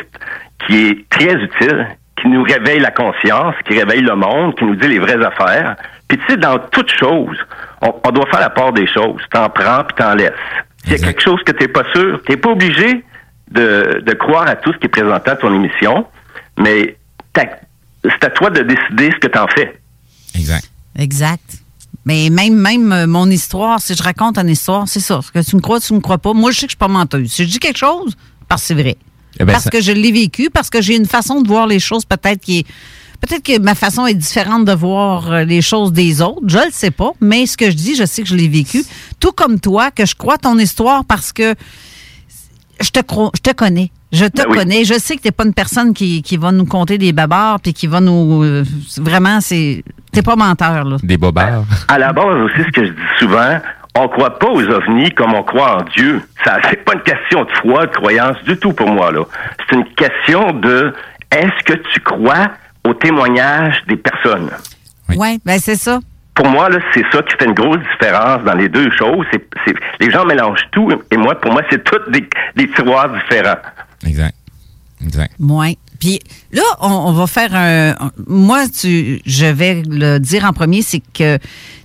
[0.66, 1.88] qui est très utile,
[2.20, 5.76] qui nous réveille la conscience, qui réveille le monde, qui nous dit les vraies affaires.
[6.12, 7.38] Puis tu sais, dans toute chose,
[7.80, 9.22] on, on doit faire la part des choses.
[9.32, 10.30] T'en prends puis t'en laisses.
[10.84, 13.02] S'il y a quelque chose que t'es pas sûr, t'es pas obligé
[13.50, 16.06] de, de croire à tout ce qui est présenté à ton émission,
[16.58, 16.98] mais
[17.34, 19.80] c'est à toi de décider ce que t'en fais.
[20.34, 20.68] Exact.
[20.98, 21.56] Exact.
[22.04, 25.20] Mais même, même euh, mon histoire, si je raconte une histoire, c'est ça.
[25.32, 26.34] Que tu me crois, tu me crois pas.
[26.34, 27.32] Moi, je sais que je suis pas menteuse.
[27.32, 28.14] Si je dis quelque chose,
[28.48, 28.96] parce que c'est vrai.
[29.40, 31.66] Eh ben, parce ça- que je l'ai vécu, parce que j'ai une façon de voir
[31.66, 32.66] les choses peut-être qui est.
[33.22, 36.40] Peut-être que ma façon est différente de voir euh, les choses des autres.
[36.48, 37.12] Je le sais pas.
[37.20, 38.82] Mais ce que je dis, je sais que je l'ai vécu.
[39.20, 41.54] Tout comme toi, que je crois ton histoire parce que
[42.80, 43.90] je te crois, je te connais.
[44.10, 44.58] Je te Ben oui.
[44.58, 44.84] connais.
[44.84, 47.72] Je sais que t'es pas une personne qui, qui va nous compter des babards puis
[47.72, 48.42] qui va nous.
[48.42, 48.64] euh,
[48.98, 49.84] vraiment, c'est.
[50.10, 50.96] T'es pas menteur, là.
[51.02, 51.64] Des bobards.
[51.88, 53.58] À la base aussi, ce que je dis souvent,
[53.94, 56.20] on croit pas aux ovnis comme on croit en Dieu.
[56.44, 59.22] Ça, c'est pas une question de foi, de croyance du tout pour moi, là.
[59.70, 60.92] C'est une question de
[61.30, 62.50] est-ce que tu crois
[62.86, 64.50] au témoignage des personnes?
[65.08, 66.00] Oui, ben c'est ça.
[66.34, 69.26] Pour moi, là, c'est ça qui fait une grosse différence dans les deux choses.
[69.32, 72.26] C'est, c'est- les gens mélangent tout, et moi, pour moi, c'est tous des,
[72.56, 73.58] des tiroirs différents.
[74.06, 74.34] Exact.
[75.04, 75.34] Exact.
[75.38, 75.76] Oui.
[76.00, 76.18] Puis
[76.52, 77.94] là, on, on va faire un.
[78.26, 81.38] Moi, tu, je vais le dire en premier, c'est que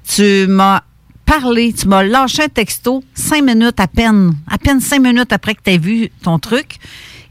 [0.08, 0.82] tu m'as
[1.26, 5.56] parlé, tu m'as lâché un texto cinq minutes à peine, à peine cinq minutes après
[5.56, 6.78] que tu as vu ton truc,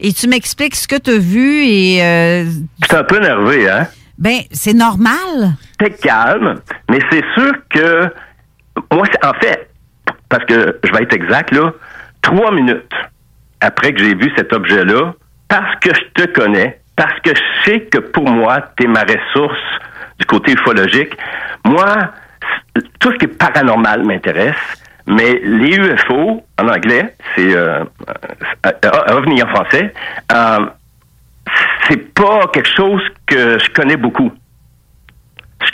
[0.00, 2.44] et tu m'expliques ce que tu as vu et euh,
[2.84, 3.86] suis un peu nerveux, hein?
[4.18, 5.54] ben c'est normal.
[5.78, 6.54] T'es calme,
[6.90, 8.02] mais c'est sûr que
[8.92, 9.70] moi, c'est- en fait,
[10.28, 11.72] parce que je vais être exact, là,
[12.22, 12.92] trois minutes
[13.60, 15.14] après que j'ai vu cet objet-là,
[15.48, 19.02] parce que je te connais, parce que je sais que pour moi, tu es ma
[19.02, 19.58] ressource
[20.18, 21.12] du côté ufologique,
[21.64, 21.94] moi,
[23.00, 24.56] tout ce qui est paranormal m'intéresse,
[25.06, 27.84] mais les UFO, en anglais, c'est euh,
[28.66, 29.92] euh, euh, ovni en français,
[30.32, 30.66] euh,
[31.88, 34.32] c'est pas quelque chose que je connais beaucoup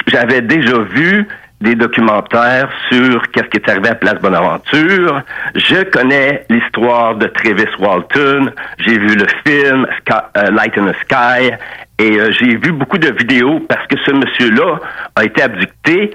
[0.07, 1.27] j'avais déjà vu
[1.61, 5.23] des documentaires sur qu'est-ce qui est arrivé à Place Bonaventure.
[5.55, 8.53] Je connais l'histoire de Travis Walton.
[8.79, 11.53] J'ai vu le film Sky- euh, Light in the Sky.
[11.99, 14.81] Et euh, j'ai vu beaucoup de vidéos parce que ce monsieur-là
[15.15, 16.15] a été abducté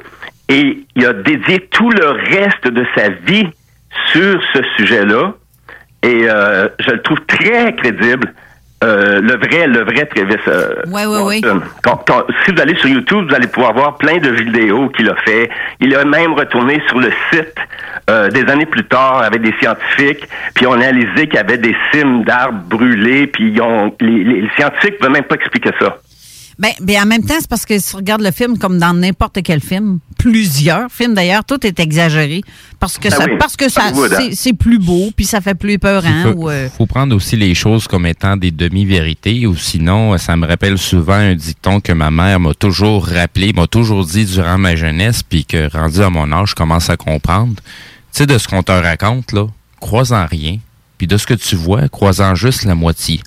[0.49, 3.48] et il a dédié tout le reste de sa vie
[4.11, 5.34] sur ce sujet-là.
[6.03, 8.34] Et euh, je le trouve très crédible.
[8.84, 11.41] Euh, le vrai, le vrai Travis euh, Ouais, ouais, ouais.
[11.44, 11.61] Walton.
[11.84, 15.10] Quand- quand- si vous allez sur YouTube, vous allez pouvoir voir plein de vidéos qu'il
[15.10, 15.49] a fait.
[15.80, 17.56] Il a même retourné sur le site
[18.11, 21.57] euh, des années plus tard avec des scientifiques, puis on a analysé qu'il y avait
[21.57, 25.36] des cimes d'arbres brûlés, puis ils ont, les, les- les scientifiques ne veulent même pas
[25.36, 25.98] expliquer ça.
[26.59, 28.93] Ben, ben, en même temps, c'est parce que si tu regardes le film comme dans
[28.93, 32.41] n'importe quel film, plusieurs films d'ailleurs, tout est exagéré
[32.79, 34.29] parce que Ben ça, oui, parce que ça, hein.
[34.34, 36.23] c'est, plus beau puis ça fait plus peur, Il hein.
[36.23, 40.17] faut, ou, euh, faut prendre aussi les choses comme étant des demi-vérités ou sinon, euh,
[40.17, 44.25] ça me rappelle souvent un dicton que ma mère m'a toujours rappelé, m'a toujours dit
[44.25, 47.53] durant ma jeunesse, puis que rendu à mon âge, je commence à comprendre.
[48.11, 49.45] Tu sais, de ce qu'on te raconte, là,
[49.79, 50.57] crois-en rien,
[50.97, 53.21] puis de ce que tu vois, crois-en juste la moitié.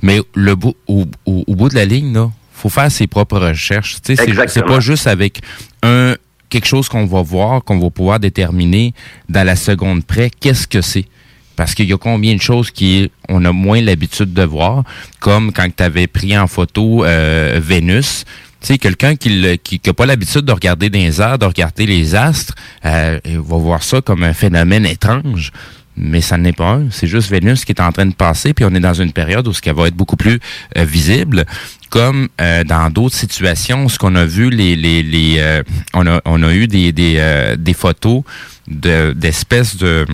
[0.00, 2.30] Mais le bout, au, au- au bout de la ligne, là,
[2.62, 3.96] faut faire ses propres recherches.
[4.02, 5.40] Tu sais, c'est- c'est pas juste avec
[5.82, 6.14] un
[6.48, 8.92] quelque chose qu'on va voir, qu'on va pouvoir déterminer
[9.28, 11.06] dans la seconde près, qu'est-ce que c'est.
[11.56, 14.84] Parce qu'il y a combien de choses qui on a moins l'habitude de voir,
[15.18, 18.24] comme quand tu avais pris en photo euh, Vénus.
[18.60, 22.14] Tu sais, quelqu'un qui n'a qui, pas l'habitude de regarder les airs, de regarder les
[22.14, 25.50] astres, euh, il va voir ça comme un phénomène étrange.
[25.96, 26.90] Mais ça n'est pas un.
[26.90, 29.46] C'est juste Vénus qui est en train de passer, puis on est dans une période
[29.46, 30.40] où ce qu'elle va être beaucoup plus
[30.78, 31.44] euh, visible.
[31.90, 35.62] Comme euh, dans d'autres situations, ce qu'on a vu, les, les, les euh,
[35.92, 38.22] on a on a eu des des, euh, des photos
[38.68, 40.06] de d'espèces de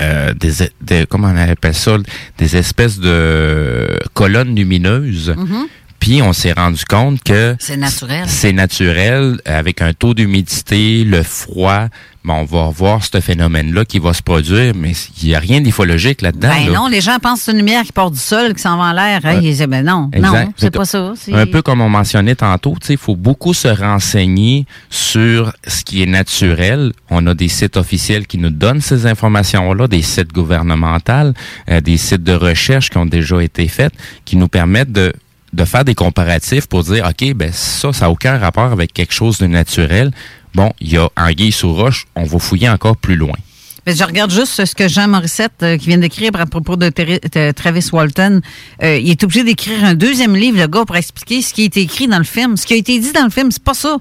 [0.00, 1.96] euh, des, des- comment on appelle ça
[2.38, 5.66] des espèces de colonnes lumineuses Mhm.
[6.04, 8.24] Puis on s'est rendu compte que c'est naturel.
[8.28, 11.86] c'est naturel avec un taux d'humidité le froid
[12.24, 15.38] bon, on va voir ce phénomène là qui va se produire mais il y a
[15.38, 16.78] rien d'ufologique là-dedans Ben là.
[16.78, 18.84] non, les gens pensent que c'est une lumière qui part du sol, qui s'en va
[18.84, 19.20] en l'air.
[19.24, 19.34] hein.
[19.40, 20.44] Ils disent, ben non, Exact.
[20.46, 21.12] non, c'est pas ça.
[21.32, 25.84] Un peu comme on mentionnait tantôt, tu sais, il faut beaucoup se renseigner sur ce
[25.84, 26.92] qui est naturel.
[27.10, 31.32] On a des sites officiels qui nous donnent ces informations-là, des sites gouvernementaux,
[31.70, 33.92] euh, des sites de recherche qui ont déjà été faits,
[34.24, 35.12] qui nous permettent de
[35.54, 39.14] de faire des comparatifs pour dire, OK, ben ça, ça n'a aucun rapport avec quelque
[39.14, 40.10] chose de naturel.
[40.54, 43.34] Bon, il y a Anguille sous roche, on va fouiller encore plus loin.
[43.86, 46.88] Ben, je regarde juste ce que Jean Morissette, euh, qui vient d'écrire à propos de
[47.52, 48.40] Travis Walton.
[48.82, 51.64] Euh, il est obligé d'écrire un deuxième livre, le gars, pour expliquer ce qui a
[51.66, 52.56] été écrit dans le film.
[52.56, 53.98] Ce qui a été dit dans le film, c'est pas ça.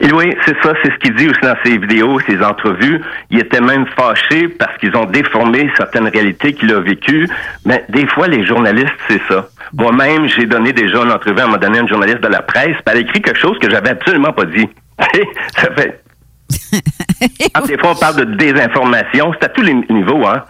[0.00, 3.00] Et oui, c'est ça, c'est ce qu'il dit aussi dans ses vidéos, ses entrevues.
[3.30, 7.28] Il était même fâché parce qu'ils ont déformé certaines réalités qu'il a vécues.
[7.64, 9.48] Mais des fois, les journalistes, c'est ça.
[9.74, 12.82] Moi-même, j'ai donné déjà une entrevue, à m'a donné une journaliste de la presse, puis
[12.86, 14.68] elle a écrit quelque chose que j'avais absolument pas dit.
[15.56, 16.02] ça fait...
[17.54, 20.44] Quand des fois, on parle de désinformation, c'est à tous les niveaux, hein.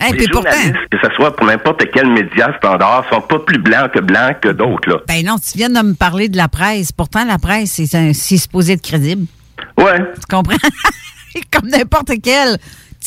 [0.00, 3.38] Hey, les puis pourtant- journalistes, que ce soit pour n'importe quel média standard, sont pas
[3.40, 4.96] plus blancs que blancs que d'autres, là.
[5.08, 6.92] Ben non, tu viens de me parler de la presse.
[6.92, 9.26] Pourtant, la presse, c'est un- c'est supposé être crédible.
[9.76, 9.98] Ouais.
[9.98, 10.56] Tu comprends?
[11.52, 12.58] Comme n'importe quel.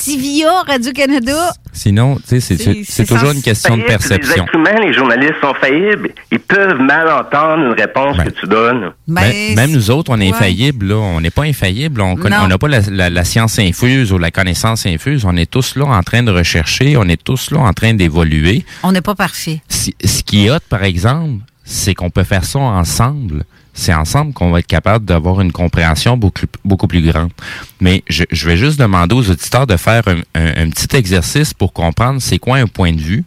[0.03, 1.51] TVA, Radio-Canada.
[1.73, 4.45] Sinon, tu sais, c'est- toujours une question de perception.
[4.53, 6.11] Les humains, les journalistes sont faillibles.
[6.31, 8.91] Ils peuvent mal entendre une réponse que tu donnes.
[9.07, 10.35] Ben, même nous autres, on est ouais.
[10.35, 10.95] infaillibles, là.
[10.97, 12.01] On n'est pas infaillibles.
[12.01, 12.15] On
[12.47, 15.23] n'a pas la, la- la science infuse ou la connaissance infuse.
[15.25, 16.97] On est tous là en train de rechercher.
[16.97, 18.65] On est tous là en train d'évoluer.
[18.83, 19.61] On n'est pas parfait.
[19.69, 23.43] Si- ce qui est hot, par exemple, c'est qu'on peut faire ça ensemble.
[23.73, 27.31] C'est ensemble qu'on va être capable d'avoir une compréhension beaucoup, plus grande.
[27.79, 30.03] Mais je, vais juste demander aux auditeurs de faire
[30.35, 33.23] un, petit exercice pour comprendre c'est quoi un point de vue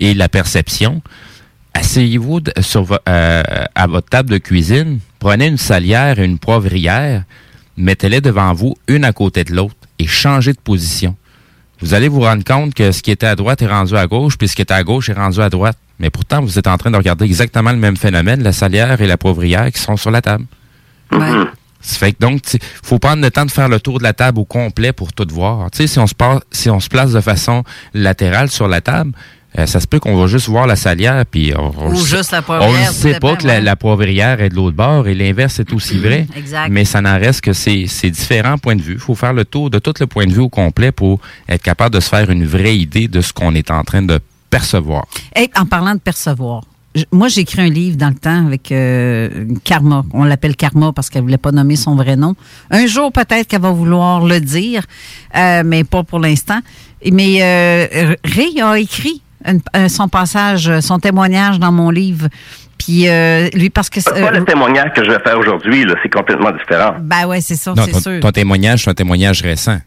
[0.00, 1.00] et la perception.
[1.74, 2.40] Asseyez-vous
[3.08, 3.42] euh,
[3.74, 7.24] à votre table de cuisine, prenez une salière et une poivrière,
[7.76, 11.16] mettez-les devant vous, une à côté de l'autre, et changez de position.
[11.84, 14.38] Vous allez vous rendre compte que ce qui était à droite est rendu à gauche,
[14.38, 15.76] puis ce qui était à gauche est rendu à droite.
[15.98, 19.06] Mais pourtant, vous êtes en train de regarder exactement le même phénomène, la salière et
[19.06, 20.46] la poivrière qui sont sur la table.
[21.10, 24.14] Ça fait que donc, il faut prendre le temps de faire le tour de la
[24.14, 25.58] table au complet pour tout voir.
[25.58, 29.12] On se si on se place de façon latérale sur la table,
[29.58, 32.32] euh, ça se peut qu'on va juste voir la salière, puis on, on Ou juste
[32.32, 35.60] la On poivrière, ne sait pas que la, poivrière est de l'autre bord et l'inverse
[35.60, 36.26] est aussi vrai.
[36.36, 36.68] Exact.
[36.70, 38.94] Mais ça n'en reste que c'est c'est différents points de vue.
[38.94, 41.62] Il faut faire le tour de tout le point de vue au complet pour être
[41.62, 44.18] capable de se faire une vraie idée de ce qu'on est en train de
[44.50, 45.06] percevoir.
[45.34, 46.62] Hey, en parlant de percevoir,
[47.12, 50.04] moi, j'ai écrit un livre dans le temps avec euh, Karma.
[50.12, 52.36] On l'appelle Karma parce qu'elle voulait pas nommer son vrai nom.
[52.70, 54.84] Un jour, peut-être qu'elle va vouloir le dire,
[55.36, 56.60] euh, mais pas pour l'instant.
[57.02, 61.90] Et- Mais euh, Ray a écrit une- euh, son passage, euh, son témoignage dans mon
[61.90, 62.28] livre.
[62.78, 64.00] Puis euh, lui, parce que...
[64.02, 66.94] Pas le témoignage que je vais faire aujourd'hui, là, c'est complètement différent.
[67.00, 68.20] ben ouais, c'est ça, c'est sûr.
[68.20, 69.78] ton témoignage, c'est un témoignage récent.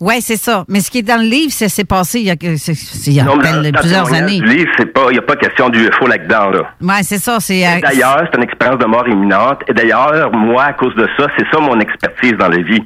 [0.00, 0.64] Oui, c'est ça.
[0.68, 3.10] Mais ce qui est dans le livre, c'est c'est passé il y a, c'est- c'est
[3.12, 4.40] il y a Non, mais à peine dans- dans plusieurs le années.
[4.40, 6.62] du livre, c'est pas, il n'y a pas question d'UFO là-dedans, là.
[6.80, 7.38] Oui, c'est ça.
[7.38, 9.60] C'est Et euh, D'ailleurs, c'est une expérience de mort imminente.
[9.68, 12.82] Et d'ailleurs, moi, à cause de ça, c'est ça mon expertise dans la vie.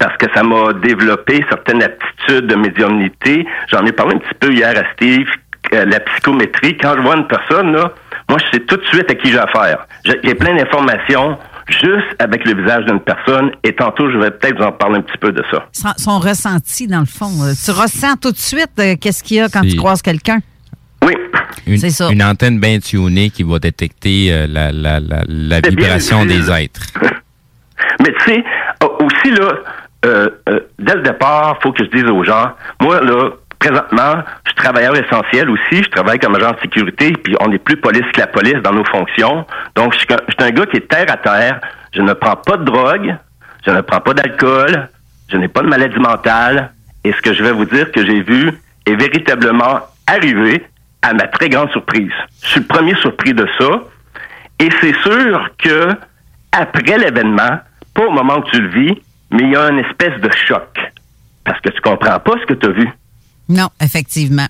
[0.00, 3.46] Parce que ça m'a développé certaines aptitudes de médiumnité.
[3.70, 5.28] J'en ai parlé un petit peu hier à Steve,
[5.74, 6.76] euh, la psychométrie.
[6.78, 7.92] Quand je vois une personne, là,
[8.28, 9.86] moi, je sais tout de suite à qui j'ai affaire.
[10.04, 11.36] J'ai j'ai plein d'informations
[11.68, 13.50] juste avec le visage d'une personne.
[13.62, 15.66] Et tantôt, je vais peut-être vous en parler un petit peu de ça.
[15.72, 17.30] son, son ressenti, dans le fond.
[17.44, 20.38] Euh, Tu ressens tout de suite euh, qu'est-ce qu'il y a quand tu croises quelqu'un?
[21.04, 21.14] Oui.
[21.66, 22.08] Une, C'est ça.
[22.10, 26.24] une antenne bien tunée qui va détecter euh, la, la, la, la C'est bien vibration
[26.24, 26.86] des êtres.
[28.00, 28.44] Mais tu sais,
[29.00, 29.52] aussi là,
[30.04, 34.50] euh, euh, dès le départ, faut que je dise aux gens, moi là, présentement, je
[34.50, 38.06] suis travailleur essentiel aussi, je travaille comme agent de sécurité, puis on n'est plus police
[38.14, 39.44] que la police dans nos fonctions.
[39.76, 41.60] Donc, je suis un- un gars qui est terre à terre.
[41.92, 43.14] Je ne prends pas de drogue,
[43.66, 44.88] je ne prends pas d'alcool,
[45.30, 46.70] je n'ai pas de maladie mentale.
[47.04, 48.50] Et ce que je vais vous dire que j'ai vu
[48.86, 50.64] est véritablement arrivé
[51.02, 52.12] à ma très grande surprise.
[52.42, 53.68] Je suis le premier surpris de ça.
[54.58, 55.88] Et c'est sûr que
[56.52, 57.60] après l'événement,
[57.94, 59.02] pas au moment où tu le vis,
[59.32, 60.78] mais il y a une espèce de choc.
[61.44, 62.88] Parce que tu comprends pas ce que tu as vu.
[63.48, 64.46] Non, effectivement.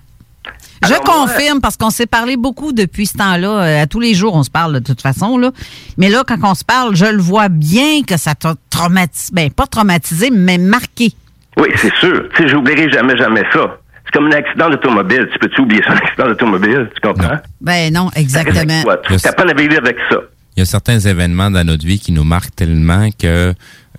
[0.83, 3.49] Je confirme parce qu'on s'est parlé beaucoup depuis ce temps-là.
[3.49, 5.37] Euh, à tous les jours, on se parle de toute façon.
[5.37, 5.51] Là.
[5.97, 9.31] Mais là, quand on se parle, je le vois bien que ça t'a traumatisé.
[9.33, 11.13] Ben, pas traumatisé, mais marqué.
[11.57, 12.27] Oui, c'est sûr.
[12.35, 13.77] Tu sais, j'oublierai jamais, jamais ça.
[14.05, 15.29] C'est comme un accident d'automobile.
[15.31, 16.89] Tu peux-tu oublier ça, un accident d'automobile?
[16.95, 17.37] Tu comprends?
[17.61, 18.83] Ben non, exactement.
[19.07, 20.17] Tu apprends à vivre avec ça.
[20.57, 23.53] Il y a certains événements dans notre vie qui nous marquent tellement que euh,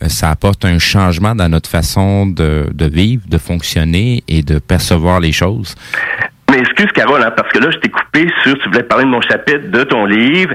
[0.08, 5.20] ça apporte un changement dans notre façon de, de vivre, de fonctionner et de percevoir
[5.20, 5.74] les choses.
[6.50, 9.08] Mais excuse, Carole, hein, parce que là, je t'ai coupé sur, tu voulais parler de
[9.08, 10.54] mon chapitre de ton livre,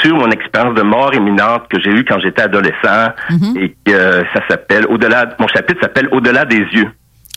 [0.00, 3.08] sur mon expérience de mort imminente que j'ai eue quand j'étais adolescent,
[3.56, 6.90] et que euh, ça s'appelle, au-delà, mon chapitre s'appelle Au-delà des yeux.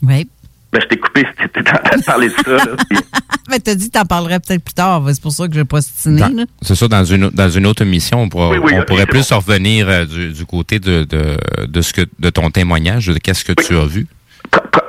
[0.04, 0.30] Oui.
[0.76, 3.00] Ben, je t'ai coupé, c'était en train de parler de ça, là, puis-
[3.50, 5.04] Mais t'as dit que t'en parlerais peut-être plus tard.
[5.08, 6.22] C'est pour ça que je vais pas stiné.
[6.64, 9.32] C'est ça, dans une, dans une autre émission, on, pourra- Oui, oui, on pourrait plus
[9.32, 11.38] revenir euh, du, du côté de, de,
[11.68, 14.08] de, ce que, de ton témoignage, de qu'est-ce que tu as vu?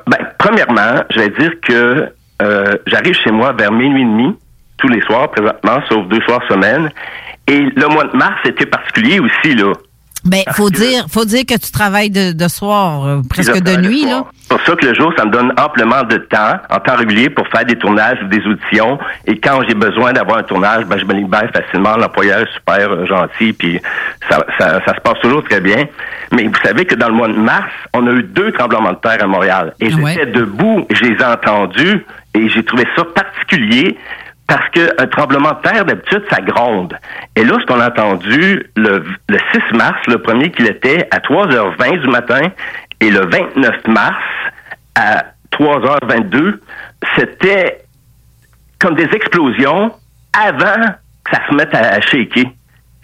[0.09, 2.09] Ben, premièrement, je vais dire que
[2.43, 4.35] euh, j'arrive chez moi vers minuit et demi,
[4.79, 6.91] tous les soirs présentement, sauf deux soirs semaine.
[7.49, 9.73] Et le mois de mars était particulier aussi, là.
[10.27, 14.05] Ben, faut dire, faut dire que tu travailles de, de soir, euh, presque de nuit,
[14.05, 14.25] là.
[14.41, 17.31] C'est pour ça que le jour, ça me donne amplement de temps, en temps régulier,
[17.31, 18.99] pour faire des tournages ou des auditions.
[19.27, 21.97] Et quand j'ai besoin d'avoir un tournage, ben, je me libère facilement.
[21.97, 23.81] L'employeur est super euh, gentil, puis
[24.29, 25.87] ça, ça, ça se passe toujours très bien.
[26.33, 28.99] Mais vous savez que dans le mois de mars, on a eu deux tremblements de
[28.99, 29.75] terre à Montréal.
[29.81, 32.05] Et Ah j'étais debout, je les ai entendus,
[32.35, 33.97] et j'ai trouvé ça particulier.
[34.47, 36.97] Parce qu'un tremblement de terre, d'habitude, ça gronde.
[37.35, 41.19] Et là, ce qu'on a entendu le, le 6 mars, le premier qu'il était, à
[41.19, 42.43] 3h20 du matin,
[43.01, 44.23] et le 29 mars,
[44.95, 46.59] à 3h22,
[47.17, 47.85] c'était
[48.79, 49.93] comme des explosions
[50.33, 50.87] avant
[51.25, 52.45] que ça se mette à, shaker.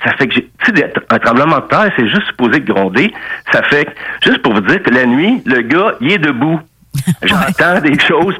[0.04, 3.12] Ça fait que j'ai, tu sais, un tremblement de terre, c'est juste supposé gronder.
[3.52, 3.90] Ça fait que,
[4.24, 6.60] juste pour vous dire que la nuit, le gars, il est debout.
[7.22, 8.36] J'entends des choses.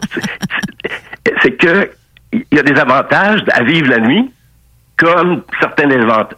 [1.41, 1.91] C'est que,
[2.33, 4.31] il y a des avantages à vivre la nuit,
[4.97, 5.89] comme certains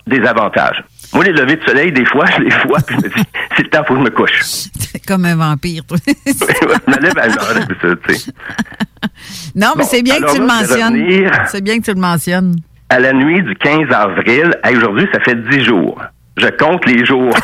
[0.06, 0.82] désavantages.
[1.12, 3.22] Moi, les levées de soleil, des fois, je les vois, puis je me dis,
[3.56, 4.64] c'est le temps, faut que je me couche.
[5.06, 5.98] Comme un vampire, toi.
[6.06, 8.32] je me lève à tu sais.
[9.54, 11.30] non, mais Bon, c'est bien que tu le mentionnes.
[11.46, 12.56] C'est bien que tu le mentionnes.
[12.88, 16.00] à la nuit du 15 avril, à aujourd'hui, ça fait 10 jours.
[16.36, 17.34] Je compte les jours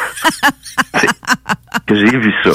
[1.87, 2.51] que j'ai vu ça.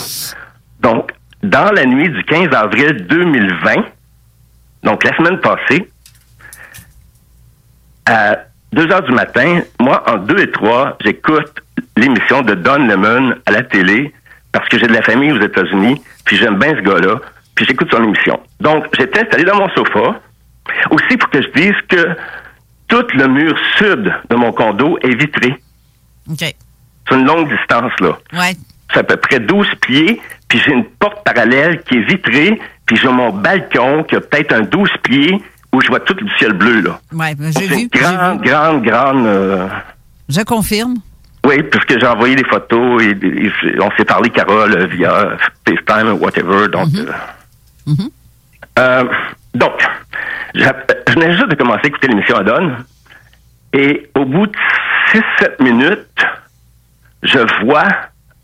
[0.81, 1.11] Donc,
[1.43, 3.85] dans la nuit du 15 avril 2020,
[4.85, 5.89] donc la semaine passée,
[8.05, 8.37] à
[8.71, 11.61] 2 heures du matin, moi, en 2 et 3, j'écoute
[11.97, 14.13] l'émission de Don Lemon à la télé
[14.51, 17.19] parce que j'ai de la famille aux États-Unis, puis j'aime bien ce gars-là,
[17.55, 18.39] puis j'écoute son émission.
[18.59, 20.21] Donc, j'étais installé dans mon sofa.
[20.91, 22.15] Aussi, pour que je dise que
[22.87, 25.55] tout le mur sud de mon condo est vitré.
[26.29, 26.39] OK.
[26.39, 28.17] C'est une longue distance, là.
[28.33, 28.55] Ouais.
[28.93, 32.95] C'est à peu près 12 pieds, puis j'ai une porte parallèle qui est vitrée, puis
[32.97, 35.41] j'ai mon balcon qui a peut-être un 12 pieds
[35.73, 36.99] où je vois tout du ciel bleu, là.
[37.11, 37.87] Ouais, ben, j'ai vu.
[37.91, 39.25] grande, grande, grande...
[39.27, 39.67] euh,
[40.29, 40.95] Je confirme.
[41.45, 43.51] Oui, puisque j'ai envoyé des photos et, et
[43.81, 45.37] on s'est parlé, Carole, euh, via
[45.67, 46.67] FaceTime ou whatever.
[46.69, 47.93] Donc, euh,
[48.79, 49.03] euh,
[49.53, 49.73] donc
[50.55, 50.63] je
[51.13, 52.83] venais juste de commencer à écouter l'émission à Donne.
[53.73, 54.55] Et au bout de
[55.13, 56.25] 6-7 minutes,
[57.23, 57.87] je vois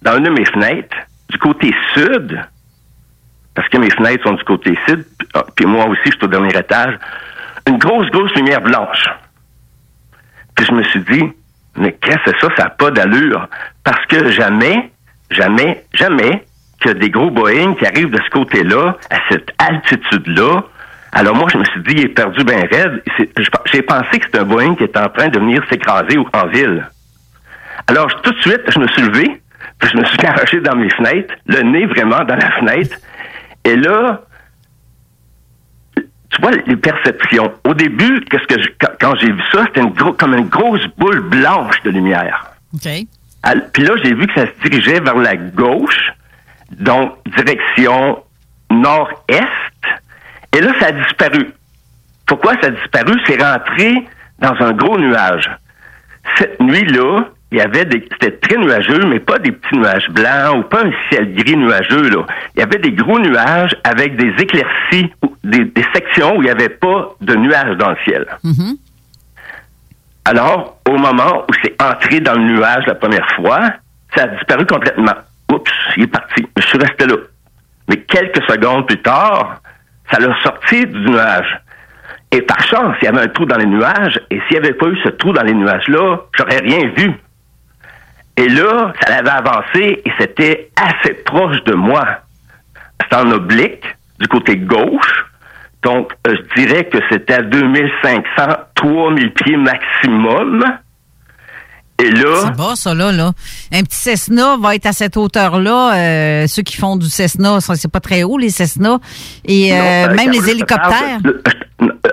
[0.02, 0.96] dans une de mes fenêtres,
[1.30, 2.40] du côté sud,
[3.56, 6.24] parce que mes fenêtres sont du côté sud, puis- ah, puis moi aussi, je suis
[6.24, 6.98] au dernier étage,
[7.68, 9.06] une grosse, grosse lumière blanche.
[10.56, 11.24] Puis je me suis dit,
[11.76, 12.48] mais qu'est-ce que c'est ça?
[12.58, 13.48] Ça n'a pas d'allure?
[13.84, 14.92] Parce que jamais,
[15.30, 16.44] jamais, jamais,
[16.82, 20.64] que des gros Boeing qui arrivent de ce côté-là, à cette altitude-là.
[21.14, 23.04] Alors moi, je me suis dit, il est perdu bien raide.
[23.66, 26.88] J'ai pensé que c'était un Boeing qui était en train de venir s'écraser en ville.
[27.88, 29.42] Alors, tout de suite, je me suis levé,
[29.80, 32.98] puis je me suis arraché dans mes fenêtres, le nez vraiment dans la fenêtre.
[33.64, 34.22] Et là,
[35.96, 37.52] tu vois les perceptions.
[37.66, 38.70] Au début, qu'est-ce que je-
[39.00, 42.46] quand, j'ai vu ça, c'était une gros- comme une grosse boule blanche de lumière.
[42.74, 42.88] OK.
[43.74, 46.12] Puis là, j'ai vu que ça se dirigeait vers la gauche,
[46.72, 48.24] donc direction
[48.70, 49.42] nord-est.
[50.56, 51.52] Et là, ça a disparu.
[52.26, 53.20] Pourquoi ça a disparu?
[53.26, 54.08] C'est rentré
[54.40, 55.50] dans un gros nuage.
[56.38, 60.58] Cette nuit-là, il y avait des, c'était très nuageux, mais pas des petits nuages blancs
[60.58, 62.26] ou pas un ciel gris nuageux, là.
[62.56, 66.46] Il y avait des gros nuages avec des éclaircies, ou des, des sections où il
[66.46, 68.26] n'y avait pas de nuages dans le ciel.
[68.44, 68.78] Mhm.
[70.24, 73.60] Alors, au moment où c'est entré dans le nuage la première fois,
[74.16, 75.16] ça a disparu complètement.
[75.52, 76.48] Oups, il est parti.
[76.56, 77.16] Je suis resté là.
[77.90, 79.62] Mais quelques secondes plus tard,
[80.10, 81.60] ça l'a sorti du nuage.
[82.32, 84.74] Et par chance, il y avait un trou dans les nuages, et s'il n'y avait
[84.74, 87.12] pas eu ce trou dans les nuages-là, j'aurais rien vu.
[88.38, 92.06] Et là, ça avait avancé et c'était assez proche de moi.
[93.02, 93.86] C'était en oblique,
[94.20, 95.26] du côté gauche.
[95.84, 98.24] Donc, euh, je dirais que c'était à 2500,
[98.76, 100.64] 3000 pieds maximum.
[102.02, 103.32] Et là, C'est bas, ça, là, là.
[103.72, 105.94] Un petit Cessna va être à cette hauteur-là.
[105.96, 109.00] euh, ceux qui font du Cessna, c'est pas très haut, les Cessna.
[109.46, 109.76] Et euh,
[110.08, 111.20] Non, euh, même les hélicoptères.
[111.22, 111.34] parle
[111.84, 112.08] euh,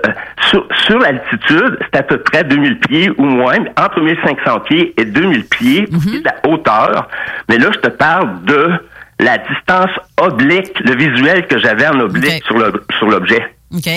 [0.49, 5.05] sur sur l'altitude, c'est à peu près 2000 pieds ou moins, entre 1500 pieds et
[5.05, 7.07] 2000 pieds, de la hauteur.
[7.49, 8.69] Mais là, je te parle de
[9.19, 12.43] la distance oblique, le visuel que j'avais en oblique
[12.97, 13.55] sur l'objet.
[13.75, 13.89] OK.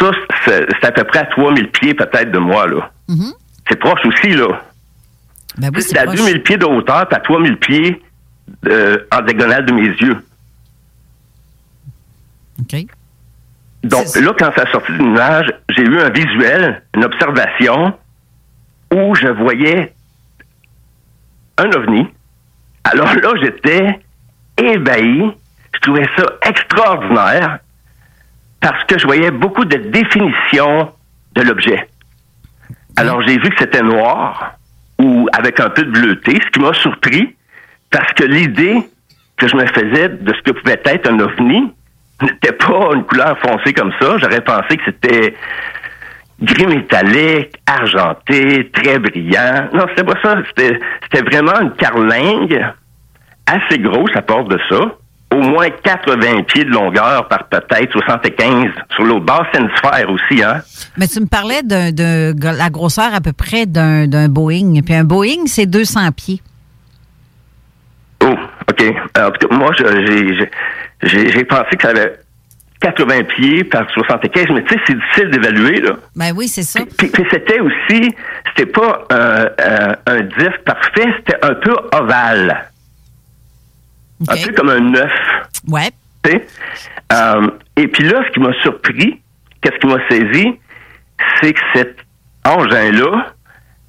[0.00, 0.10] Ça,
[0.44, 2.90] c'est c'est à peu près à 3000 pieds peut-être de moi, là.
[3.08, 3.32] Mhm.
[3.68, 4.60] C'est proche aussi, là.
[5.58, 6.16] Ben oui, c'est à proche.
[6.16, 8.02] 2000 pieds de hauteur, puis à 3000 pieds
[8.66, 10.24] euh, en diagonale de mes yeux.
[12.60, 12.86] OK.
[13.84, 17.94] Donc là, quand ça a sorti du nuage, j'ai eu un visuel, une observation
[18.92, 19.94] où je voyais
[21.58, 22.06] un ovni.
[22.84, 24.00] Alors là, j'étais
[24.56, 25.32] ébahi.
[25.74, 27.58] Je trouvais ça extraordinaire
[28.60, 30.92] parce que je voyais beaucoup de définitions
[31.34, 31.88] de l'objet.
[32.96, 34.57] Alors j'ai vu que c'était noir
[35.32, 37.34] avec un peu de bleuté, ce qui m'a surpris
[37.90, 38.76] parce que l'idée
[39.36, 41.72] que je me faisais de ce que pouvait être un ovni
[42.22, 44.18] n'était pas une couleur foncée comme ça.
[44.18, 45.34] J'aurais pensé que c'était
[46.40, 49.68] gris métallique, argenté, très brillant.
[49.72, 50.36] Non, c'était pas ça.
[50.48, 52.64] C'était, vraiment une carlingue
[53.46, 54.96] assez grosse à part de ça.
[55.30, 59.42] Au moins 80 pieds de longueur par peut-être 75 sur l'autre base.
[59.52, 60.62] C'est une sphère aussi, hein.
[60.96, 64.80] Mais tu me parlais d'un- de la grosseur à peu près d'un Boeing.
[64.84, 66.40] Puis un Boeing, c'est 200 pieds.
[68.24, 68.34] Oh,
[68.70, 68.94] OK.
[69.14, 69.70] Cas, moi,
[71.02, 72.18] j'ai, pensé que ça avait
[72.80, 75.96] 80 pieds par 75, mais tu sais, c'est difficile d'évaluer, là.
[76.16, 76.80] Ben oui, c'est ça.
[76.96, 78.14] Puis, puis c'était aussi,
[78.48, 82.70] c'était pas un, un, un disque parfait, c'était un peu ovale.
[84.26, 85.12] Un peu comme un œuf?
[85.68, 85.90] Ouais.
[87.12, 89.20] Euh, et puis là, ce qui m'a surpris,
[89.60, 90.58] qu'est-ce qui m'a saisi,
[91.40, 91.96] c'est que cet
[92.44, 93.32] engin-là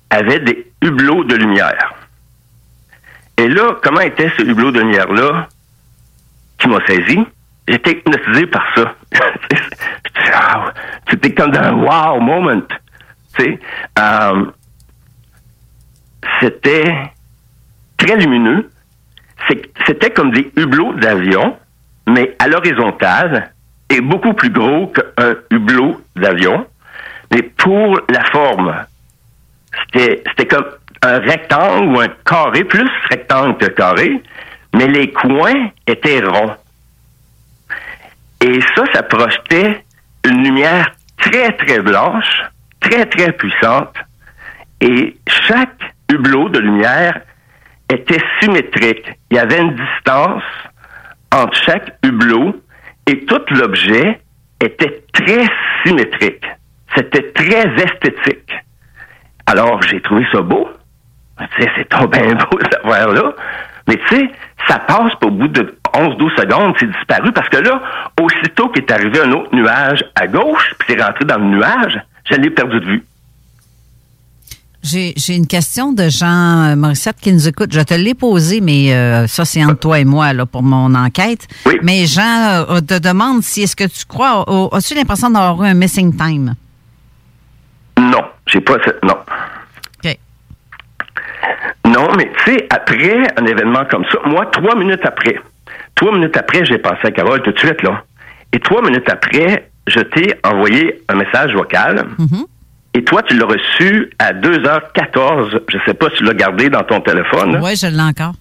[0.10, 1.93] avait des hublots de lumière.
[3.38, 5.47] Et là, comment était ce hublot de lumière-là
[6.57, 7.19] qui m'a saisi?
[7.68, 8.95] J'étais hypnotisé par ça.
[10.31, 10.72] Ah,
[11.10, 12.61] C'était comme un wow moment.
[13.39, 14.45] Euh,
[16.39, 17.11] c'était
[17.97, 18.69] très lumineux.
[19.86, 21.57] C'était comme des hublots d'avion,
[22.07, 23.52] mais à l'horizontale
[23.90, 26.66] et beaucoup plus gros qu'un hublot d'avion.
[27.32, 28.76] Mais pour la forme,
[29.94, 30.66] c'était comme
[31.02, 34.22] un rectangle ou un carré, plus rectangle que carré,
[34.74, 36.56] mais les coins étaient ronds.
[38.41, 39.84] Et ça, ça projetait
[40.26, 42.41] une lumière très, très blanche,
[42.80, 43.95] très, très puissante.
[44.82, 47.20] Et chaque hublot de lumière
[47.90, 49.06] était symétrique.
[49.32, 50.44] Il y avait une distance
[51.34, 52.56] entre chaque hublot
[53.07, 54.22] et tout l'objet
[54.61, 55.45] était très
[55.84, 56.45] symétrique.
[56.95, 58.53] C'était très esthétique.
[59.45, 60.70] Alors, j'ai trouvé ça beau.
[61.40, 63.34] Tu sais, c'est trop bien beau, cette affaire-là.
[63.88, 64.32] Mais tu sais,
[64.68, 67.82] ça passe pas au bout de 11-12 secondes, c'est disparu parce que là,
[68.22, 71.99] aussitôt qu'est arrivé un autre nuage à gauche, puis c'est rentré dans le nuage,
[72.30, 73.03] je l'ai perdu de vue.
[74.81, 77.73] J'ai une question de Jean euh, Morissette qui nous écoute.
[77.73, 80.95] Je te l'ai posée, mais euh, ça, c'est entre toi et moi là, pour mon
[80.95, 81.47] enquête.
[81.84, 85.73] Mais Jean euh, te demande si est-ce que tu crois, as-tu l'impression d'avoir eu un
[85.73, 86.56] missing time?
[87.99, 88.77] Non, j'ai pas.
[89.03, 89.18] Non.
[90.03, 90.18] OK.
[91.85, 95.39] Non, mais tu sais, après un événement comme ça, moi, trois minutes après,
[95.95, 98.03] trois minutes après, j'ai pensé à Carole tout de suite, là.
[98.53, 102.07] Et trois minutes après, je t'ai envoyé un message vocal.
[102.94, 105.60] Et toi, tu l'as reçu à 2h14.
[105.70, 107.60] Je sais pas si tu l'as gardé dans ton téléphone.
[107.61, 108.34] Oui, je l'ai encore.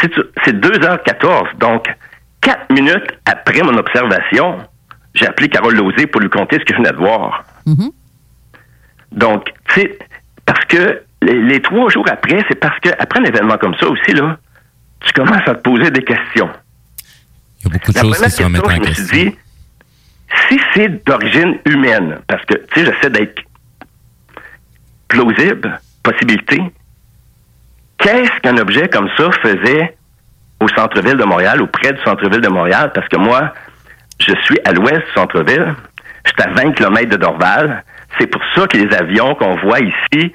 [0.00, 0.12] C'est
[0.44, 1.58] c'est 2h14.
[1.58, 1.86] Donc,
[2.40, 4.58] quatre minutes après mon observation,
[5.14, 7.44] j'ai appelé Carole Lozé pour lui conter ce que je venais de voir.
[7.66, 7.90] Mhm.
[9.12, 9.98] Donc, tu sais,
[10.44, 13.88] parce que les, les trois jours après, c'est parce que après un événement comme ça
[13.88, 14.38] aussi, là,
[15.00, 16.48] tu commences à te poser des questions.
[17.60, 18.94] Il y a beaucoup de La choses qui première se remettent question, en je me
[18.94, 19.30] suis question.
[19.30, 19.36] dit,
[20.48, 23.40] si c'est d'origine humaine, parce que, tu sais, j'essaie d'être
[25.08, 26.62] plausible, possibilité,
[27.98, 29.96] qu'est-ce qu'un objet comme ça faisait
[30.60, 32.90] au centre-ville de Montréal, ou près du centre-ville de Montréal?
[32.94, 33.52] Parce que moi,
[34.18, 35.74] je suis à l'ouest du centre-ville,
[36.24, 37.84] je suis à 20 km de Dorval.
[38.18, 40.32] C'est pour ça que les avions qu'on voit ici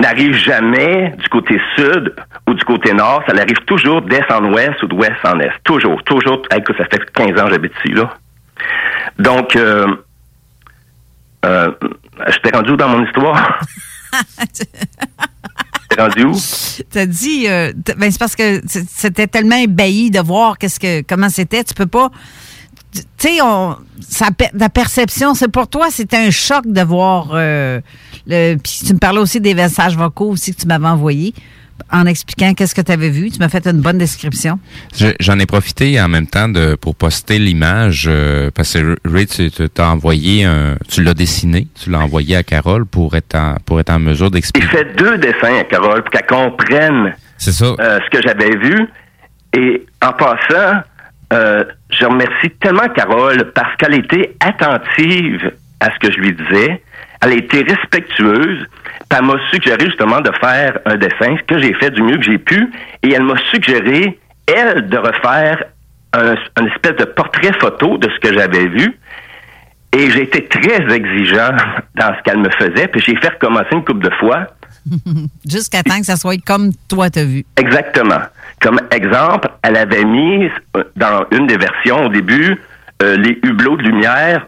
[0.00, 2.14] n'arrivent jamais du côté sud
[2.48, 3.22] ou du côté nord.
[3.28, 5.52] Ça arrive toujours d'est en ouest ou d'ouest en est.
[5.64, 6.42] Toujours, toujours.
[6.56, 8.10] Écoute, ça fait 15 ans que j'habite ici, là.
[9.18, 9.86] Donc, euh,
[11.44, 11.70] euh,
[12.28, 13.60] je t'ai rendu où dans mon histoire?
[15.90, 16.32] T'es rendu où?
[16.90, 21.28] T'as dit, euh, ben c'est parce que c'était tellement ébahi de voir qu'est-ce que comment
[21.28, 21.62] c'était.
[21.62, 22.10] Tu peux pas,
[22.92, 27.30] tu sais, on, ça, per- la perception, c'est pour toi, c'était un choc de voir.
[27.34, 27.80] euh,
[28.26, 31.34] le, puis tu me parlais aussi des messages vocaux aussi que tu m'avais envoyés
[31.92, 33.30] en expliquant qu'est-ce que tu avais vu.
[33.30, 34.58] Tu m'as fait une bonne description.
[34.96, 39.26] Je- J'en ai profité en même temps de pour poster l'image euh, parce que Ray,
[39.26, 43.56] tu t'as envoyé un, tu l'as dessiné, tu l'as envoyé à Carole pour être en,
[43.66, 44.66] pour être en mesure J'ai d'expliquer.
[44.68, 47.66] fait deux dessins à Carole pour qu'elle comprenne C'est ça.
[47.78, 48.86] euh, ce que j'avais vu.
[49.56, 50.82] Et en passant,
[51.32, 56.82] euh, je remercie tellement Carole parce qu'elle était attentive à ce que je lui disais.
[57.20, 58.66] Elle a été respectueuse.
[59.08, 62.16] Puis elle m'a suggéré justement de faire un dessin, ce que j'ai fait du mieux
[62.16, 62.72] que j'ai pu.
[63.02, 65.64] Et elle m'a suggéré, elle, de refaire
[66.12, 68.98] un, une espèce de portrait photo de ce que j'avais vu.
[69.96, 71.56] Et j'ai été très exigeant
[71.94, 72.88] dans ce qu'elle me faisait.
[72.88, 74.46] Puis j'ai fait recommencer une couple de fois.
[75.48, 77.44] Jusqu'à temps que ça soit comme toi t'as vu.
[77.56, 78.20] Exactement.
[78.60, 82.58] Comme exemple, elle avait mis euh, dans une des versions au début
[83.02, 84.46] euh, les hublots de lumière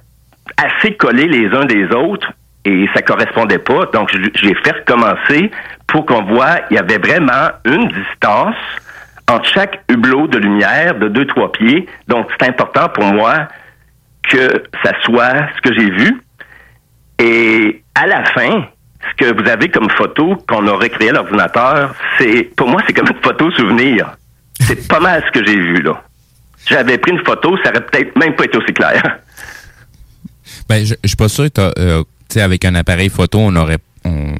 [0.56, 2.32] assez collés les uns des autres
[2.66, 3.86] et ça correspondait pas.
[3.92, 5.50] Donc j'ai fait recommencer
[5.86, 8.56] pour qu'on voit il y avait vraiment une distance
[9.28, 11.86] entre chaque hublot de lumière de 2-3 pieds.
[12.08, 13.48] Donc c'est important pour moi
[14.28, 16.20] que ça soit ce que j'ai vu.
[17.20, 18.66] Et à la fin,
[19.08, 22.92] ce que vous avez comme photo qu'on a recréé à l'ordinateur, c'est pour moi c'est
[22.92, 24.16] comme une photo souvenir.
[24.60, 26.02] C'est pas mal ce que j'ai vu là.
[26.68, 29.18] J'avais pris une photo, ça aurait peut-être même pas été aussi clair.
[30.68, 33.78] Ben, je, je suis pas sûr que avec un appareil photo, on aurait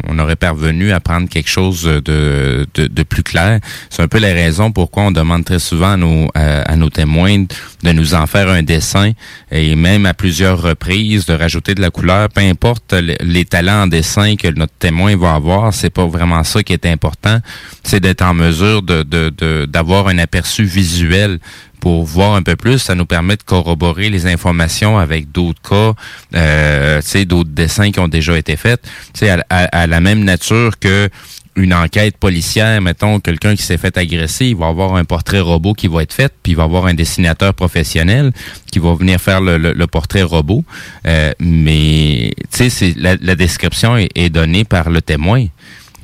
[0.09, 3.61] on, aurait parvenu à prendre quelque chose de, de, plus clair.
[3.91, 5.93] C'est un peu la raison pourquoi on demande très souvent
[6.35, 7.45] à nos, témoins
[7.83, 9.13] de nous en faire un dessin
[9.51, 12.29] et même à plusieurs reprises de rajouter de la couleur.
[12.29, 16.45] Peu importe le- les talents en dessin que notre témoin va avoir, c'est pas vraiment
[16.45, 17.41] ça qui est important.
[17.83, 21.39] C'est d'être en mesure de- d'avoir un aperçu visuel
[21.87, 25.93] pour voir un peu plus, ça nous permet de corroborer les informations avec d'autres cas,
[26.35, 28.81] euh, d'autres dessins qui ont déjà été faits,
[29.23, 31.09] à, à- à la même nature que
[31.55, 35.75] une enquête policière, mettons, quelqu'un qui s'est fait agresser, il va avoir un portrait robot
[35.75, 38.33] qui va être fait, puis il va avoir un dessinateur professionnel
[38.73, 40.65] qui va venir faire le, le- le portrait robot.
[41.07, 45.47] Euh, mais, tu sais, la, la description est, est donnée par le témoin.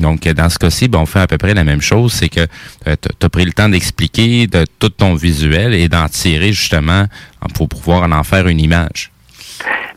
[0.02, 2.12] Donc, dans ce cas-ci, ben, on fait à peu près la même chose.
[2.12, 2.46] C'est que
[2.84, 7.06] tu as pris le temps d'expliquer de tout ton visuel et d'en tirer justement
[7.54, 9.10] pour pouvoir en faire une image.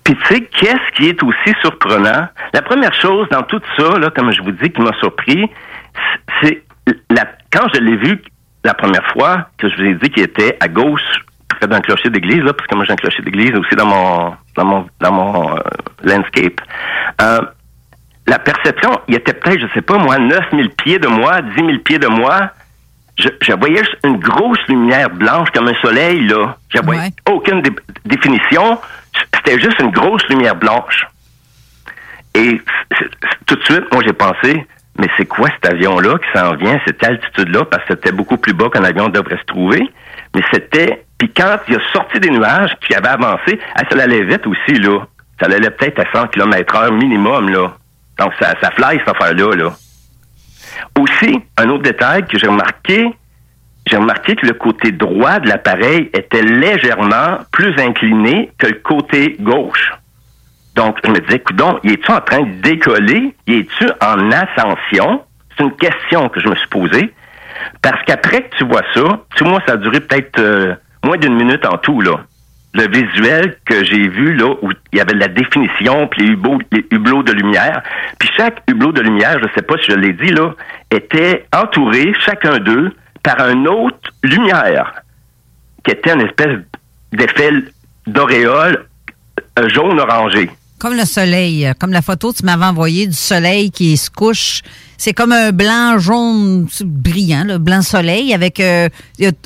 [0.06, 2.28] Puis tu sais, qu'est-ce qui est aussi surprenant?
[2.54, 5.50] La première chose dans tout ça, là, comme je vous dis, qui m'a surpris,
[6.42, 6.62] c'est
[7.10, 8.22] la, quand je l'ai vu
[8.64, 11.02] la première fois, que je vous ai dit qu'il était à gauche,
[11.48, 14.36] près d'un clocher d'église, là, parce que moi j'ai un clocher d'église aussi dans mon
[14.56, 15.62] dans mon dans mon euh,
[16.04, 16.62] landscape.
[17.22, 17.42] Euh,
[18.28, 21.78] la perception, il était peut-être, je sais pas moi, 9000 pieds de moi, 10 000
[21.84, 22.50] pieds de moi.
[23.18, 26.58] Je, je voyais juste une grosse lumière blanche comme un soleil, là.
[26.74, 27.72] Je voyais aucune dé-
[28.04, 28.80] définition.
[29.36, 31.06] C'était juste une grosse lumière blanche.
[32.34, 32.60] Et
[33.46, 34.68] tout de suite, moi, j'ai pensé,
[35.00, 38.54] mais c'est quoi cet avion-là qui s'en vient, cette altitude-là, parce que c'était beaucoup plus
[38.54, 39.82] bas qu'un avion devrait se trouver.
[40.36, 44.24] Mais c'était, puis quand il a sorti des nuages, qui avait avancé, ah, ça allait
[44.24, 45.06] vite aussi, là.
[45.40, 47.74] Ça allait peut-être à 100 km heure minimum, là.
[48.20, 49.72] Donc, ça, ça fly, cette affaire-là, là.
[51.00, 53.10] Aussi, un autre détail que j'ai remarqué,
[53.88, 59.36] j'ai remarqué que le côté droit de l'appareil était légèrement plus incliné que le côté
[59.40, 59.92] gauche.
[60.76, 63.36] Donc, je me disais, coudon, il est-tu en train de décoller?
[63.48, 65.24] Il est-tu en ascension?
[65.58, 67.14] C'est une question que je me suis posée.
[67.82, 69.04] Parce qu'après que tu vois ça,
[69.36, 72.26] tu vois, ça a duré peut-être euh, moins d'une minute en tout, là.
[72.78, 76.60] Le visuel que j'ai vu, là, où il y avait la définition, puis les hublots,
[76.74, 77.82] les hublots de lumière.
[78.20, 80.54] Puis chaque hublot de lumière, je sais pas si je l'ai dit, là,
[80.92, 82.92] était entouré, chacun d'eux,
[83.24, 84.92] par un autre lumière,
[85.86, 86.60] qui était une espèce
[87.14, 87.52] d'effet
[88.08, 88.86] d'auréole
[89.58, 90.50] euh, jaune-orangé.
[90.78, 94.12] Comme le soleil, euh, comme la photo que tu m'avais envoyée du soleil qui se
[94.12, 94.62] couche.
[94.98, 98.90] C'est comme un blanc jaune brillant, le blanc soleil, avec euh,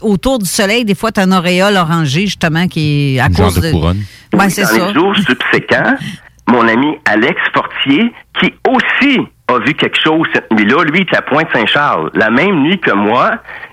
[0.02, 3.36] autour du soleil, des fois, tu as un auréole orangé, justement, qui est à Une
[3.36, 4.04] genre cause de couronne.
[4.34, 4.88] Ouais, c'est Dans ça.
[4.88, 5.96] les jours subséquents,
[6.48, 11.18] mon ami Alex Fortier, qui aussi a vu quelque chose cette nuit-là, lui, il était
[11.18, 12.12] à Pointe-Saint-Charles.
[12.14, 13.32] La même nuit que moi,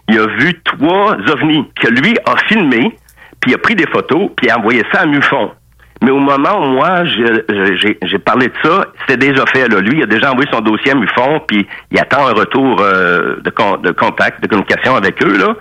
[0.09, 2.97] il a vu trois ovnis que lui a filmé,
[3.41, 5.51] puis il a pris des photos, puis il a envoyé ça à Mufon.
[6.03, 9.67] Mais au moment où moi, j'ai parlé de ça, c'était déjà fait.
[9.69, 9.81] Là.
[9.81, 13.37] Lui, il a déjà envoyé son dossier à Mufon, puis il attend un retour euh,
[13.43, 15.37] de, con- de contact, de communication avec eux.
[15.39, 15.55] Là.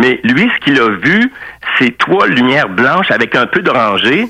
[0.00, 1.30] Mais lui, ce qu'il a vu,
[1.78, 4.26] c'est trois lumières blanches avec un peu d'orangé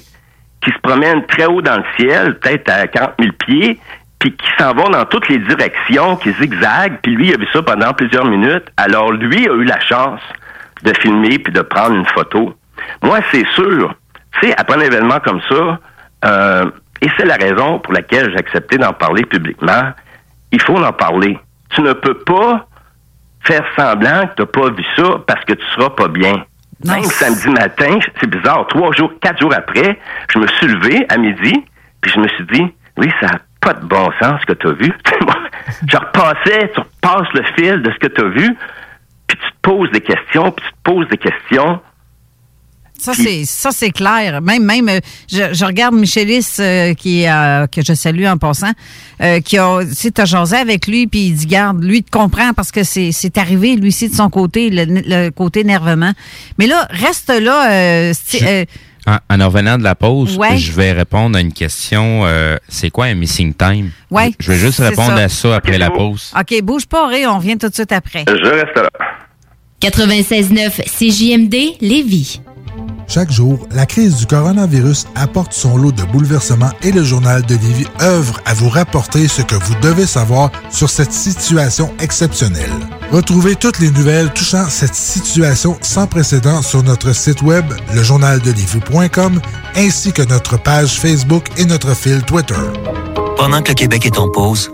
[0.64, 3.78] qui se promènent très haut dans le ciel, peut-être à 40 000 pieds,
[4.18, 7.46] puis qui s'en vont dans toutes les directions, qui zigzaguent, puis lui, il a vu
[7.52, 8.64] ça pendant plusieurs minutes.
[8.76, 10.20] Alors, lui a eu la chance
[10.84, 12.54] de filmer puis de prendre une photo.
[13.02, 13.94] Moi, c'est sûr,
[14.32, 15.78] tu sais, après un événement comme ça,
[16.24, 19.92] euh, et c'est la raison pour laquelle j'ai accepté d'en parler publiquement,
[20.52, 21.38] il faut en parler.
[21.70, 22.66] Tu ne peux pas
[23.44, 26.44] faire semblant que tu n'as pas vu ça parce que tu seras pas bien.
[26.84, 29.98] Même samedi matin, c'est bizarre, trois jours, quatre jours après,
[30.32, 31.64] je me suis levé à midi,
[32.00, 34.66] puis je me suis dit, oui, ça n'a pas de bon sens ce que tu
[34.66, 34.92] as vu.
[35.88, 38.56] je repassais, tu repasses le fil de ce que tu as vu,
[39.28, 41.80] puis tu te poses des questions, puis tu te poses des questions.
[43.02, 44.40] Ça, c'est ça c'est clair.
[44.40, 45.00] Même, même euh,
[45.30, 48.70] je, je regarde Michelis, euh, qui euh, que je salue en passant,
[49.20, 52.10] euh, qui a, tu sais, t'as jasé avec lui, puis il dit, garde, lui, te
[52.10, 56.12] comprend parce que c'est c'est arrivé, lui aussi, de son côté, le, le côté énervement.
[56.58, 58.12] Mais là, reste là, euh,
[58.42, 58.64] euh,
[59.06, 60.56] En, en revenant de la pause, Ouais.
[60.56, 62.22] je vais répondre à une question.
[62.24, 63.90] euh, c'est quoi un missing time?
[64.12, 65.24] Ouais, Je vais juste répondre ça.
[65.24, 66.32] à ça après la pause.
[66.38, 68.24] OK, bouge pas, Ré, on revient tout de suite après.
[68.28, 68.88] Je reste là.
[69.80, 72.40] 96.9 CJMD Lévis.
[73.08, 77.54] Chaque jour, la crise du coronavirus apporte son lot de bouleversements et le journal de
[77.54, 82.70] Lévis œuvre à vous rapporter ce que vous devez savoir sur cette situation exceptionnelle.
[83.10, 89.40] Retrouvez toutes les nouvelles touchant cette situation sans précédent sur notre site web, lejournaldelévis.com,
[89.76, 92.54] ainsi que notre page Facebook et notre fil Twitter.
[93.36, 94.72] Pendant que le Québec est en pause,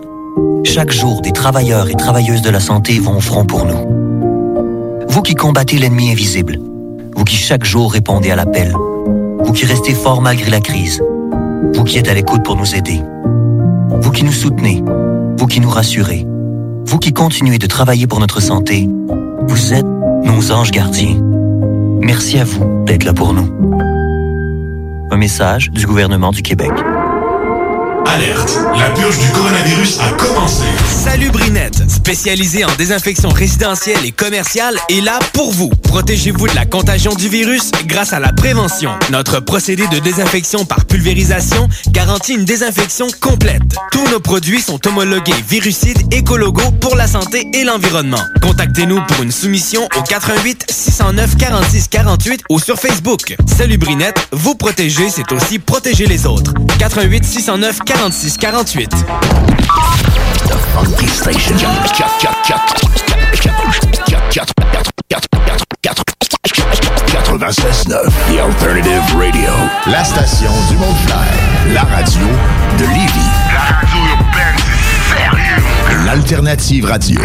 [0.63, 5.05] chaque jour, des travailleurs et travailleuses de la santé vont au front pour nous.
[5.09, 6.59] Vous qui combattez l'ennemi invisible,
[7.15, 8.73] vous qui chaque jour répondez à l'appel,
[9.43, 11.01] vous qui restez fort malgré la crise,
[11.73, 13.01] vous qui êtes à l'écoute pour nous aider,
[14.01, 14.83] vous qui nous soutenez,
[15.37, 16.25] vous qui nous rassurez,
[16.85, 18.87] vous qui continuez de travailler pour notre santé,
[19.47, 19.85] vous êtes
[20.23, 21.17] nos anges gardiens.
[22.01, 23.49] Merci à vous d'être là pour nous.
[25.11, 26.71] Un message du gouvernement du Québec.
[28.05, 30.65] Alerte, la purge du coronavirus a commencé.
[30.87, 35.69] Salut Brinette, spécialisée en désinfection résidentielle et commerciale, est là pour vous.
[35.69, 38.91] Protégez-vous de la contagion du virus grâce à la prévention.
[39.11, 43.61] Notre procédé de désinfection par pulvérisation garantit une désinfection complète.
[43.91, 48.23] Tous nos produits sont homologués virucides écologos pour la santé et l'environnement.
[48.41, 53.35] Contactez-nous pour une soumission au 88 609 46 48 ou sur Facebook.
[53.45, 56.53] Salut Brinette, vous protéger, c'est aussi protéger les autres.
[56.79, 59.05] 88 609 46 48.
[60.73, 61.55] Funky Station.
[67.07, 69.49] 96.9, The Alternative Radio.
[69.87, 70.95] La station du monde.
[71.73, 72.27] La radio
[72.77, 73.29] de Lévis.
[76.05, 77.19] L'Alternative Radio.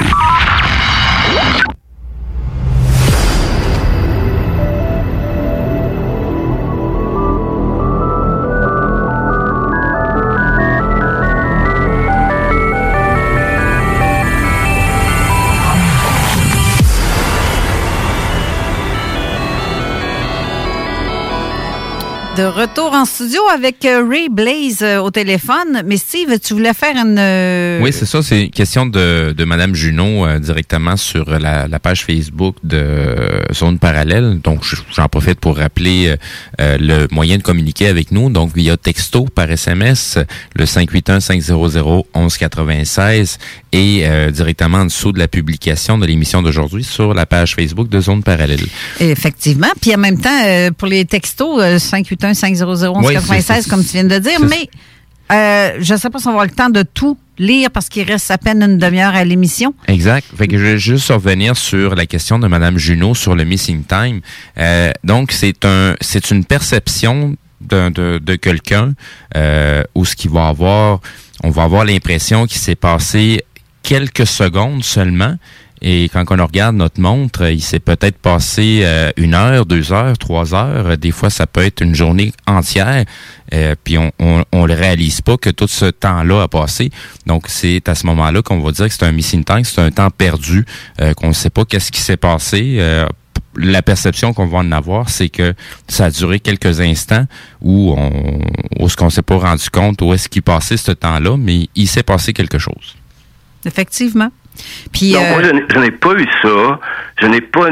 [22.37, 25.83] De retour en studio avec euh, Ray Blaze euh, au téléphone.
[25.87, 27.15] Mais Steve, tu voulais faire une...
[27.17, 28.25] euh, Oui, c'est ça.
[28.25, 32.77] C'est une question de, de Madame Junot euh, directement sur la, la page Facebook de
[32.77, 34.41] euh, Zone Parallèle.
[34.43, 36.17] Donc, je- j'en profite pour rappeler
[36.61, 38.29] euh, le moyen de communiquer avec nous.
[38.31, 40.19] Donc, via texto, par SMS,
[40.57, 43.37] le 581-500-1196
[43.77, 48.01] et directement en dessous de la publication de l'émission d'aujourd'hui sur la page Facebook de
[48.01, 48.61] Zone Parallèle.
[49.01, 49.67] Effectivement.
[49.81, 52.65] Puis en même temps, pour les textos, euh, 581 500
[53.01, 54.41] Oui, c'est- 96 c'est- comme tu viens de dire.
[54.41, 54.69] Mais
[55.33, 57.89] euh, je ne sais pas si on va avoir le temps de tout lire parce
[57.89, 59.75] qu'il reste à peine une demi-heure à l'émission.
[59.89, 60.27] Exact.
[60.37, 63.83] Fait que je vais juste revenir sur la question de Madame Junot sur le missing
[63.85, 64.21] time.
[64.59, 68.95] Euh, donc, c'est un, c'est une perception de, de, de quelqu'un
[69.37, 71.01] euh, où ce qui va avoir,
[71.43, 73.43] on va avoir l'impression qu'il s'est passé
[73.83, 75.37] quelques secondes seulement.
[75.87, 80.17] Et quand on regarde notre montre, il s'est peut-être passé euh, une heure, deux heures,
[80.17, 80.97] trois heures.
[80.97, 83.05] Des fois, ça peut être une journée entière.
[83.53, 86.91] Euh, puis on, on, on le réalise pas que tout ce temps-là a passé.
[87.27, 89.91] Donc c'est à ce moment-là qu'on va dire que c'est un missing time, c'est un
[89.91, 90.65] temps perdu,
[91.03, 92.77] euh, qu'on ne sait pas qu'est-ce qui s'est passé.
[92.79, 93.07] Euh,
[93.55, 95.53] la perception qu'on va en avoir, c'est que
[95.87, 97.27] ça a duré quelques instants
[97.61, 98.41] où on,
[98.81, 101.87] où ce qu'on s'est pas rendu compte où est-ce qu'il passait ce temps-là, mais il
[101.87, 102.97] s'est passé quelque chose.
[103.67, 104.31] Effectivement.
[104.93, 106.81] Puis, Donc, euh, moi, je n'ai- je n'ai pas eu ça.
[107.21, 107.69] Je n'ai pas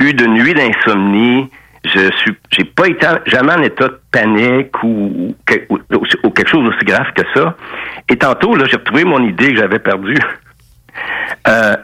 [0.00, 1.50] eu de nuit d'insomnie.
[1.84, 5.78] Je suis, j'ai pas été jamais en état de panique ou, ou que- ou-
[6.24, 7.54] ou quelque chose d'aussi grave que ça.
[8.08, 10.18] Et tantôt, là, j'ai retrouvé mon idée que j'avais perdue.
[11.48, 11.74] Euh,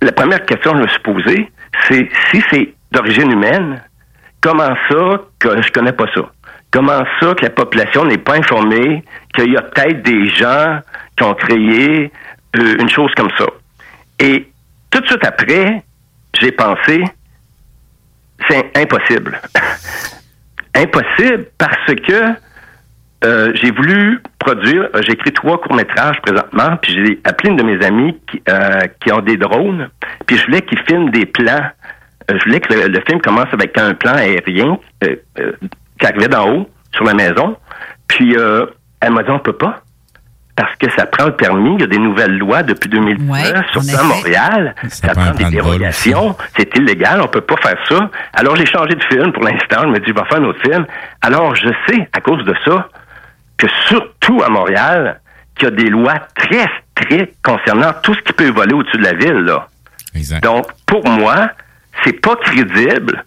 [0.00, 1.52] la première question que je me suis posée,
[1.88, 3.82] c'est si c'est d'origine humaine,
[4.40, 6.22] comment ça que je connais pas ça?
[6.70, 9.02] Comment ça que la population n'est pas informée
[9.34, 10.80] qu'il y a peut-être des gens
[11.16, 12.10] qui ont créé
[12.56, 13.46] euh, une chose comme ça?
[14.18, 14.48] Et
[14.90, 15.82] tout de suite après,
[16.40, 17.04] j'ai pensé,
[18.48, 19.40] c'est impossible.
[20.74, 22.34] impossible parce que
[23.24, 27.64] euh, j'ai voulu produire, euh, j'ai écrit trois courts-métrages présentement, puis j'ai appelé une de
[27.64, 29.90] mes amies qui, euh, qui ont des drones,
[30.26, 31.68] puis je voulais qu'ils filment des plans.
[32.28, 35.16] Je voulais que le, film commence avec un plan aérien euh,
[35.98, 37.56] qui arrivait d'en haut sur la maison.
[38.06, 38.36] Puis
[39.00, 39.80] elle m'a dit on peut pas.
[40.58, 41.74] Parce que ça prend le permis.
[41.74, 44.74] Il y a des nouvelles lois depuis 2019, surtout à Montréal.
[44.88, 46.34] Ça, prend, des dérogations.
[46.56, 47.20] C'est illégal.
[47.22, 48.10] On peut pas faire ça.
[48.32, 49.82] Alors, j'ai changé de film pour l'instant.
[49.82, 50.84] Je me dis, je vais faire un autre film.
[51.22, 52.88] Alors, je sais, à cause de ça,
[53.56, 55.20] que surtout à Montréal,
[55.54, 59.04] qu'il y a des lois très strictes concernant tout ce qui peut voler au-dessus de
[59.04, 59.68] la ville, là.
[60.42, 61.50] Donc, pour moi,
[62.02, 63.24] c'est pas crédible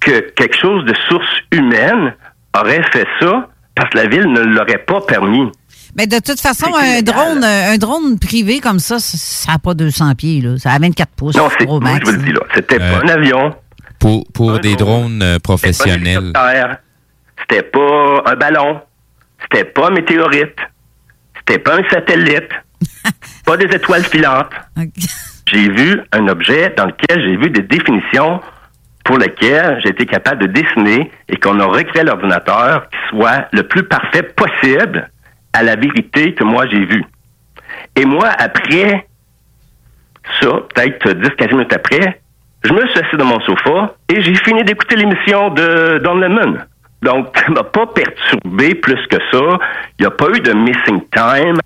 [0.00, 2.14] que quelque chose de source humaine
[2.58, 5.50] aurait fait ça parce que la ville ne l'aurait pas permis.
[5.96, 10.14] Mais de toute façon, un drone, un drone privé comme ça, ça n'a pas 200
[10.14, 10.40] pieds.
[10.40, 10.58] Là.
[10.58, 11.36] Ça a 24 pouces.
[11.36, 12.40] Non, c'est moi, je vous le dis là.
[12.54, 13.54] C'était pas un avion.
[13.98, 16.32] Pour, pour des drones euh, professionnels.
[17.40, 18.80] C'était pas un ballon.
[19.42, 20.56] C'était pas un météorite.
[21.38, 22.48] C'était pas un satellite.
[23.44, 24.50] pas des étoiles filantes.
[25.52, 28.40] J'ai vu un objet dans lequel j'ai vu des définitions
[29.04, 33.64] pour lesquelles j'ai été capable de dessiner et qu'on a recréé l'ordinateur qui soit le
[33.64, 35.10] plus parfait possible
[35.52, 37.04] à la vérité que moi j'ai vue.
[37.96, 39.06] Et moi, après
[40.40, 42.20] ça, peut-être 10-15 minutes après,
[42.64, 46.58] je me suis assis dans mon sofa et j'ai fini d'écouter l'émission de Don Lemon.
[47.02, 49.58] Donc, ça m'a pas perturbé plus que ça.
[49.98, 51.58] Il n'y a pas eu de missing time,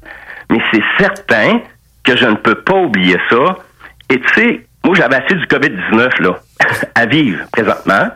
[0.50, 1.60] mais c'est certain
[2.02, 3.56] que je ne peux pas oublier ça.
[4.08, 6.38] Et tu sais, moi, j'avais assez du COVID-19, là,
[6.94, 8.08] à vivre présentement,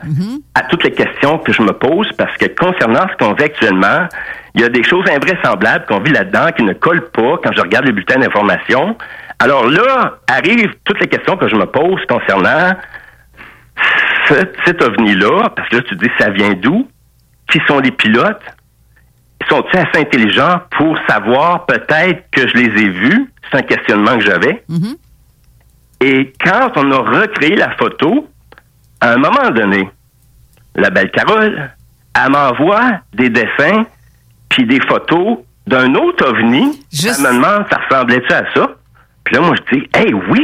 [0.55, 4.07] à toutes les questions que je me pose, parce que concernant ce qu'on vit actuellement,
[4.55, 7.61] il y a des choses invraisemblables qu'on vit là-dedans qui ne collent pas quand je
[7.61, 8.97] regarde les bulletins d'information.
[9.39, 12.73] Alors là, arrivent toutes les questions que je me pose concernant
[14.27, 16.87] cet, cet ovni-là, parce que là, tu dis, ça vient d'où?
[17.49, 18.41] Qui sont les pilotes?
[19.49, 23.31] Sont-ils assez intelligents pour savoir peut-être que je les ai vus?
[23.49, 24.63] C'est un questionnement que j'avais.
[26.01, 28.27] Et quand on a recréé la photo,
[28.99, 29.89] à un moment donné,
[30.75, 31.71] la belle Carole,
[32.15, 33.85] elle m'envoie des dessins
[34.49, 35.37] puis des photos
[35.67, 36.79] d'un autre ovni.
[37.03, 38.67] Elle me demande, ça ressemblait-tu à ça?
[39.23, 40.41] Puis là, moi, je dis, hey, oui!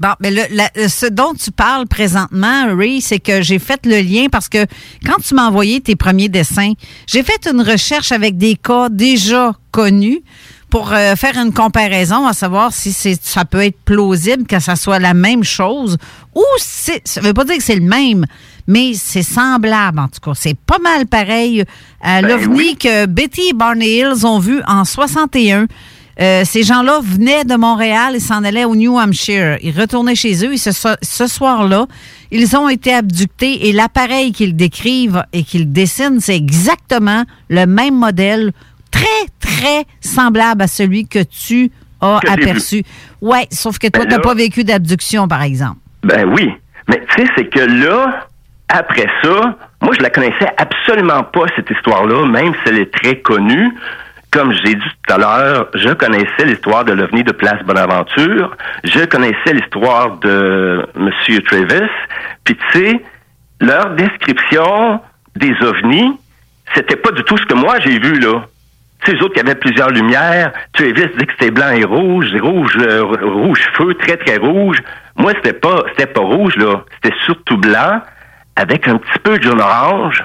[0.00, 3.96] Bon, mais le, la- ce dont tu parles présentement, Ray, c'est que j'ai fait le
[4.00, 4.64] lien parce que
[5.04, 6.72] quand tu m'as envoyé tes premiers dessins,
[7.06, 10.20] j'ai fait une recherche avec des cas déjà connus
[10.70, 14.76] pour euh, faire une comparaison, à savoir si c'est ça peut être plausible que ça
[14.76, 15.96] soit la même chose
[16.34, 18.26] ou c'est ça veut pas dire que c'est le même,
[18.66, 20.32] mais c'est semblable en tout cas.
[20.34, 21.64] C'est pas mal pareil
[22.02, 22.76] à Ben l'OVNI oui.
[22.78, 25.66] que Betty et Barney Hills ont vu en 61.
[26.20, 29.56] Euh, ces gens-là venaient de Montréal et s'en allaient au New Hampshire.
[29.62, 31.86] Ils retournaient chez eux et ce soir-là,
[32.32, 37.94] ils ont été abductés et l'appareil qu'ils décrivent et qu'ils dessinent, c'est exactement le même
[37.94, 38.52] modèle,
[38.98, 41.70] très, très semblable à celui que tu
[42.00, 42.82] as Que aperçu.
[43.20, 45.78] Ouais, sauf que toi, Ben tu n'as pas vécu d'abduction, par exemple.
[46.02, 46.52] Ben oui.
[46.88, 48.26] Mais tu sais, c'est que là,
[48.68, 53.18] après ça, moi, je la connaissais absolument pas, cette histoire-là, même si elle est très
[53.18, 53.72] connue.
[54.30, 58.54] Comme j'ai dit tout à l'heure, je connaissais l'histoire de l'OVNI de Place Bonaventure.
[58.84, 61.88] Je connaissais l'histoire de Monsieur Travis.
[62.44, 63.02] Puis tu sais,
[63.60, 65.00] leur description
[65.34, 66.12] des ovnis,
[66.74, 68.44] c'était pas du tout ce que moi j'ai vu, là.
[69.04, 71.84] Tu sais, autres qui avaient plusieurs lumières, tu es vite dit que c'était blanc et
[71.84, 74.78] rouge, rouge, euh, rouge feu, très, très rouge.
[75.16, 76.84] Moi, c'était pas, c'était pas rouge, là.
[76.96, 78.00] C'était surtout blanc,
[78.56, 80.24] avec un petit peu de jaune orange.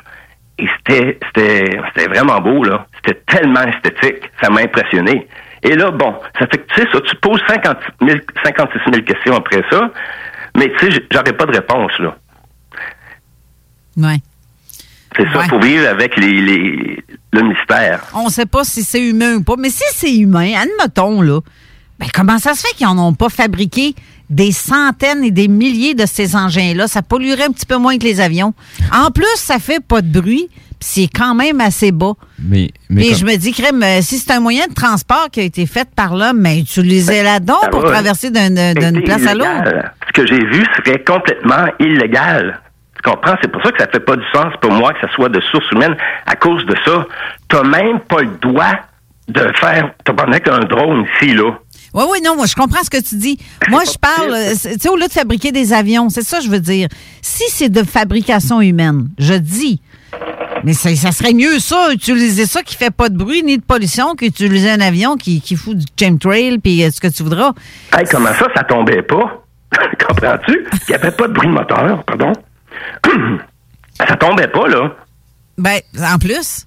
[0.58, 2.86] Et c'était, c'était, c'était vraiment beau, là.
[2.96, 4.30] C'était tellement esthétique.
[4.42, 5.28] Ça m'a impressionné.
[5.64, 9.04] Et là, bon, ça fait que, tu sais, ça, tu poses 50 000, 56 000
[9.04, 9.92] questions après ça.
[10.58, 12.16] Mais, tu sais, j'aurais pas de réponse, là.
[13.98, 14.18] Ouais.
[15.18, 17.04] C'est ça, faut vivre avec les, les,
[17.34, 18.02] le mystère.
[18.14, 21.40] On sait pas si c'est humain ou pas, mais si c'est humain, admettons, là,
[22.00, 23.94] ben comment ça se fait qu'ils n'en ont pas fabriqué
[24.30, 26.88] des centaines et des milliers de ces engins-là?
[26.88, 28.54] Ça polluerait un petit peu moins que les avions.
[28.92, 32.14] En plus, ça fait pas de bruit, puis c'est quand même assez bas.
[32.40, 35.28] Mais, mais Et comme- je me dis, crème, euh, si c'est un moyen de transport
[35.32, 39.92] qui a été fait par l'homme, mais utilisez-la donc pour traverser d'une place à l'autre.
[40.08, 42.60] Ce que j'ai vu serait complètement illégal.
[43.04, 43.36] Tu comprends?
[43.42, 45.42] C'est pour ça que ça fait pas du sens pour moi que ça soit de
[45.42, 45.96] source humaine.
[46.26, 47.06] À cause de ça,
[47.50, 48.74] t'as même pas le droit
[49.28, 51.52] de faire, t'as pas qu'un drone ici, là.
[51.94, 53.38] Oui, oui, non, moi, je comprends ce que tu dis.
[53.70, 56.46] Moi, je parle, euh, tu sais, au lieu de fabriquer des avions, c'est ça que
[56.46, 56.88] je veux dire.
[57.22, 59.80] Si c'est de fabrication humaine, je dis,
[60.64, 63.64] mais ça, ça serait mieux ça, utiliser ça qui fait pas de bruit ni de
[63.64, 67.52] pollution qu'utiliser un avion qui, qui fout du chemtrail puis euh, ce que tu voudras.
[67.96, 69.44] Hey, comment ça, ça tombait pas?
[70.08, 70.66] Comprends-tu?
[70.74, 72.34] Il n'y avait pas de bruit de moteur, pardon.
[73.98, 74.96] Ça tombait pas, là.
[75.58, 76.66] Ben, en plus,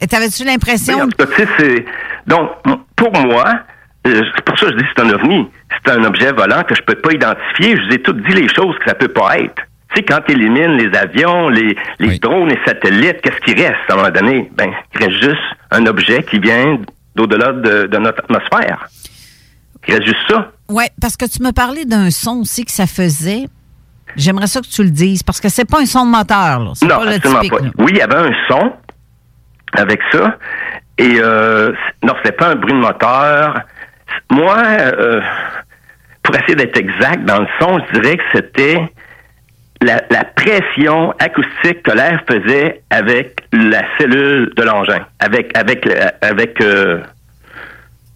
[0.00, 1.00] et t'avais-tu l'impression...
[1.00, 1.84] en tout cas, tu sais, c'est...
[2.26, 2.50] Donc,
[2.96, 3.60] pour moi,
[4.06, 5.48] euh, c'est pour ça que je dis que c'est un ovni.
[5.70, 7.76] C'est un objet volant que je peux pas identifier.
[7.76, 9.62] Je vous ai tout dit les choses que ça peut pas être.
[9.90, 13.76] Tu sais, quand tu élimines les avions, les, les drones, les satellites, qu'est-ce qui reste
[13.88, 14.50] à un moment donné?
[14.56, 16.78] Ben, il reste juste un objet qui vient
[17.14, 18.88] d'au-delà de, de notre atmosphère.
[19.88, 20.50] Il reste juste ça.
[20.68, 23.44] Oui, parce que tu me parlais d'un son aussi que ça faisait.
[24.16, 26.70] J'aimerais ça que tu le dises, parce que c'est pas un son de moteur, là.
[26.74, 27.58] C'est Non, pas absolument typique.
[27.58, 27.64] pas.
[27.64, 27.70] là.
[27.78, 28.72] Oui, il y avait un son
[29.74, 30.36] avec ça.
[30.98, 31.72] Et euh,
[32.02, 33.60] non, c'était pas un bruit de moteur.
[34.30, 35.20] Moi, euh,
[36.22, 38.90] pour essayer d'être exact dans le son, je dirais que c'était
[39.82, 45.94] la, la pression acoustique que l'air faisait avec la cellule de l'engin, avec avec le-
[46.22, 47.02] avec euh,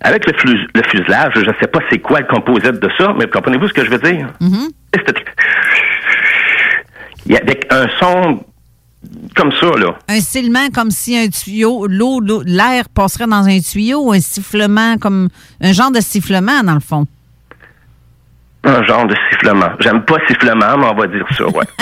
[0.00, 0.32] avec le,
[0.74, 1.32] le fuselage.
[1.36, 3.90] Je ne sais pas c'est quoi le composite de ça, mais comprenez-vous ce que je
[3.90, 4.28] veux dire?
[7.26, 8.44] Y avait un son
[9.34, 9.94] comme ça, là.
[10.08, 15.28] Un sifflement comme si un tuyau, l'eau, l'air passerait dans un tuyau un sifflement comme
[15.60, 17.06] un genre de sifflement dans le fond.
[18.64, 19.70] Un genre de sifflement.
[19.80, 21.64] J'aime pas sifflement, mais on va dire ça, ouais.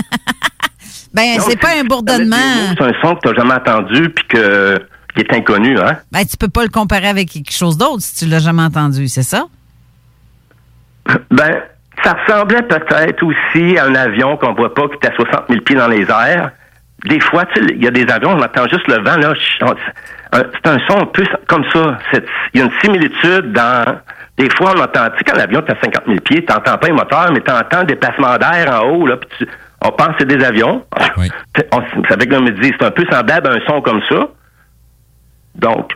[1.15, 2.36] Ben, c'est pas un bourdonnement.
[2.77, 4.78] C'est un son que tu n'as jamais entendu puis que,
[5.19, 5.97] qui est inconnu, hein?
[6.12, 9.09] Ben, tu peux pas le comparer avec quelque chose d'autre si tu l'as jamais entendu,
[9.09, 9.45] c'est ça?
[11.31, 11.62] Ben,
[12.05, 15.61] ça ressemblait peut-être aussi à un avion qu'on voit pas qui est à 60 000
[15.62, 16.51] pieds dans les airs.
[17.09, 19.32] Des fois, tu sais, il y a des avions, on entend juste le vent, là.
[20.32, 21.99] C'est un son un peu comme ça.
[22.53, 23.99] Il y a une similitude dans...
[24.36, 25.07] Des fois, on entend...
[25.11, 27.40] Tu sais, quand l'avion est à 50 000 pieds, tu n'entends pas un moteur, mais
[27.40, 29.49] tu entends des déplacement d'air en haut, là, puis tu-
[29.85, 30.85] on pense que c'est des avions.
[31.73, 33.81] On, ça fait que là, on me dit, c'est un peu semblable à un son
[33.81, 34.28] comme ça.
[35.59, 35.90] Donc,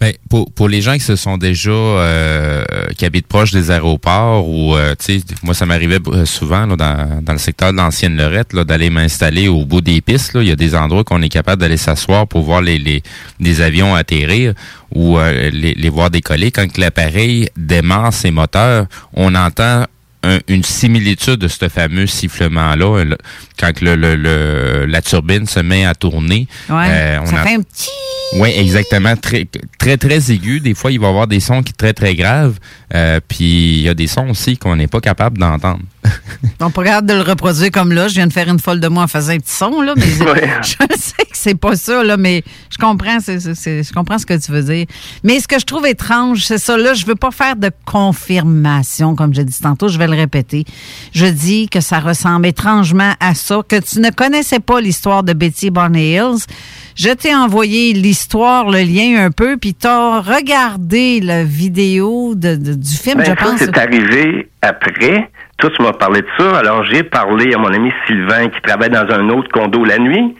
[0.00, 2.64] Ben, pour, pour les gens qui se sont déjà euh,
[2.96, 6.74] qui habitent proche des aéroports ou euh, tu sais moi ça m'arrivait euh, souvent là,
[6.76, 10.42] dans, dans le secteur de l'ancienne Lorette là, d'aller m'installer au bout des pistes là.
[10.42, 13.02] il y a des endroits qu'on est capable d'aller s'asseoir pour voir les, les
[13.38, 14.54] des avions atterrir
[14.92, 19.84] ou euh, les, les voir décoller quand que l'appareil démarre ses moteurs on entend
[20.24, 23.18] un- une similitude de ce fameux sifflement-là, le-
[23.58, 26.46] quand que le, le- le- la turbine se met à tourner.
[26.68, 26.86] Ouais.
[26.88, 27.88] euh, on ça a- fait un petit.
[28.34, 29.14] Oui, exactement.
[29.16, 29.46] Très,
[29.78, 30.60] très, très aigu.
[30.60, 32.58] Des fois, il va y avoir des sons qui sont très, très graves.
[32.94, 35.80] Euh, puis, il y a des sons aussi qu'on n'est pas capable d'entendre.
[36.60, 38.08] On pas capable de le reproduire comme là.
[38.08, 40.02] Je viens de faire une folle de moi en faisant un petit son, là, mais
[40.62, 44.52] je sais que c'est pas ça, là, mais je comprends, je comprends ce que tu
[44.52, 44.86] veux dire.
[45.24, 49.14] Mais ce que je trouve étrange, c'est ça, là, je veux pas faire de confirmation,
[49.14, 50.64] comme j'ai dit tantôt, je vais le répéter.
[51.12, 55.32] Je dis que ça ressemble étrangement à ça, que tu ne connaissais pas l'histoire de
[55.32, 56.46] Betty Barney Hills.
[56.94, 62.74] Je t'ai envoyé l'histoire, le lien un peu, puis t'as regardé la vidéo de, de-
[62.74, 63.56] du film, Ben, je ça, pense.
[63.58, 65.30] c'est arrivé après.
[65.58, 66.58] Toi, tu m'as parlé de ça.
[66.58, 70.34] Alors, j'ai parlé à mon ami Sylvain qui travaille dans un autre condo la nuit.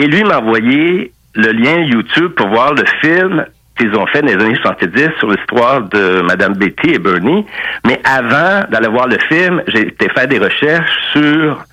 [0.00, 3.44] Et lui m'a envoyé le lien YouTube pour voir le film
[3.78, 7.44] qu'ils ont fait dans les années 70 sur l'histoire de Madame Betty et Bernie.
[7.86, 11.64] Mais avant d'aller voir le film, j'ai été faire des recherches sur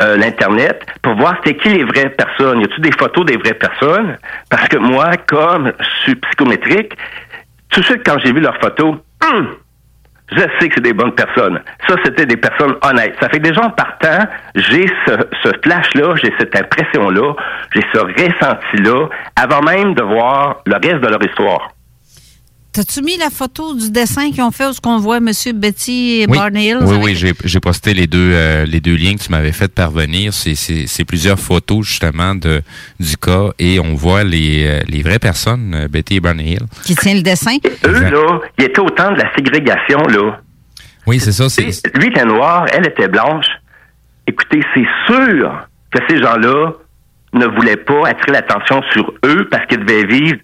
[0.00, 2.60] euh, l'Internet pour voir c'était qui les vraies personnes.
[2.60, 4.18] Y a-t-il des photos des vraies personnes?
[4.50, 6.92] Parce que moi, comme je suis psychométrique,
[7.70, 9.56] tout de suite, quand j'ai vu leurs photos, hum,
[10.32, 11.60] je sais que c'est des bonnes personnes.
[11.88, 13.14] Ça, c'était des personnes honnêtes.
[13.20, 15.12] Ça fait que déjà en partant, j'ai ce,
[15.42, 17.34] ce flash-là, j'ai cette impression-là,
[17.74, 21.75] j'ai ce ressenti-là, avant même de voir le reste de leur histoire.
[22.76, 25.30] T'as-tu mis la photo du dessin qu'ils ont fait où ce qu'on voit M.
[25.54, 26.76] Betty et Oui, Barney Hills?
[26.82, 29.72] oui, avec- oui, j'ai posté les deux euh, les deux liens que tu m'avais fait
[29.72, 30.34] parvenir.
[30.34, 32.60] C'est- plusieurs photos justement de
[33.00, 36.66] du cas et on voit les, euh, les vraies personnes, euh, Betty et Barney Hill.
[36.84, 37.56] Qui tient le dessin?
[37.86, 40.40] Eux, là, ils étaient au temps de la ségrégation, là.
[41.06, 41.48] Oui, c'est ça.
[41.48, 41.64] C'est
[41.96, 43.46] Lui était noir, elle était blanche.
[44.26, 46.72] Écoutez, c'est sûr que ces gens-là
[47.32, 50.36] ne voulaient pas attirer l'attention sur eux parce qu'ils devaient vivre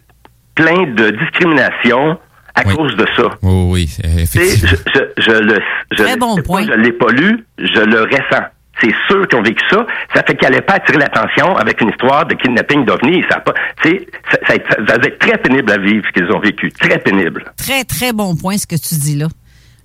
[0.54, 2.18] plein de discrimination
[2.54, 3.30] à cause de ça.
[3.42, 4.70] Oh, oui, Tu sais, effectivement.
[4.94, 5.58] Je, je, je le,
[5.96, 6.62] je, Très bon pas, point.
[6.66, 8.44] je l'ai pas lu, je le ressens.
[8.80, 9.86] C'est sûr qu'ils ont vécu ça.
[10.14, 13.22] Ça fait qu'ils n'allaient pas attirer l'attention avec une histoire de kidnapping d'OVNI.
[13.30, 16.04] Ça, a pas, tu sais, ça, ça, ça, ça va être très pénible à vivre
[16.06, 16.70] ce qu'ils ont vécu.
[16.72, 17.44] Très pénible.
[17.56, 19.28] Très, très bon point, ce que tu dis là.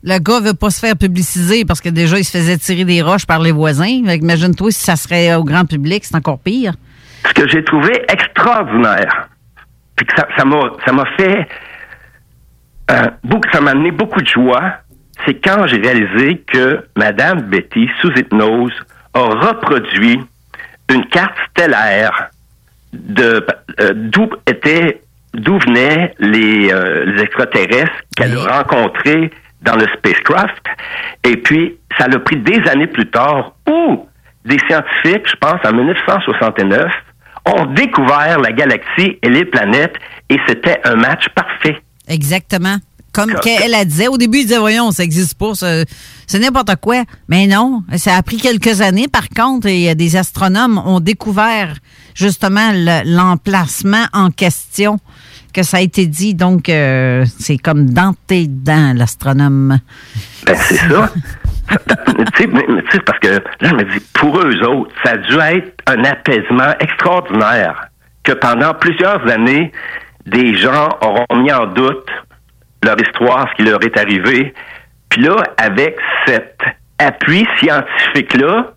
[0.04, 3.02] Le gars veut pas se faire publiciser parce que déjà, il se faisait tirer des
[3.02, 3.86] roches par les voisins.
[3.88, 6.74] Imagine-toi si ça serait au grand public, c'est encore pire.
[7.28, 9.30] ce que j'ai trouvé extraordinaire,
[9.98, 11.48] puis que ça ça m'a ça m'a fait
[12.90, 14.76] euh, beaucoup, ça m'a amené beaucoup de joie,
[15.26, 18.74] c'est quand j'ai réalisé que Madame Betty, sous hypnose,
[19.14, 20.22] a reproduit
[20.90, 22.30] une carte stellaire
[22.94, 23.46] de
[23.82, 25.02] euh, d'où étaient
[25.34, 30.64] d'où venaient les, euh, les extraterrestres qu'elle a rencontrés dans le spacecraft.
[31.24, 34.08] Et puis, ça l'a pris des années plus tard où
[34.46, 36.92] des scientifiques, je pense en 1969,
[37.56, 39.96] ont découvert la galaxie et les planètes
[40.30, 41.82] et c'était un match parfait.
[42.08, 42.78] Exactement.
[43.14, 47.04] Comme qu'elle elle disait, au début, il disait, voyons, ça existe pas, c'est n'importe quoi.
[47.28, 49.08] Mais non, ça a pris quelques années.
[49.08, 51.74] Par contre, a des astronomes ont découvert
[52.14, 55.00] justement le- l'emplacement en question
[55.52, 56.36] que ça a été dit.
[56.36, 59.80] Donc, euh, c'est comme dans tes dents, l'astronome.
[60.46, 61.12] Ben, c'est ça.
[61.68, 62.44] tu
[62.92, 66.04] sais, parce que là, je me dis, pour eux autres, ça a dû être un
[66.04, 67.90] apaisement extraordinaire
[68.24, 69.72] que pendant plusieurs années,
[70.26, 72.10] des gens auront mis en doute
[72.84, 74.54] leur histoire, ce qui leur est arrivé.
[75.10, 76.60] Puis là, avec cet
[77.00, 78.74] appui scientifique-là,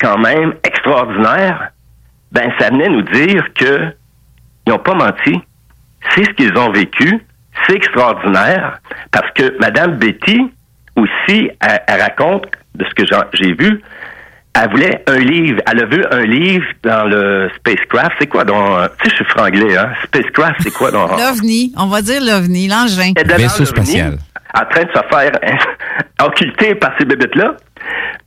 [0.00, 1.70] quand même extraordinaire,
[2.32, 3.94] ben, ça venait nous dire que
[4.66, 5.40] ils n'ont pas menti.
[6.10, 7.24] C'est ce qu'ils ont vécu.
[7.66, 8.78] C'est extraordinaire.
[9.10, 10.50] Parce que Madame Betty,
[10.96, 13.82] aussi, elle, elle raconte, de ce que j'en- j'ai vu,
[14.54, 15.60] elle voulait un livre.
[15.70, 18.12] Elle a vu un livre dans le spacecraft.
[18.20, 18.68] C'est quoi donc?
[18.70, 19.90] euh, Tu sais, je suis franglais, hein?
[20.04, 21.10] Spacecraft, c'est quoi donc?
[21.18, 23.12] L'OVNI, on va dire l'OVNI, l'engin.
[23.24, 23.36] Devant
[23.80, 24.18] l'OVNI,
[24.54, 25.30] En train de se faire
[26.26, 27.54] occulter par ces bébêtes-là.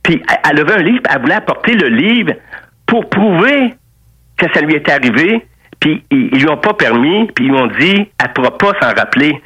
[0.02, 2.32] Puis elle- elle avait un livre, elle voulait apporter le livre
[2.86, 3.74] pour prouver
[4.36, 5.46] que ça lui était arrivé.
[5.80, 8.72] Puis ils, ils lui ont pas permis, puis ils lui ont dit elle pourra pas
[8.80, 9.40] s'en rappeler.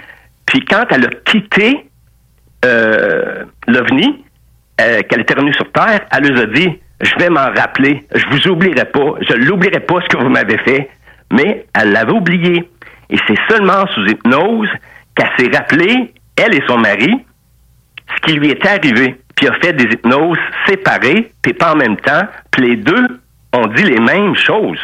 [0.47, 1.87] Puis quand elle a quitté
[2.65, 4.25] euh, l'OVNI,
[4.81, 8.25] euh, qu'elle était revenue sur Terre, elle nous a dit je vais m'en rappeler, je
[8.31, 10.91] vous oublierai pas, je l'oublierai pas ce que vous m'avez fait.
[11.33, 12.69] Mais elle l'avait oublié.
[13.09, 14.69] Et c'est seulement sous hypnose
[15.15, 17.25] qu'elle s'est rappelée, elle et son mari,
[18.17, 19.17] ce qui lui était arrivé.
[19.37, 22.23] Puis a fait des hypnoses séparées, puis pas en même temps.
[22.51, 23.21] Puis les deux
[23.55, 24.81] ont dit les mêmes choses.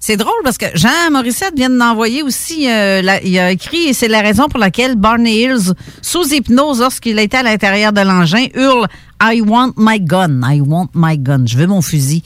[0.00, 3.92] C'est drôle parce que Jean Morissette vient d'envoyer aussi, euh, la- il a écrit, et
[3.92, 5.72] c'est la raison pour laquelle Barney Hills,
[6.02, 8.86] sous hypnose, lorsqu'il était à l'intérieur de l'engin, hurle
[9.22, 12.22] I want my gun, I want my gun, je veux mon fusil.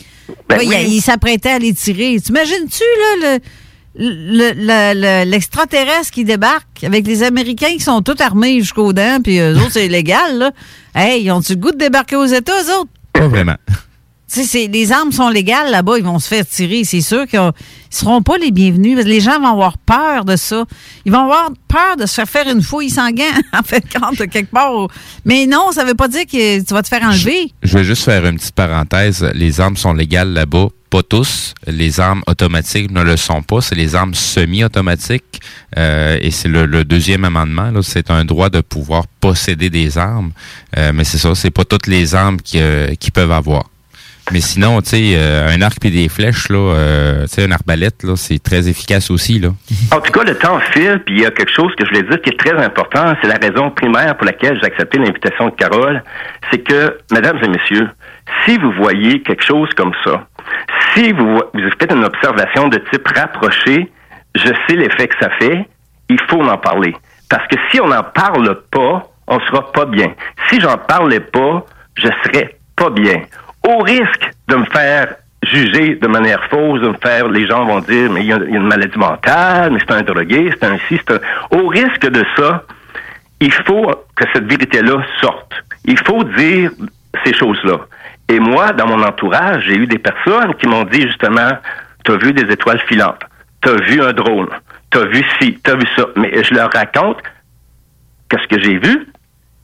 [0.48, 0.86] Ben Là, il- oui.
[0.96, 2.18] il s'apprêtait à les tirer.
[2.20, 2.82] T'imagines-tu,
[3.22, 3.40] là, le,
[3.98, 9.18] le- le- le- l'extraterrestre qui débarque avec les Américains qui sont tous armés jusqu'aux dents,
[9.22, 10.50] puis eux autres, c'est illégal, là.
[10.94, 12.90] Hey, ils ont-tu le goût de débarquer aux États, eux autres?
[13.12, 13.56] Pas vraiment.
[14.34, 16.84] C'est- les armes sont légales là-bas, ils vont se faire tirer.
[16.84, 17.50] C'est sûr qu'ils
[17.90, 18.98] seront pas les bienvenus.
[19.04, 20.64] Les gens vont avoir peur de ça.
[21.04, 24.50] Ils vont avoir peur de se faire faire une fouille sanguine, en fait, quand quelque
[24.50, 24.88] part.
[25.26, 27.52] Mais non, ça veut pas dire que tu vas te faire enlever.
[27.62, 29.22] Je vais juste faire une petite parenthèse.
[29.34, 30.68] Les armes sont légales là-bas.
[30.88, 31.54] Pas tous.
[31.66, 33.60] Les armes automatiques ne le sont pas.
[33.62, 35.40] C'est les armes semi-automatiques.
[35.78, 37.70] Euh, et c'est le, le deuxième amendement.
[37.82, 40.32] C'est un droit de pouvoir posséder des armes.
[40.76, 43.64] Euh, mais c'est ça, c'est pas toutes les armes qui, euh, qui peuvent avoir.
[44.30, 47.52] Mais sinon, tu sais, euh, un arc et des flèches, là, euh, tu sais, une
[47.52, 49.48] arbalète, là, c'est très efficace aussi, là.
[49.90, 52.08] En tout cas, le temps file, puis il y a quelque chose que je voulais
[52.08, 53.14] dire qui est très important.
[53.20, 56.02] C'est la raison primaire pour laquelle j'ai accepté l'invitation de Carole.
[56.50, 57.88] C'est que, mesdames et messieurs,
[58.44, 60.26] si vous voyez quelque chose comme ça,
[60.94, 61.42] si vous,
[61.78, 63.90] faites une observation de type rapproché,
[64.34, 65.66] je sais l'effet que ça fait,
[66.08, 66.94] il faut en parler.
[67.28, 70.12] Parce que si on n'en parle pas, on sera pas bien.
[70.48, 71.64] Si j'en parlais pas,
[71.96, 73.22] je serais pas bien.
[73.66, 77.80] Au risque de me faire juger de manière fausse, de me faire, les gens vont
[77.80, 80.98] dire, mais il y a, une maladie mentale, mais c'est un drogué, c'est un ci,
[80.98, 81.20] c'est un...
[81.58, 82.64] Au risque de ça,
[83.40, 85.52] il faut que cette vérité-là sorte.
[85.84, 86.70] Il faut dire
[87.24, 87.78] ces choses-là.
[88.28, 91.50] Et moi, dans mon entourage, j'ai eu des personnes qui m'ont dit justement,
[92.04, 93.22] t'as vu des étoiles filantes,
[93.60, 94.48] t'as vu un drone,
[94.90, 96.06] t'as vu ci, t'as vu ça.
[96.16, 97.18] Mais je leur raconte
[98.28, 99.11] qu'est-ce que j'ai vu.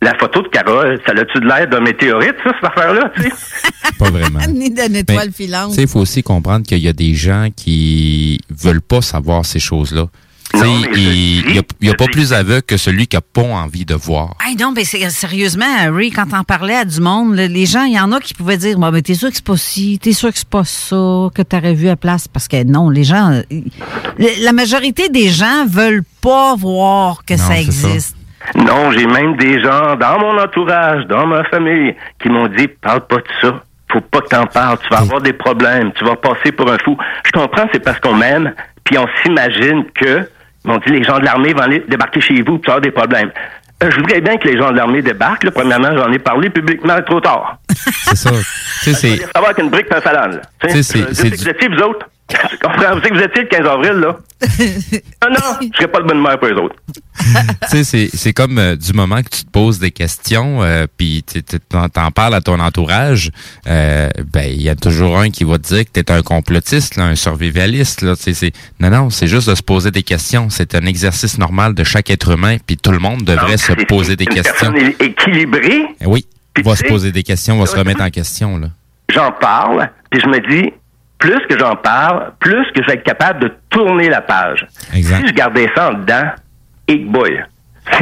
[0.01, 3.31] La photo de Carole, ça a-tu de l'air d'un météorite, ça, cette affaire-là, tu sais?
[3.99, 4.39] Pas vraiment.
[4.49, 5.71] Ni d'une étoile filante.
[5.71, 9.45] Tu sais, il faut aussi comprendre qu'il y a des gens qui veulent pas savoir
[9.45, 10.07] ces choses-là.
[10.55, 13.95] Il n'y a, y a pas plus aveugle que celui qui n'a pas envie de
[13.95, 14.35] voir.
[14.43, 17.93] Hey, non, mais sérieusement, Ray, quand t'en parlais à du monde, là, les gens, il
[17.93, 20.13] y en a qui pouvaient dire Bon, mais t'es sûr que c'est pas ci, t'es
[20.15, 22.29] sûr que c'est pas ça, que t'aurais vu à place?
[22.29, 23.31] Parce que non, les gens.
[23.33, 23.43] euh,
[24.41, 28.15] La majorité des gens veulent pas voir que ça existe.
[28.55, 33.01] Non, j'ai même des gens dans mon entourage, dans ma famille, qui m'ont dit parle
[33.07, 33.61] pas de ça.
[33.93, 34.79] Faut pas que t'en parles.
[34.83, 35.93] Tu vas avoir des problèmes.
[35.93, 36.97] Tu vas passer pour un fou.
[37.25, 38.53] Je comprends, c'est parce qu'on m'aime,
[38.85, 40.29] puis on s'imagine que.
[40.65, 42.81] Ils m'ont dit les gens de l'armée vont aller débarquer chez vous, tu vas avoir
[42.81, 43.31] des problèmes.
[43.83, 45.45] Euh, je voudrais bien que les gens de l'armée débarquent.
[45.45, 45.53] Là.
[45.53, 47.59] Premièrement, j'en ai parlé publiquement trop tard.
[47.87, 48.31] C'est ça.
[48.31, 48.37] tu
[48.91, 49.11] sais, c'est.
[49.13, 50.43] Il faut savoir qu'une brique un salade.
[50.61, 52.07] Tu sais, c'est- étiez, vous autres.
[52.31, 52.77] Je comprends.
[52.77, 54.17] Vous savez que vous étiez le 15 avril, là.
[55.21, 56.77] Ah non, je serais pas de bonne mère pour les autres.
[57.19, 60.87] tu sais, c'est, c'est comme euh, du moment que tu te poses des questions, euh,
[60.97, 61.25] puis
[61.69, 63.31] t'en, t'en parles à ton entourage,
[63.67, 66.23] euh, ben il y a toujours un qui va te dire que tu es un
[66.23, 68.03] complotiste, là, un survivaliste.
[68.03, 70.49] Là, c'est, non, non, c'est juste de se poser des questions.
[70.51, 74.15] C'est un exercice normal de chaque être humain, puis tout le monde devrait se poser
[74.17, 74.73] des Une questions.
[74.73, 76.27] personne équilibrée, Eh Oui,
[76.65, 78.57] va se poser des questions, va se remettre en question.
[78.59, 78.69] Là.
[79.13, 80.71] j'en parle, puis je me dis,
[81.19, 84.67] plus que j'en parle, plus que je vais être capable de tourner la page.
[84.95, 85.21] Exact.
[85.21, 86.31] Si je gardais ça en dedans,
[86.87, 87.43] et boy,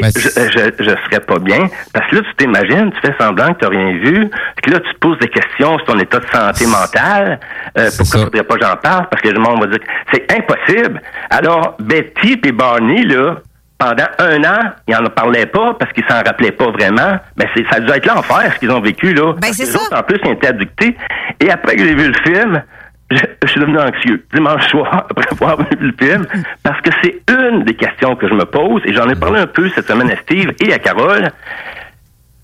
[0.00, 1.68] Ben, je, je, je serais pas bien.
[1.92, 4.28] Parce que là, tu t'imagines, tu fais semblant que tu rien vu,
[4.62, 7.40] puis là, tu te poses des questions sur ton état de santé mentale.
[7.78, 9.08] Euh, pourquoi faudrait pas que j'en parle?
[9.08, 11.00] Parce que le monde va dire que c'est impossible.
[11.30, 13.36] Alors, Betty et Barney, là,
[13.78, 17.18] pendant un an, ils en parlaient pas parce qu'ils s'en rappelaient pas vraiment.
[17.36, 19.34] Mais c'est, ça a dû être l'enfer, ce qu'ils ont vécu, là.
[19.34, 19.82] Ben, c'est que ça.
[19.82, 20.96] autres, en plus, ils étaient abductés.
[21.40, 22.62] Et après que j'ai vu le film,
[23.10, 24.24] je, suis devenu anxieux.
[24.34, 26.26] Dimanche soir, après avoir vu le film,
[26.62, 29.46] parce que c'est une des questions que je me pose, et j'en ai parlé un
[29.46, 31.28] peu cette semaine à Steve et à Carole.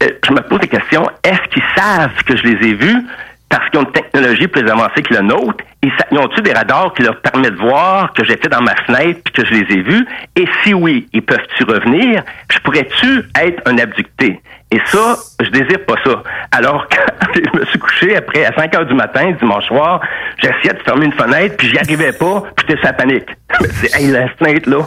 [0.03, 3.07] Euh, je me pose la question, est-ce qu'ils savent que je les ai vus?
[3.53, 5.63] Parce qu'ils ont une technologie plus avancée que la nôtre?
[5.83, 9.35] Ils, ont-tu des radars qui leur permettent de voir que j'étais dans ma fenêtre puis
[9.35, 10.07] que je les ai vus?
[10.37, 12.23] Et si oui, ils peuvent-tu revenir?
[12.51, 14.41] Je pourrais-tu être un abducté?
[14.71, 16.23] Et ça, je désire pas ça.
[16.51, 20.01] Alors, quand je me suis couché après, à 5 heures du matin, dimanche soir,
[20.41, 23.27] j'essayais de fermer une fenêtre, puis j'y arrivais pas, puis j'étais sa panique.
[23.61, 24.79] Disais, hey, la fenêtre, là,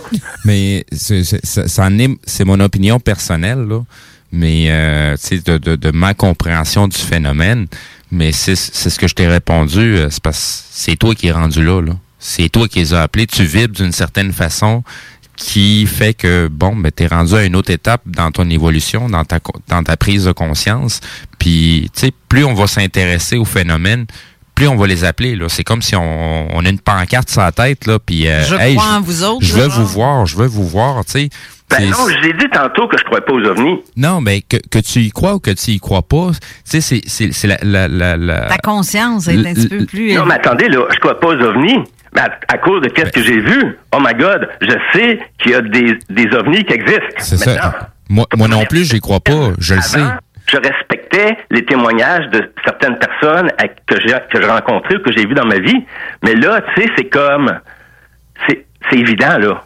[0.43, 1.67] Mais c'est, c'est-
[2.25, 3.81] c'est mon opinion personnelle, là.
[4.31, 7.67] Mais euh, tu sais, de ma compréhension du phénomène,
[8.15, 11.27] mais c'est, c'est ce que je t'ai répondu, euh, c'est parce que c'est toi qui
[11.27, 11.93] es rendu là, là.
[12.17, 13.27] C'est toi qui les as appelés.
[13.27, 14.83] Tu vibres d'une certaine façon
[15.35, 19.25] qui fait que, bon, ben, t'es rendu à une autre étape dans ton évolution, dans
[19.25, 21.01] ta, dans ta prise de conscience.
[21.37, 24.05] Puis, tu sais, plus on va s'intéresser au phénomène,
[24.55, 25.35] plus on va les appeler.
[25.35, 25.49] Là.
[25.49, 28.55] C'est comme si on, on a une pancarte sur la tête, là, puis euh, Je
[28.55, 31.29] hey, crois en vous autres, Je veux vous voir, je veux vous voir, tu sais.
[31.69, 33.81] Ben non, je l'ai dit tantôt que je crois pas aux ovnis.
[33.97, 36.81] non, mais que, que tu y crois ou que tu y crois pas, tu sais,
[36.81, 40.13] c'est, c'est, c'est la, la, la, la- Ta conscience est un petit peu plus.
[40.13, 41.79] Non, mais attendez, là, je crois pas aux ovnis.
[42.13, 45.51] Mais à, à cause de qu'est-ce que j'ai vu, oh my God, je sais qu'il
[45.51, 47.01] y a des, des ovnis qui existent.
[47.17, 47.89] C'est Maintenant, ça.
[48.09, 49.99] Moi, moi non plus, j'y crois pas, je le sais.
[50.47, 55.11] je respectais les témoignages de certaines personnes à- que j'ai que j'ai rencontrées ou que
[55.11, 55.83] j'ai vues dans ma vie.
[56.23, 57.59] Mais là, tu sais, c'est comme...
[58.47, 59.63] C'est c'est évident, là.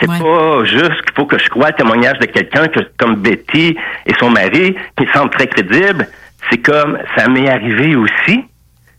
[0.00, 3.76] C'est pas juste qu'il faut que je croie le témoignage de quelqu'un que, comme Betty
[4.06, 6.06] et son mari, qui semble très crédible.
[6.50, 8.44] C'est comme, ça m'est arrivé aussi.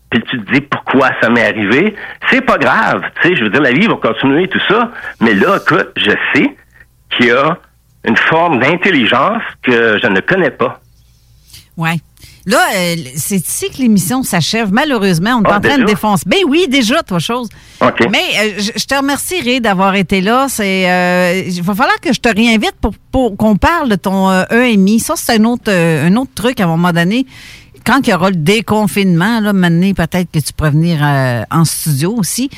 [0.09, 1.95] Puis tu te dis pourquoi ça m'est arrivé.
[2.29, 3.03] C'est pas grave.
[3.21, 4.91] Tu sais, je veux dire, la vie va continuer tout ça.
[5.21, 6.55] Mais là, écoute, je sais
[7.11, 7.57] qu'il y a
[8.05, 10.79] une forme d'intelligence que je ne connais pas.
[11.75, 11.97] Ouais.
[12.47, 14.71] Là, euh, c'est ici que l'émission s'achève.
[14.71, 16.23] Malheureusement, on est Ah, en train de défoncer.
[16.25, 17.49] Ben oui, déjà, toi, chose.
[17.81, 18.07] OK.
[18.09, 20.47] Mais euh, je, te remercie, Ray, d'avoir été là.
[20.49, 24.29] C'est, euh, il va falloir que je te réinvite pour, pour qu'on parle de ton
[24.29, 25.01] euh, EMI.
[25.01, 27.25] Ça, c'est un autre, euh, un autre truc à un moment donné.
[27.85, 31.65] Quand il y aura le déconfinement, là, maintenant, peut-être que tu pourrais venir euh, en
[31.65, 32.49] studio aussi.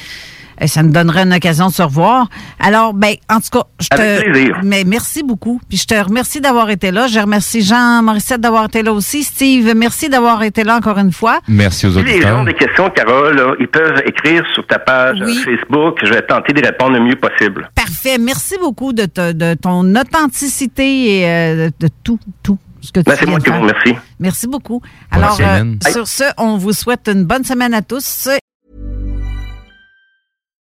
[0.62, 2.28] Euh, Ça nous donnerait une occasion de se revoir.
[2.60, 4.02] Alors, ben, en tout cas, je te.
[4.02, 4.60] Avec plaisir.
[4.64, 5.60] Mais merci beaucoup.
[5.70, 7.08] Puis je te remercie d'avoir été là.
[7.08, 9.24] Je remercie Jean Morissette d'avoir été là aussi.
[9.24, 11.40] Steve, merci d'avoir été là encore une fois.
[11.48, 14.80] Merci aux Si les gens ont des questions, Carole, là, ils peuvent écrire sur ta
[14.80, 15.36] page Oui.
[15.44, 16.00] Facebook.
[16.04, 17.70] Je vais tenter de répondre le mieux possible.
[17.76, 18.18] Parfait.
[18.18, 23.06] Merci beaucoup de, te- de ton authenticité et euh, de, tout, tout ce que tu
[23.06, 23.96] Ben, c'est moi qui vous remercie.
[24.20, 24.82] Merci beaucoup.
[25.12, 28.28] Alors, euh, sur ce, on vous souhaite une bonne semaine à tous.